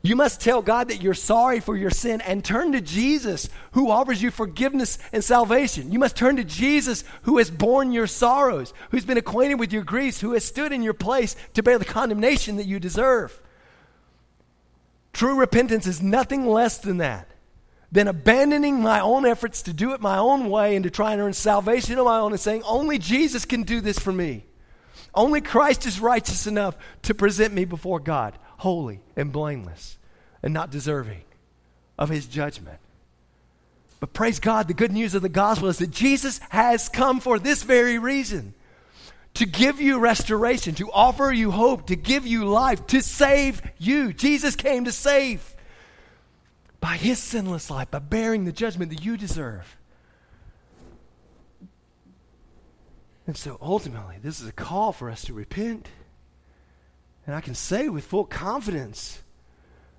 You 0.00 0.14
must 0.14 0.40
tell 0.40 0.62
God 0.62 0.88
that 0.88 1.02
you're 1.02 1.14
sorry 1.14 1.60
for 1.60 1.76
your 1.76 1.90
sin 1.90 2.20
and 2.20 2.44
turn 2.44 2.72
to 2.72 2.80
Jesus 2.80 3.48
who 3.72 3.90
offers 3.90 4.22
you 4.22 4.30
forgiveness 4.30 4.98
and 5.12 5.24
salvation. 5.24 5.90
You 5.90 5.98
must 5.98 6.16
turn 6.16 6.36
to 6.36 6.44
Jesus 6.44 7.02
who 7.22 7.38
has 7.38 7.50
borne 7.50 7.90
your 7.90 8.06
sorrows, 8.06 8.72
who's 8.90 9.04
been 9.04 9.18
acquainted 9.18 9.58
with 9.58 9.72
your 9.72 9.82
griefs, 9.82 10.20
who 10.20 10.32
has 10.32 10.44
stood 10.44 10.72
in 10.72 10.82
your 10.82 10.94
place 10.94 11.34
to 11.54 11.62
bear 11.62 11.78
the 11.78 11.84
condemnation 11.84 12.56
that 12.56 12.66
you 12.66 12.78
deserve. 12.78 13.40
True 15.12 15.34
repentance 15.34 15.86
is 15.86 16.00
nothing 16.00 16.46
less 16.46 16.78
than 16.78 16.98
that 16.98 17.28
than 17.90 18.06
abandoning 18.06 18.80
my 18.80 19.00
own 19.00 19.24
efforts 19.24 19.62
to 19.62 19.72
do 19.72 19.94
it 19.94 20.00
my 20.00 20.18
own 20.18 20.50
way 20.50 20.76
and 20.76 20.84
to 20.84 20.90
try 20.90 21.12
and 21.12 21.20
earn 21.22 21.32
salvation 21.32 21.98
on 21.98 22.04
my 22.04 22.18
own 22.18 22.32
and 22.32 22.40
saying, 22.40 22.62
only 22.64 22.98
Jesus 22.98 23.44
can 23.44 23.62
do 23.62 23.80
this 23.80 23.98
for 23.98 24.12
me. 24.12 24.44
Only 25.14 25.40
Christ 25.40 25.86
is 25.86 25.98
righteous 25.98 26.46
enough 26.46 26.76
to 27.02 27.14
present 27.14 27.54
me 27.54 27.64
before 27.64 27.98
God, 27.98 28.38
holy 28.58 29.00
and 29.16 29.32
blameless 29.32 29.96
and 30.42 30.54
not 30.54 30.70
deserving 30.70 31.22
of 31.98 32.08
his 32.08 32.26
judgment. 32.26 32.78
But 34.00 34.12
praise 34.12 34.38
God, 34.38 34.68
the 34.68 34.74
good 34.74 34.92
news 34.92 35.14
of 35.14 35.22
the 35.22 35.28
gospel 35.28 35.68
is 35.68 35.78
that 35.78 35.90
Jesus 35.90 36.38
has 36.50 36.88
come 36.88 37.18
for 37.18 37.38
this 37.38 37.62
very 37.62 37.98
reason 37.98 38.54
to 39.34 39.46
give 39.46 39.80
you 39.80 39.98
restoration, 39.98 40.74
to 40.76 40.90
offer 40.92 41.32
you 41.32 41.50
hope, 41.50 41.86
to 41.88 41.96
give 41.96 42.26
you 42.26 42.44
life, 42.44 42.86
to 42.88 43.02
save 43.02 43.62
you. 43.78 44.12
Jesus 44.12 44.54
came 44.54 44.84
to 44.84 44.92
save 44.92 45.54
by 46.80 46.96
his 46.96 47.18
sinless 47.18 47.70
life, 47.70 47.90
by 47.90 47.98
bearing 47.98 48.44
the 48.44 48.52
judgment 48.52 48.90
that 48.90 49.04
you 49.04 49.16
deserve. 49.16 49.76
And 53.26 53.36
so 53.36 53.58
ultimately, 53.60 54.16
this 54.22 54.40
is 54.40 54.48
a 54.48 54.52
call 54.52 54.92
for 54.92 55.10
us 55.10 55.22
to 55.24 55.34
repent. 55.34 55.88
And 57.28 57.36
I 57.36 57.42
can 57.42 57.54
say 57.54 57.90
with 57.90 58.06
full 58.06 58.24
confidence 58.24 59.22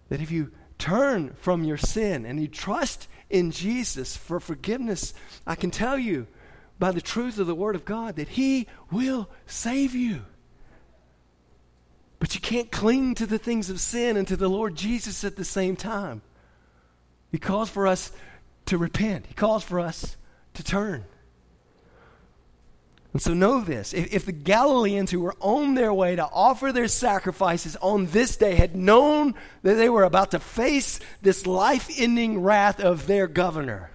that 0.10 0.20
if 0.20 0.32
you 0.32 0.52
turn 0.80 1.36
from 1.40 1.64
your 1.64 1.78
sin 1.78 2.26
and 2.26 2.42
you 2.42 2.48
trust 2.48 3.08
in 3.30 3.52
Jesus 3.52 4.18
for 4.18 4.40
forgiveness, 4.40 5.14
I 5.46 5.54
can 5.54 5.70
tell 5.70 5.96
you 5.96 6.26
by 6.80 6.92
the 6.92 7.02
truth 7.02 7.38
of 7.38 7.46
the 7.46 7.54
Word 7.54 7.76
of 7.76 7.86
God 7.86 8.16
that 8.16 8.30
He 8.30 8.66
will 8.92 9.30
save 9.46 9.94
you. 9.94 10.22
But 12.18 12.34
you 12.34 12.42
can't 12.42 12.72
cling 12.72 13.14
to 13.14 13.28
the 13.28 13.38
things 13.38 13.70
of 13.70 13.80
sin 13.80 14.18
and 14.18 14.28
to 14.28 14.36
the 14.36 14.50
Lord 14.50 14.76
Jesus 14.76 15.24
at 15.24 15.36
the 15.36 15.46
same 15.46 15.76
time. 15.76 16.24
He 17.32 17.38
calls 17.38 17.70
for 17.70 17.86
us 17.86 18.12
to 18.66 18.80
repent, 18.80 19.28
He 19.28 19.36
calls 19.36 19.64
for 19.64 19.80
us 19.80 20.18
to 20.56 20.64
turn. 20.64 21.06
And 23.12 23.22
so 23.22 23.34
know 23.34 23.62
this 23.62 23.94
if, 23.94 24.14
if, 24.14 24.26
the 24.26 24.32
Galileans 24.32 25.10
who 25.10 25.22
were 25.22 25.36
on 25.40 25.74
their 25.74 25.94
way 25.94 26.16
to 26.16 26.30
offer 26.32 26.72
their 26.72 26.88
sacrifices 26.88 27.76
on 27.78 28.06
this 28.08 28.38
day 28.38 28.56
had 28.56 28.76
known 28.76 29.34
that 29.64 29.76
they 29.76 29.90
were 29.90 30.04
about 30.04 30.32
to 30.32 30.40
face 30.40 31.00
this 31.22 31.48
life 31.48 31.90
ending 31.98 32.42
wrath 32.42 32.80
of 32.80 33.08
their 33.08 33.28
governor, 33.28 33.90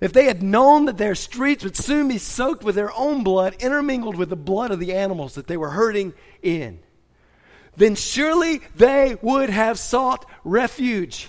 if 0.00 0.12
they 0.12 0.24
had 0.24 0.42
known 0.42 0.86
that 0.86 0.98
their 0.98 1.14
streets 1.14 1.62
would 1.62 1.76
soon 1.76 2.08
be 2.08 2.18
soaked 2.18 2.64
with 2.64 2.74
their 2.74 2.92
own 2.94 3.22
blood, 3.22 3.54
intermingled 3.60 4.16
with 4.16 4.30
the 4.30 4.36
blood 4.36 4.72
of 4.72 4.80
the 4.80 4.94
animals 4.94 5.36
that 5.36 5.46
they 5.46 5.56
were 5.56 5.70
herding 5.70 6.12
in, 6.42 6.80
then 7.76 7.94
surely 7.94 8.60
they 8.74 9.16
would 9.22 9.48
have 9.48 9.78
sought 9.78 10.26
refuge 10.42 11.28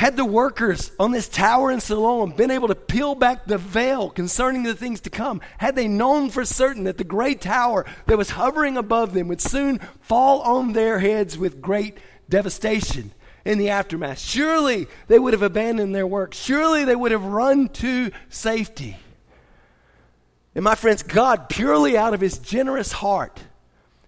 had 0.00 0.16
the 0.16 0.24
workers 0.24 0.92
on 0.98 1.10
this 1.10 1.28
tower 1.28 1.70
in 1.70 1.78
Siloam 1.78 2.30
been 2.30 2.50
able 2.50 2.68
to 2.68 2.74
peel 2.74 3.14
back 3.14 3.44
the 3.44 3.58
veil 3.58 4.08
concerning 4.08 4.62
the 4.62 4.74
things 4.74 5.02
to 5.02 5.10
come, 5.10 5.42
had 5.58 5.76
they 5.76 5.86
known 5.88 6.30
for 6.30 6.42
certain 6.42 6.84
that 6.84 6.96
the 6.96 7.04
great 7.04 7.38
tower 7.38 7.84
that 8.06 8.16
was 8.16 8.30
hovering 8.30 8.78
above 8.78 9.12
them 9.12 9.28
would 9.28 9.42
soon 9.42 9.78
fall 10.00 10.40
on 10.40 10.72
their 10.72 11.00
heads 11.00 11.36
with 11.36 11.60
great 11.60 11.98
devastation 12.30 13.12
in 13.44 13.58
the 13.58 13.68
aftermath, 13.68 14.18
surely 14.18 14.88
they 15.08 15.18
would 15.18 15.34
have 15.34 15.42
abandoned 15.42 15.94
their 15.94 16.06
work. 16.06 16.32
Surely 16.32 16.86
they 16.86 16.96
would 16.96 17.12
have 17.12 17.24
run 17.26 17.68
to 17.68 18.10
safety. 18.30 18.96
And 20.54 20.64
my 20.64 20.76
friends, 20.76 21.02
God, 21.02 21.50
purely 21.50 21.98
out 21.98 22.14
of 22.14 22.22
his 22.22 22.38
generous 22.38 22.90
heart, 22.90 23.38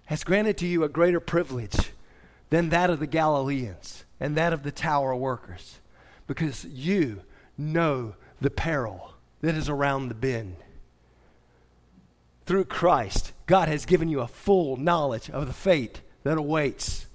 has 0.06 0.24
granted 0.24 0.56
to 0.56 0.66
you 0.66 0.84
a 0.84 0.88
greater 0.88 1.20
privilege 1.20 1.92
than 2.48 2.70
that 2.70 2.88
of 2.88 2.98
the 2.98 3.06
Galileans 3.06 4.04
and 4.18 4.38
that 4.38 4.54
of 4.54 4.62
the 4.62 4.72
tower 4.72 5.14
workers 5.14 5.80
because 6.26 6.64
you 6.64 7.22
know 7.58 8.14
the 8.40 8.50
peril 8.50 9.14
that 9.40 9.54
is 9.54 9.68
around 9.68 10.08
the 10.08 10.14
bend. 10.14 10.56
Through 12.46 12.64
Christ, 12.64 13.32
God 13.46 13.68
has 13.68 13.86
given 13.86 14.08
you 14.08 14.20
a 14.20 14.26
full 14.26 14.76
knowledge 14.76 15.30
of 15.30 15.46
the 15.46 15.52
fate 15.52 16.00
that 16.24 16.38
awaits. 16.38 17.06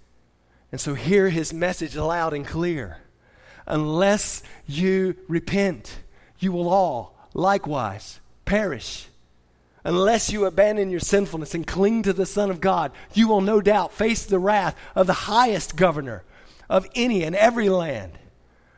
And 0.72 0.80
so 0.80 0.94
hear 0.94 1.30
his 1.30 1.54
message 1.54 1.96
loud 1.96 2.34
and 2.34 2.46
clear. 2.46 3.00
Unless 3.66 4.44
you 4.66 5.16
repent, 5.28 6.00
you 6.40 6.52
will 6.52 6.70
all 6.70 7.18
likewise 7.34 8.20
perish. 8.46 9.08
Unless 9.84 10.32
you 10.32 10.46
abandon 10.46 10.90
your 10.90 11.00
sinfulness 11.00 11.54
and 11.54 11.66
cling 11.66 12.04
to 12.04 12.14
the 12.14 12.26
Son 12.26 12.50
of 12.50 12.62
God, 12.62 12.92
you 13.14 13.28
will 13.28 13.42
no 13.42 13.62
doubt 13.62 13.94
face 13.94 14.26
the 14.26 14.40
wrath 14.40 14.76
of 14.96 15.08
the 15.08 15.14
highest 15.14 15.76
governor 15.76 16.24
of 16.70 16.88
any 16.96 17.24
and 17.24 17.36
every 17.36 17.70
land 17.70 18.18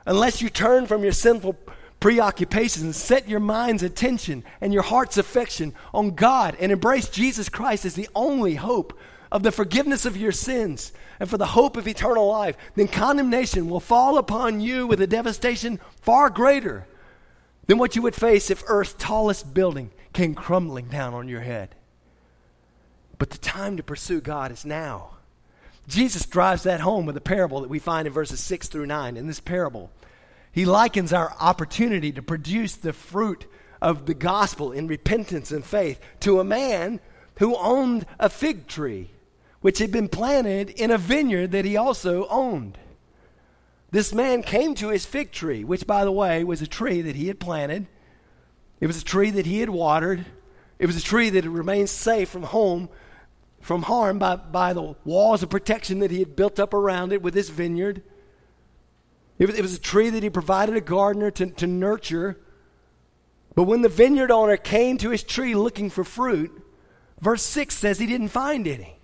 unless 0.05 0.41
you 0.41 0.49
turn 0.49 0.85
from 0.85 1.03
your 1.03 1.11
sinful 1.11 1.55
preoccupations 1.99 2.83
and 2.83 2.95
set 2.95 3.27
your 3.27 3.39
mind's 3.39 3.83
attention 3.83 4.43
and 4.61 4.73
your 4.73 4.83
heart's 4.83 5.17
affection 5.17 5.73
on 5.93 6.11
God 6.11 6.55
and 6.59 6.71
embrace 6.71 7.09
Jesus 7.09 7.49
Christ 7.49 7.85
as 7.85 7.95
the 7.95 8.09
only 8.15 8.55
hope 8.55 8.97
of 9.31 9.43
the 9.43 9.51
forgiveness 9.51 10.05
of 10.05 10.17
your 10.17 10.31
sins 10.31 10.91
and 11.19 11.29
for 11.29 11.37
the 11.37 11.47
hope 11.47 11.77
of 11.77 11.87
eternal 11.87 12.27
life, 12.27 12.57
then 12.75 12.87
condemnation 12.87 13.69
will 13.69 13.79
fall 13.79 14.17
upon 14.17 14.59
you 14.61 14.87
with 14.87 15.01
a 15.01 15.07
devastation 15.07 15.79
far 16.01 16.29
greater 16.29 16.87
than 17.67 17.77
what 17.77 17.95
you 17.95 18.01
would 18.01 18.15
face 18.15 18.49
if 18.49 18.63
Earth's 18.67 18.95
tallest 18.97 19.53
building 19.53 19.91
came 20.13 20.33
crumbling 20.33 20.87
down 20.87 21.13
on 21.13 21.27
your 21.27 21.41
head. 21.41 21.75
But 23.19 23.29
the 23.29 23.37
time 23.37 23.77
to 23.77 23.83
pursue 23.83 24.21
God 24.21 24.51
is 24.51 24.65
now. 24.65 25.17
Jesus 25.89 26.27
drives 26.27 26.63
that 26.63 26.81
home 26.81 27.07
with 27.07 27.17
a 27.17 27.21
parable 27.21 27.61
that 27.61 27.69
we 27.69 27.79
find 27.79 28.05
in 28.07 28.13
verses 28.13 28.39
6 28.39 28.67
through 28.67 28.85
9. 28.85 29.17
In 29.17 29.25
this 29.25 29.39
parable, 29.39 29.91
he 30.51 30.63
likens 30.63 31.11
our 31.11 31.35
opportunity 31.39 32.11
to 32.11 32.21
produce 32.21 32.75
the 32.75 32.93
fruit 32.93 33.47
of 33.81 34.05
the 34.05 34.13
gospel 34.13 34.71
in 34.71 34.87
repentance 34.87 35.51
and 35.51 35.65
faith 35.65 35.99
to 36.19 36.39
a 36.39 36.43
man 36.43 36.99
who 37.39 37.55
owned 37.55 38.05
a 38.19 38.29
fig 38.29 38.67
tree, 38.67 39.09
which 39.61 39.79
had 39.79 39.91
been 39.91 40.09
planted 40.09 40.69
in 40.69 40.91
a 40.91 40.97
vineyard 40.97 41.51
that 41.51 41.65
he 41.65 41.75
also 41.75 42.27
owned. 42.27 42.77
This 43.89 44.13
man 44.13 44.43
came 44.43 44.75
to 44.75 44.89
his 44.89 45.07
fig 45.07 45.31
tree, 45.31 45.63
which, 45.63 45.87
by 45.87 46.05
the 46.05 46.11
way, 46.11 46.43
was 46.43 46.61
a 46.61 46.67
tree 46.67 47.01
that 47.01 47.15
he 47.15 47.27
had 47.27 47.39
planted. 47.39 47.87
It 48.79 48.85
was 48.85 49.01
a 49.01 49.05
tree 49.05 49.31
that 49.31 49.47
he 49.47 49.61
had 49.61 49.69
watered. 49.69 50.25
It 50.77 50.85
was 50.85 50.97
a 50.97 51.01
tree 51.01 51.31
that 51.31 51.43
had 51.43 51.53
remained 51.53 51.89
safe 51.89 52.29
from 52.29 52.43
home, 52.43 52.89
from 53.61 53.83
harm 53.83 54.19
by, 54.19 54.35
by 54.35 54.73
the 54.73 54.95
walls 55.03 55.43
of 55.43 55.49
protection 55.49 55.99
that 55.99 56.11
he 56.11 56.19
had 56.19 56.35
built 56.35 56.59
up 56.59 56.73
around 56.73 57.11
it 57.11 57.21
with 57.21 57.33
his 57.33 57.49
vineyard. 57.49 58.01
It 59.37 59.47
was, 59.47 59.57
it 59.57 59.61
was 59.61 59.75
a 59.75 59.79
tree 59.79 60.09
that 60.09 60.23
he 60.23 60.29
provided 60.29 60.75
a 60.75 60.81
gardener 60.81 61.31
to, 61.31 61.47
to 61.47 61.67
nurture. 61.67 62.39
But 63.55 63.63
when 63.63 63.81
the 63.81 63.89
vineyard 63.89 64.31
owner 64.31 64.57
came 64.57 64.97
to 64.99 65.09
his 65.09 65.23
tree 65.23 65.55
looking 65.55 65.89
for 65.89 66.03
fruit, 66.03 66.51
verse 67.19 67.43
6 67.43 67.75
says 67.75 67.99
he 67.99 68.05
didn't 68.05 68.29
find 68.29 68.67
any. 68.67 68.99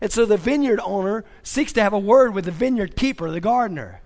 And 0.00 0.10
so 0.10 0.24
the 0.24 0.36
vineyard 0.36 0.80
owner 0.82 1.24
seeks 1.42 1.72
to 1.74 1.82
have 1.82 1.92
a 1.92 1.98
word 1.98 2.34
with 2.34 2.46
the 2.46 2.50
vineyard 2.50 2.96
keeper, 2.96 3.30
the 3.30 3.40
gardener. 3.40 4.00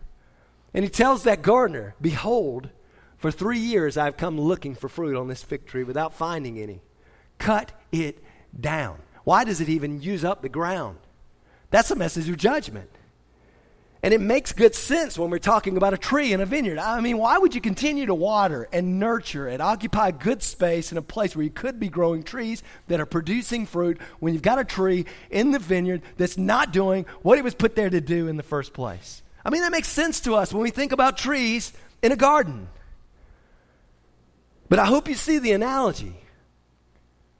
And 0.72 0.82
he 0.82 0.90
tells 0.90 1.22
that 1.22 1.42
gardener, 1.42 1.94
Behold, 2.00 2.70
for 3.16 3.30
three 3.30 3.60
years 3.60 3.96
I've 3.96 4.16
come 4.16 4.40
looking 4.40 4.74
for 4.74 4.88
fruit 4.88 5.16
on 5.16 5.28
this 5.28 5.42
fig 5.42 5.66
tree 5.66 5.84
without 5.84 6.14
finding 6.14 6.58
any. 6.58 6.82
Cut 7.38 7.72
it 7.92 8.22
down. 8.58 8.98
Why 9.24 9.44
does 9.44 9.60
it 9.60 9.68
even 9.68 10.00
use 10.00 10.24
up 10.24 10.42
the 10.42 10.48
ground? 10.48 10.98
That's 11.70 11.90
a 11.90 11.96
message 11.96 12.28
of 12.28 12.36
judgment. 12.36 12.90
And 14.02 14.12
it 14.12 14.20
makes 14.20 14.52
good 14.52 14.74
sense 14.74 15.18
when 15.18 15.30
we're 15.30 15.38
talking 15.38 15.78
about 15.78 15.94
a 15.94 15.98
tree 15.98 16.34
in 16.34 16.42
a 16.42 16.46
vineyard. 16.46 16.78
I 16.78 17.00
mean, 17.00 17.16
why 17.16 17.38
would 17.38 17.54
you 17.54 17.60
continue 17.62 18.04
to 18.04 18.14
water 18.14 18.68
and 18.70 18.98
nurture 18.98 19.48
and 19.48 19.62
occupy 19.62 20.10
good 20.10 20.42
space 20.42 20.92
in 20.92 20.98
a 20.98 21.02
place 21.02 21.34
where 21.34 21.42
you 21.42 21.50
could 21.50 21.80
be 21.80 21.88
growing 21.88 22.22
trees 22.22 22.62
that 22.88 23.00
are 23.00 23.06
producing 23.06 23.64
fruit 23.64 23.98
when 24.20 24.34
you've 24.34 24.42
got 24.42 24.58
a 24.58 24.64
tree 24.64 25.06
in 25.30 25.52
the 25.52 25.58
vineyard 25.58 26.02
that's 26.18 26.36
not 26.36 26.70
doing 26.70 27.06
what 27.22 27.38
it 27.38 27.44
was 27.44 27.54
put 27.54 27.76
there 27.76 27.88
to 27.88 28.02
do 28.02 28.28
in 28.28 28.36
the 28.36 28.42
first 28.42 28.74
place? 28.74 29.22
I 29.42 29.48
mean, 29.48 29.62
that 29.62 29.72
makes 29.72 29.88
sense 29.88 30.20
to 30.20 30.34
us 30.34 30.52
when 30.52 30.62
we 30.62 30.70
think 30.70 30.92
about 30.92 31.16
trees 31.16 31.72
in 32.02 32.12
a 32.12 32.16
garden. 32.16 32.68
But 34.68 34.80
I 34.80 34.84
hope 34.84 35.08
you 35.08 35.14
see 35.14 35.38
the 35.38 35.52
analogy 35.52 36.23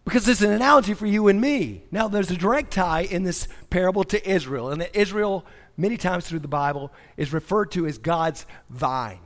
because 0.05 0.29
it's 0.29 0.43
an 0.43 0.53
analogy 0.53 0.95
for 0.95 1.07
you 1.07 1.29
and 1.29 1.41
me. 1.41 1.83
Now, 1.91 2.09
there's 2.09 2.31
a 2.31 2.37
direct 2.37 2.73
tie 2.73 3.03
in 3.03 3.25
this 3.25 3.49
parable 3.71 4.05
to 4.05 4.29
Israel, 4.29 4.71
and 4.71 4.81
that 4.81 4.95
Israel 4.95 5.47
many 5.77 5.97
times 5.97 6.27
through 6.27 6.41
the 6.41 6.49
Bible, 6.49 6.93
is 7.17 7.33
referred 7.33 7.71
to 7.73 7.87
as 7.87 7.99
God's 7.99 8.47
vine. 8.71 9.21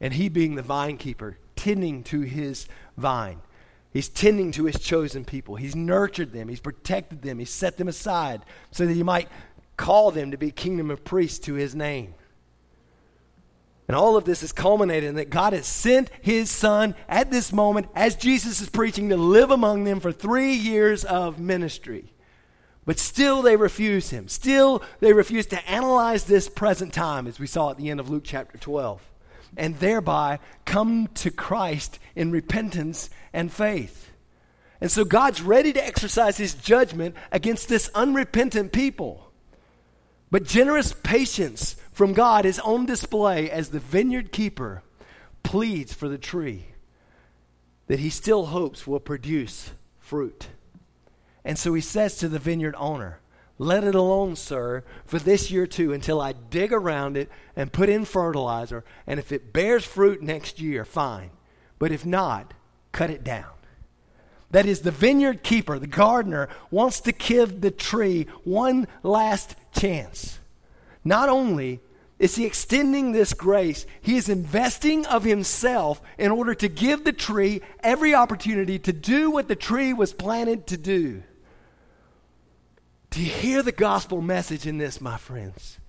And 0.00 0.14
he 0.14 0.28
being 0.28 0.54
the 0.54 0.62
vine 0.62 0.96
keeper, 0.96 1.38
tending 1.56 2.02
to 2.04 2.20
his 2.22 2.66
vine. 2.96 3.40
He's 3.92 4.08
tending 4.08 4.52
to 4.52 4.64
his 4.64 4.80
chosen 4.80 5.24
people. 5.24 5.56
He's 5.56 5.76
nurtured 5.76 6.32
them. 6.32 6.48
He's 6.48 6.60
protected 6.60 7.22
them. 7.22 7.38
He's 7.38 7.50
set 7.50 7.76
them 7.76 7.88
aside 7.88 8.42
so 8.70 8.86
that 8.86 8.94
he 8.94 9.02
might 9.02 9.28
call 9.76 10.10
them 10.10 10.30
to 10.30 10.38
be 10.38 10.50
kingdom 10.50 10.90
of 10.90 11.04
priests 11.04 11.38
to 11.40 11.54
his 11.54 11.74
name. 11.74 12.14
And 13.92 13.98
all 13.98 14.16
of 14.16 14.24
this 14.24 14.42
is 14.42 14.52
culminated 14.52 15.06
in 15.06 15.16
that 15.16 15.28
God 15.28 15.52
has 15.52 15.66
sent 15.66 16.08
his 16.22 16.50
son 16.50 16.94
at 17.10 17.30
this 17.30 17.52
moment, 17.52 17.88
as 17.94 18.16
Jesus 18.16 18.62
is 18.62 18.70
preaching, 18.70 19.10
to 19.10 19.18
live 19.18 19.50
among 19.50 19.84
them 19.84 20.00
for 20.00 20.10
three 20.10 20.54
years 20.54 21.04
of 21.04 21.38
ministry. 21.38 22.10
But 22.86 22.98
still, 22.98 23.42
they 23.42 23.54
refuse 23.54 24.08
him. 24.08 24.28
Still, 24.28 24.82
they 25.00 25.12
refuse 25.12 25.44
to 25.48 25.70
analyze 25.70 26.24
this 26.24 26.48
present 26.48 26.94
time, 26.94 27.26
as 27.26 27.38
we 27.38 27.46
saw 27.46 27.70
at 27.70 27.76
the 27.76 27.90
end 27.90 28.00
of 28.00 28.08
Luke 28.08 28.22
chapter 28.24 28.56
12, 28.56 29.02
and 29.58 29.78
thereby 29.78 30.38
come 30.64 31.08
to 31.16 31.30
Christ 31.30 31.98
in 32.16 32.30
repentance 32.30 33.10
and 33.30 33.52
faith. 33.52 34.10
And 34.80 34.90
so, 34.90 35.04
God's 35.04 35.42
ready 35.42 35.70
to 35.74 35.86
exercise 35.86 36.38
his 36.38 36.54
judgment 36.54 37.14
against 37.30 37.68
this 37.68 37.90
unrepentant 37.94 38.72
people. 38.72 39.30
But 40.30 40.44
generous 40.44 40.94
patience 40.94 41.76
from 42.02 42.14
God 42.14 42.44
is 42.44 42.58
on 42.58 42.84
display 42.84 43.48
as 43.48 43.68
the 43.68 43.78
vineyard 43.78 44.32
keeper 44.32 44.82
pleads 45.44 45.92
for 45.92 46.08
the 46.08 46.18
tree 46.18 46.64
that 47.86 48.00
he 48.00 48.10
still 48.10 48.46
hopes 48.46 48.88
will 48.88 48.98
produce 48.98 49.70
fruit. 50.00 50.48
And 51.44 51.56
so 51.56 51.72
he 51.74 51.80
says 51.80 52.16
to 52.16 52.28
the 52.28 52.40
vineyard 52.40 52.74
owner, 52.76 53.20
Let 53.56 53.84
it 53.84 53.94
alone, 53.94 54.34
sir, 54.34 54.82
for 55.04 55.20
this 55.20 55.52
year 55.52 55.64
too, 55.64 55.92
until 55.92 56.20
I 56.20 56.32
dig 56.32 56.72
around 56.72 57.16
it 57.16 57.30
and 57.54 57.72
put 57.72 57.88
in 57.88 58.04
fertilizer. 58.04 58.82
And 59.06 59.20
if 59.20 59.30
it 59.30 59.52
bears 59.52 59.84
fruit 59.84 60.20
next 60.20 60.60
year, 60.60 60.84
fine. 60.84 61.30
But 61.78 61.92
if 61.92 62.04
not, 62.04 62.52
cut 62.90 63.10
it 63.10 63.22
down. 63.22 63.52
That 64.50 64.66
is, 64.66 64.80
the 64.80 64.90
vineyard 64.90 65.44
keeper, 65.44 65.78
the 65.78 65.86
gardener, 65.86 66.48
wants 66.68 66.98
to 67.02 67.12
give 67.12 67.60
the 67.60 67.70
tree 67.70 68.26
one 68.42 68.88
last 69.04 69.54
chance. 69.72 70.40
Not 71.04 71.28
only 71.28 71.80
is 72.22 72.36
he 72.36 72.46
extending 72.46 73.10
this 73.10 73.34
grace, 73.34 73.84
he 74.00 74.16
is 74.16 74.28
investing 74.28 75.04
of 75.06 75.24
himself 75.24 76.00
in 76.16 76.30
order 76.30 76.54
to 76.54 76.68
give 76.68 77.02
the 77.02 77.12
tree 77.12 77.60
every 77.80 78.14
opportunity 78.14 78.78
to 78.78 78.92
do 78.92 79.28
what 79.28 79.48
the 79.48 79.56
tree 79.56 79.92
was 79.92 80.12
planted 80.12 80.68
to 80.68 80.76
do. 80.76 81.24
Do 83.10 83.20
you 83.20 83.28
hear 83.28 83.60
the 83.60 83.72
gospel 83.72 84.22
message 84.22 84.68
in 84.68 84.78
this, 84.78 85.00
my 85.00 85.16
friends? 85.16 85.80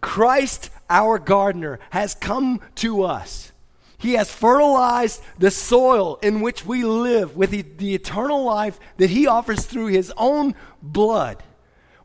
Christ, 0.00 0.68
our 0.90 1.20
gardener, 1.20 1.78
has 1.90 2.16
come 2.16 2.60
to 2.74 3.04
us. 3.04 3.52
He 3.98 4.14
has 4.14 4.34
fertilized 4.34 5.22
the 5.38 5.52
soil 5.52 6.18
in 6.22 6.40
which 6.40 6.66
we 6.66 6.82
live 6.82 7.36
with 7.36 7.50
the, 7.50 7.62
the, 7.62 7.94
eternal 7.94 8.42
life 8.42 8.80
that 8.96 9.10
He 9.10 9.28
offers 9.28 9.64
through 9.64 9.86
His 9.86 10.12
own 10.16 10.56
blood. 10.82 11.40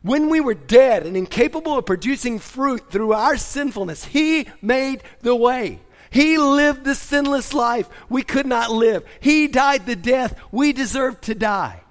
When 0.08 0.30
we 0.30 0.40
were 0.40 0.54
dead 0.54 1.04
and 1.04 1.18
incapable 1.18 1.76
of 1.76 1.84
producing 1.84 2.38
fruit 2.38 2.90
through 2.90 3.12
our 3.12 3.36
sinfulness, 3.36 4.04
He 4.04 4.48
made 4.62 5.02
the 5.20 5.36
way. 5.36 5.80
He 6.08 6.38
lived 6.38 6.84
the 6.84 6.94
sinless 6.94 7.52
life 7.52 7.90
we 8.08 8.22
could 8.22 8.46
not 8.46 8.70
live. 8.70 9.04
He 9.20 9.48
died 9.48 9.84
the 9.84 9.96
death 9.96 10.40
we 10.50 10.72
deserved 10.72 11.20
to 11.24 11.34
die. 11.34 11.82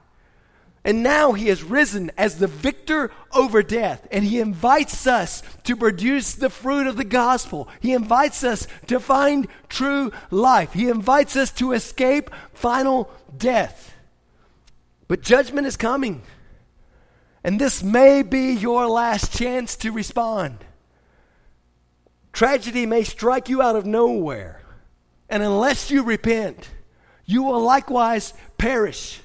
And 0.84 1.04
now 1.04 1.34
he 1.34 1.50
has 1.50 1.62
risen 1.62 2.10
as 2.18 2.40
the 2.40 2.48
victor 2.48 3.12
over 3.34 3.62
death. 3.62 4.08
And 4.10 4.26
he 4.26 4.40
invites 4.40 5.06
us 5.06 5.44
to 5.66 5.76
produce 5.76 6.34
the 6.34 6.50
fruit 6.50 6.88
of 6.88 6.98
the 6.98 7.04
gospel. 7.04 7.70
He 7.82 7.94
invites 7.94 8.44
us 8.44 8.68
to 8.88 9.00
find 9.00 9.48
true 9.70 10.12
life. 10.32 10.74
He 10.74 10.90
invites 10.90 11.36
us 11.36 11.52
to 11.52 11.74
escape 11.74 12.32
final 12.54 13.12
death. 13.38 13.94
But 15.08 15.22
judgment 15.22 15.68
is 15.68 15.78
coming. 15.78 16.24
And 17.48 17.62
this 17.62 17.82
may 17.82 18.24
be 18.24 18.52
your 18.52 18.88
last 18.88 19.34
chance 19.34 19.78
to 19.78 19.94
respond. 19.94 20.66
Tragedy 22.34 22.86
may 22.86 23.04
strike 23.04 23.48
you 23.48 23.62
out 23.62 23.78
of 23.78 23.86
nowhere. 23.86 24.62
And 25.30 25.42
unless 25.42 25.90
you 25.90 26.04
repent, 26.04 26.70
you 27.26 27.44
will 27.44 27.62
likewise 27.62 28.34
perish. 28.58 29.22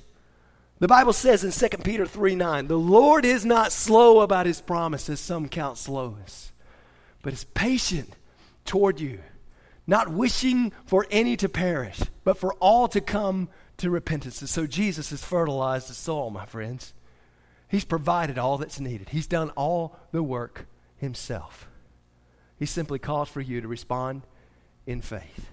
The 0.78 0.86
Bible 0.86 1.12
says 1.12 1.42
in 1.42 1.50
2 1.50 1.78
Peter 1.78 2.06
3 2.06 2.36
9, 2.36 2.68
the 2.68 2.78
Lord 2.78 3.24
is 3.24 3.44
not 3.44 3.72
slow 3.72 4.20
about 4.20 4.46
his 4.46 4.60
promises, 4.60 5.18
some 5.18 5.48
count 5.48 5.76
slowness, 5.76 6.52
but 7.22 7.32
is 7.32 7.42
patient 7.42 8.14
toward 8.64 9.00
you, 9.00 9.18
not 9.84 10.12
wishing 10.12 10.70
for 10.86 11.08
any 11.10 11.36
to 11.38 11.48
perish, 11.48 12.00
but 12.22 12.38
for 12.38 12.54
all 12.60 12.86
to 12.86 13.00
come 13.00 13.48
to 13.78 13.90
repentance. 13.90 14.40
And 14.40 14.48
so 14.48 14.68
Jesus 14.68 15.10
has 15.10 15.24
fertilized 15.24 15.90
the 15.90 15.94
soil, 15.94 16.30
my 16.30 16.46
friends. 16.46 16.94
He's 17.72 17.86
provided 17.86 18.36
all 18.36 18.58
that's 18.58 18.78
needed, 18.78 19.08
He's 19.08 19.26
done 19.26 19.50
all 19.50 19.98
the 20.12 20.22
work 20.22 20.66
Himself. 20.98 21.66
He 22.58 22.66
simply 22.66 23.00
calls 23.00 23.28
for 23.28 23.40
you 23.40 23.60
to 23.62 23.66
respond 23.66 24.22
in 24.86 25.00
faith. 25.00 25.48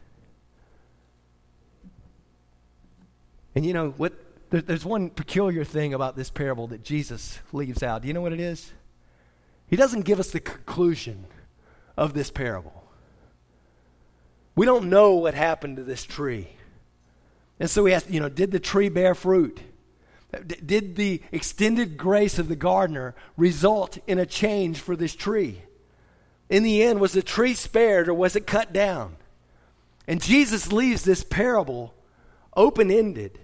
And 3.55 3.65
you 3.65 3.74
know 3.74 3.91
what? 3.91 4.13
there's 4.49 4.86
one 4.86 5.11
peculiar 5.11 5.63
thing 5.63 5.93
about 5.93 6.15
this 6.15 6.30
parable 6.30 6.67
that 6.67 6.84
Jesus 6.84 7.39
leaves 7.53 7.84
out. 7.84 8.01
Do 8.01 8.07
you 8.07 8.13
know 8.13 8.22
what 8.22 8.34
it 8.34 8.39
is? 8.39 8.74
He 9.67 9.76
doesn't 9.76 10.01
give 10.01 10.20
us 10.20 10.32
the 10.32 10.39
conclusion 10.39 11.26
of 11.95 12.13
this 12.13 12.32
parable. 12.32 12.84
We 14.55 14.65
don't 14.65 14.89
know 14.89 15.13
what 15.13 15.36
happened 15.36 15.78
to 15.78 15.84
this 15.84 16.03
tree. 16.03 16.49
And 17.59 17.70
so 17.70 17.84
we 17.84 17.93
ask, 17.93 18.09
you 18.09 18.20
know, 18.20 18.30
did 18.30 18.51
the 18.51 18.59
tree 18.59 18.89
bear 18.89 19.15
fruit? 19.15 19.61
Did 20.32 20.95
the 20.95 21.21
extended 21.32 21.97
grace 21.97 22.38
of 22.38 22.49
the 22.49 22.55
gardener 22.55 23.15
result 23.36 23.97
in 24.05 24.19
a 24.19 24.25
change 24.25 24.80
for 24.80 24.95
this 24.95 25.15
tree? 25.15 25.63
In 26.49 26.63
the 26.63 26.84
end, 26.84 26.99
was 26.99 27.13
the 27.13 27.23
tree 27.23 27.53
spared 27.55 28.07
or 28.07 28.13
was 28.13 28.36
it 28.36 28.45
cut 28.45 28.71
down? 28.71 29.17
And 30.07 30.21
Jesus 30.21 30.71
leaves 30.71 31.03
this 31.03 31.23
parable 31.23 31.93
open 32.55 32.91
ended 32.91 33.39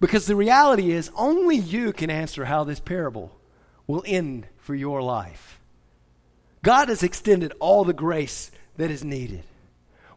because 0.00 0.26
the 0.26 0.36
reality 0.36 0.92
is, 0.92 1.10
only 1.16 1.56
you 1.56 1.92
can 1.92 2.10
answer 2.10 2.44
how 2.44 2.64
this 2.64 2.80
parable 2.80 3.36
will 3.86 4.02
end 4.06 4.46
for 4.58 4.74
your 4.74 5.02
life. 5.02 5.60
God 6.62 6.88
has 6.88 7.02
extended 7.02 7.52
all 7.60 7.84
the 7.84 7.92
grace 7.92 8.50
that 8.76 8.90
is 8.90 9.04
needed. 9.04 9.42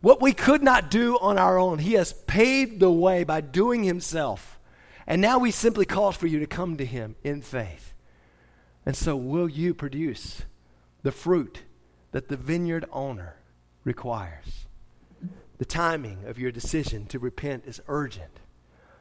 What 0.01 0.21
we 0.21 0.33
could 0.33 0.63
not 0.63 0.91
do 0.91 1.17
on 1.19 1.37
our 1.37 1.57
own, 1.57 1.79
He 1.79 1.93
has 1.93 2.13
paved 2.13 2.79
the 2.79 2.91
way 2.91 3.23
by 3.23 3.41
doing 3.41 3.83
Himself. 3.83 4.58
And 5.09 5.21
now 5.21 5.39
we 5.39 5.51
simply 5.51 5.85
call 5.85 6.13
for 6.13 6.27
you 6.27 6.39
to 6.39 6.47
come 6.47 6.77
to 6.77 6.85
Him 6.85 7.17
in 7.21 7.41
faith. 7.41 7.93
And 8.85 8.95
so, 8.95 9.17
will 9.17 9.49
you 9.49 9.73
produce 9.73 10.43
the 11.03 11.11
fruit 11.11 11.63
that 12.11 12.29
the 12.29 12.37
vineyard 12.37 12.85
owner 12.93 13.35
requires? 13.83 14.67
The 15.57 15.65
timing 15.65 16.23
of 16.25 16.39
your 16.39 16.53
decision 16.53 17.05
to 17.07 17.19
repent 17.19 17.65
is 17.65 17.81
urgent 17.89 18.39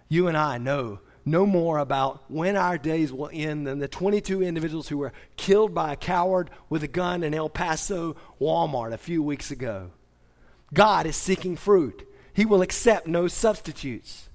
you 0.09 0.27
and 0.27 0.37
I 0.37 0.59
know 0.59 1.01
no 1.25 1.45
more 1.45 1.79
about 1.79 2.25
when 2.31 2.57
our 2.57 2.79
days 2.79 3.13
will 3.13 3.31
end 3.33 3.67
than 3.67 3.79
the 3.79 3.89
22 3.89 4.43
individuals 4.43 4.89
who 4.89 4.99
were 4.99 5.13
killed 5.37 5.75
by 5.75 5.93
a 5.93 5.97
coward 5.97 6.51
with 6.71 6.83
a 6.83 6.89
gun 6.89 7.23
in 7.23 7.35
El 7.35 7.51
Paso 7.51 8.17
Walmart 8.41 8.93
a 8.93 8.99
few 8.99 9.23
weeks 9.23 9.51
ago. 9.51 9.91
God 10.73 11.07
is 11.07 11.17
seeking 11.17 11.57
fruit, 11.57 12.09
He 12.33 12.47
will 12.47 12.63
accept 12.63 13.07
no 13.07 13.29
substitutes. 13.29 14.28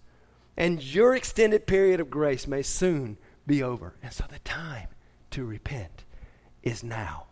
And 0.56 0.84
your 0.84 1.16
extended 1.16 1.66
period 1.66 1.99
of 1.99 2.10
grace 2.10 2.47
may 2.47 2.62
soon 2.62 3.18
be 3.47 3.64
over. 3.64 3.95
And 4.04 4.14
so 4.14 4.26
the 4.30 4.39
time 4.39 4.88
to 5.32 5.43
repent 5.45 6.04
is 6.62 6.84
now. 6.84 7.26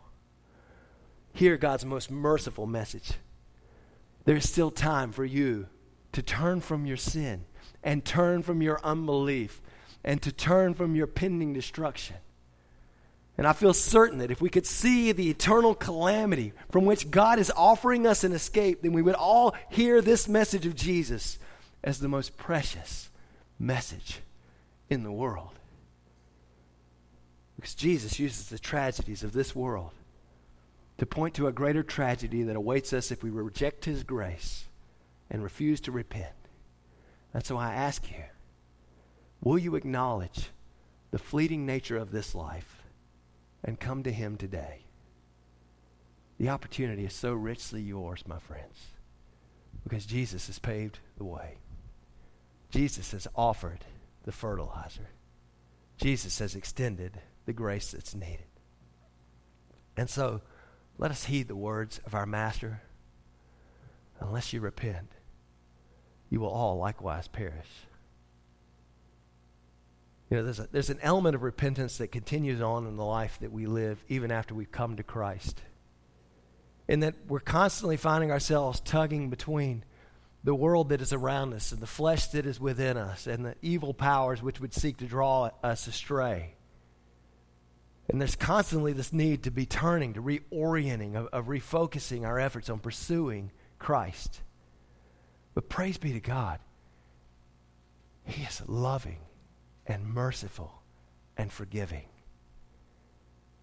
Hear 1.34 1.58
God's 1.58 1.86
most 1.86 2.12
merciful 2.12 2.66
message. 2.66 3.14
There 4.26 4.36
is 4.36 4.50
still 4.50 4.72
time 4.72 5.12
for 5.12 5.26
you 5.26 5.68
to 6.12 6.22
turn 6.22 6.62
from 6.62 6.86
your 6.86 6.98
sin 6.98 7.46
and 7.84 8.04
turn 8.04 8.44
from 8.44 8.62
your 8.62 8.80
unbelief 8.84 9.62
and 10.04 10.22
to 10.22 10.32
turn 10.32 10.74
from 10.74 10.96
your 10.96 11.08
pending 11.08 11.54
destruction. 11.54 12.18
And 13.38 13.48
I 13.48 13.54
feel 13.54 13.74
certain 13.74 14.20
that 14.20 14.32
if 14.32 14.42
we 14.42 14.50
could 14.50 14.66
see 14.66 15.12
the 15.12 15.30
eternal 15.30 15.74
calamity 15.74 16.54
from 16.70 16.86
which 16.86 17.10
God 17.10 17.40
is 17.40 17.52
offering 17.56 18.06
us 18.06 18.24
an 18.24 18.34
escape, 18.34 18.82
then 18.82 18.94
we 18.94 19.02
would 19.02 19.16
all 19.16 19.56
hear 19.70 20.02
this 20.02 20.28
message 20.28 20.66
of 20.66 20.76
Jesus 20.76 21.40
as 21.84 22.00
the 22.00 22.10
most 22.10 22.38
precious 22.38 23.10
message 23.62 24.22
in 24.90 25.04
the 25.04 25.12
world. 25.12 25.60
Because 27.56 27.76
Jesus 27.76 28.20
uses 28.20 28.50
the 28.50 28.60
tragedies 28.60 29.24
of 29.24 29.34
this 29.34 29.56
world 29.56 29.92
to 30.98 31.06
point 31.06 31.36
to 31.36 31.48
a 31.48 31.52
greater 31.52 31.84
tragedy 31.84 32.44
that 32.44 32.56
awaits 32.56 32.92
us 32.92 33.12
if 33.12 33.24
we 33.24 33.30
reject 33.30 33.86
His 33.86 34.04
grace 34.04 34.66
and 35.30 35.44
refuse 35.44 35.80
to 35.82 35.92
repent. 35.92 36.34
And 37.34 37.46
so 37.46 37.58
I 37.58 37.74
ask 37.74 38.10
you, 38.10 38.24
will 39.42 39.58
you 39.58 39.76
acknowledge 39.76 40.50
the 41.12 41.20
fleeting 41.20 41.66
nature 41.66 41.98
of 41.98 42.12
this 42.12 42.34
life 42.34 42.84
and 43.64 43.80
come 43.80 44.04
to 44.04 44.12
Him 44.12 44.38
today? 44.38 44.86
The 46.40 46.50
opportunity 46.50 47.06
is 47.06 47.14
so 47.14 47.34
richly 47.34 47.82
yours, 47.82 48.24
my 48.28 48.40
friends, 48.40 48.88
because 49.84 50.08
Jesus 50.08 50.48
has 50.48 50.58
paved 50.58 50.98
the 51.18 51.24
way. 51.24 51.58
Jesus 52.72 53.12
has 53.12 53.28
offered 53.36 53.86
the 54.24 54.32
fertilizer. 54.32 55.10
Jesus 55.98 56.40
has 56.40 56.56
extended 56.56 57.20
the 57.46 57.54
grace 57.54 57.92
that's 57.92 58.16
needed. 58.16 58.46
And 59.98 60.10
so, 60.10 60.42
let 60.98 61.12
us 61.12 61.26
heed 61.26 61.48
the 61.48 61.56
words 61.56 62.00
of 62.06 62.16
our 62.16 62.26
Master. 62.26 62.82
Unless 64.20 64.54
you 64.54 64.62
repent, 64.62 65.12
you 66.30 66.40
will 66.40 66.50
all 66.50 66.78
likewise 66.78 67.28
perish. 67.28 67.68
You 70.30 70.38
know, 70.38 70.44
there's, 70.44 70.60
a, 70.60 70.68
there's 70.72 70.90
an 70.90 71.00
element 71.02 71.36
of 71.36 71.44
repentance 71.44 71.98
that 71.98 72.12
continues 72.12 72.62
on 72.62 72.88
in 72.88 72.96
the 72.96 73.04
life 73.04 73.38
that 73.42 73.52
we 73.52 73.66
live 73.66 74.02
even 74.08 74.32
after 74.32 74.56
we've 74.56 74.72
come 74.72 74.96
to 74.96 75.04
Christ. 75.04 75.62
In 76.88 77.02
that 77.02 77.16
we're 77.28 77.40
constantly 77.40 77.98
finding 77.98 78.32
ourselves 78.32 78.80
tugging 78.80 79.30
between 79.30 79.84
the 80.44 80.56
world 80.56 80.90
that 80.90 81.02
is 81.02 81.14
around 81.14 81.54
us 81.54 81.72
and 81.72 81.82
the 81.82 81.88
flesh 81.88 82.28
that 82.28 82.46
is 82.46 82.60
within 82.60 82.98
us 82.98 83.28
and 83.28 83.46
the 83.46 83.56
evil 83.62 83.94
powers 83.94 84.42
which 84.42 84.60
would 84.60 84.74
seek 84.74 84.98
to 84.98 85.06
draw 85.06 85.52
us 85.64 85.88
astray. 85.88 86.56
And 88.10 88.20
there's 88.20 88.36
constantly 88.36 88.94
this 88.94 89.14
need 89.14 89.44
to 89.44 89.52
be 89.52 89.66
turning, 89.66 90.14
to 90.14 90.22
reorienting, 90.22 91.16
of, 91.16 91.28
of 91.28 91.46
refocusing 91.46 92.26
our 92.26 92.40
efforts 92.40 92.70
on 92.70 92.80
pursuing 92.80 93.52
Christ. 93.80 94.42
But 95.54 95.70
praise 95.70 95.98
be 95.98 96.14
to 96.14 96.20
God, 96.20 96.60
He 98.26 98.44
is 98.44 98.62
loving 98.68 99.20
and 99.86 100.06
merciful 100.06 100.82
and 101.38 101.52
forgiving. 101.52 102.06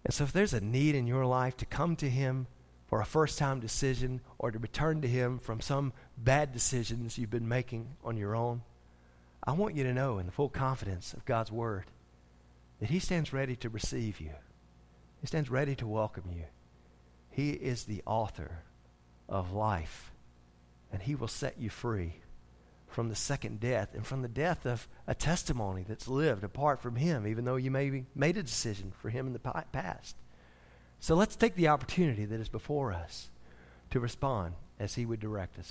And 0.05 0.13
so, 0.13 0.23
if 0.23 0.31
there's 0.31 0.53
a 0.53 0.61
need 0.61 0.95
in 0.95 1.07
your 1.07 1.25
life 1.25 1.57
to 1.57 1.65
come 1.65 1.95
to 1.97 2.09
Him 2.09 2.47
for 2.87 3.01
a 3.01 3.05
first 3.05 3.37
time 3.37 3.59
decision 3.59 4.21
or 4.39 4.49
to 4.49 4.57
return 4.57 5.01
to 5.01 5.07
Him 5.07 5.37
from 5.37 5.61
some 5.61 5.93
bad 6.23 6.51
decisions 6.51 7.17
you've 7.17 7.29
been 7.29 7.47
making 7.47 7.95
on 8.03 8.17
your 8.17 8.35
own, 8.35 8.61
I 9.43 9.53
want 9.53 9.75
you 9.75 9.83
to 9.83 9.93
know 9.93 10.19
in 10.19 10.25
the 10.25 10.31
full 10.31 10.49
confidence 10.49 11.13
of 11.13 11.25
God's 11.25 11.51
Word 11.51 11.85
that 12.79 12.89
He 12.89 12.99
stands 12.99 13.33
ready 13.33 13.55
to 13.57 13.69
receive 13.69 14.19
you, 14.19 14.31
He 15.21 15.27
stands 15.27 15.49
ready 15.49 15.75
to 15.75 15.87
welcome 15.87 16.25
you. 16.35 16.45
He 17.31 17.51
is 17.51 17.83
the 17.83 18.03
author 18.05 18.63
of 19.27 19.53
life, 19.53 20.11
and 20.91 21.01
He 21.01 21.15
will 21.15 21.27
set 21.27 21.59
you 21.59 21.69
free 21.69 22.15
from 22.87 23.09
the 23.09 23.15
second 23.15 23.59
death 23.59 23.93
and 23.93 24.05
from 24.05 24.23
the 24.23 24.27
death 24.27 24.65
of 24.65 24.87
a 25.07 25.13
testimony 25.13 25.85
that's 25.87 26.07
lived 26.07 26.43
apart 26.43 26.81
from 26.81 26.95
Him, 26.95 27.27
even 27.27 27.45
though 27.45 27.55
you 27.55 27.71
maybe 27.71 28.05
made 28.15 28.35
a 28.35 28.43
decision 28.43 28.91
for 28.99 29.09
Him 29.09 29.27
in 29.27 29.33
the 29.33 29.39
past. 29.39 30.15
So 30.99 31.15
let's 31.15 31.35
take 31.35 31.55
the 31.55 31.69
opportunity 31.69 32.25
that 32.25 32.41
is 32.41 32.49
before 32.49 32.91
us 32.91 33.29
to 33.91 33.99
respond 33.99 34.55
as 34.79 34.95
He 34.95 35.05
would 35.05 35.19
direct 35.19 35.59
us. 35.59 35.67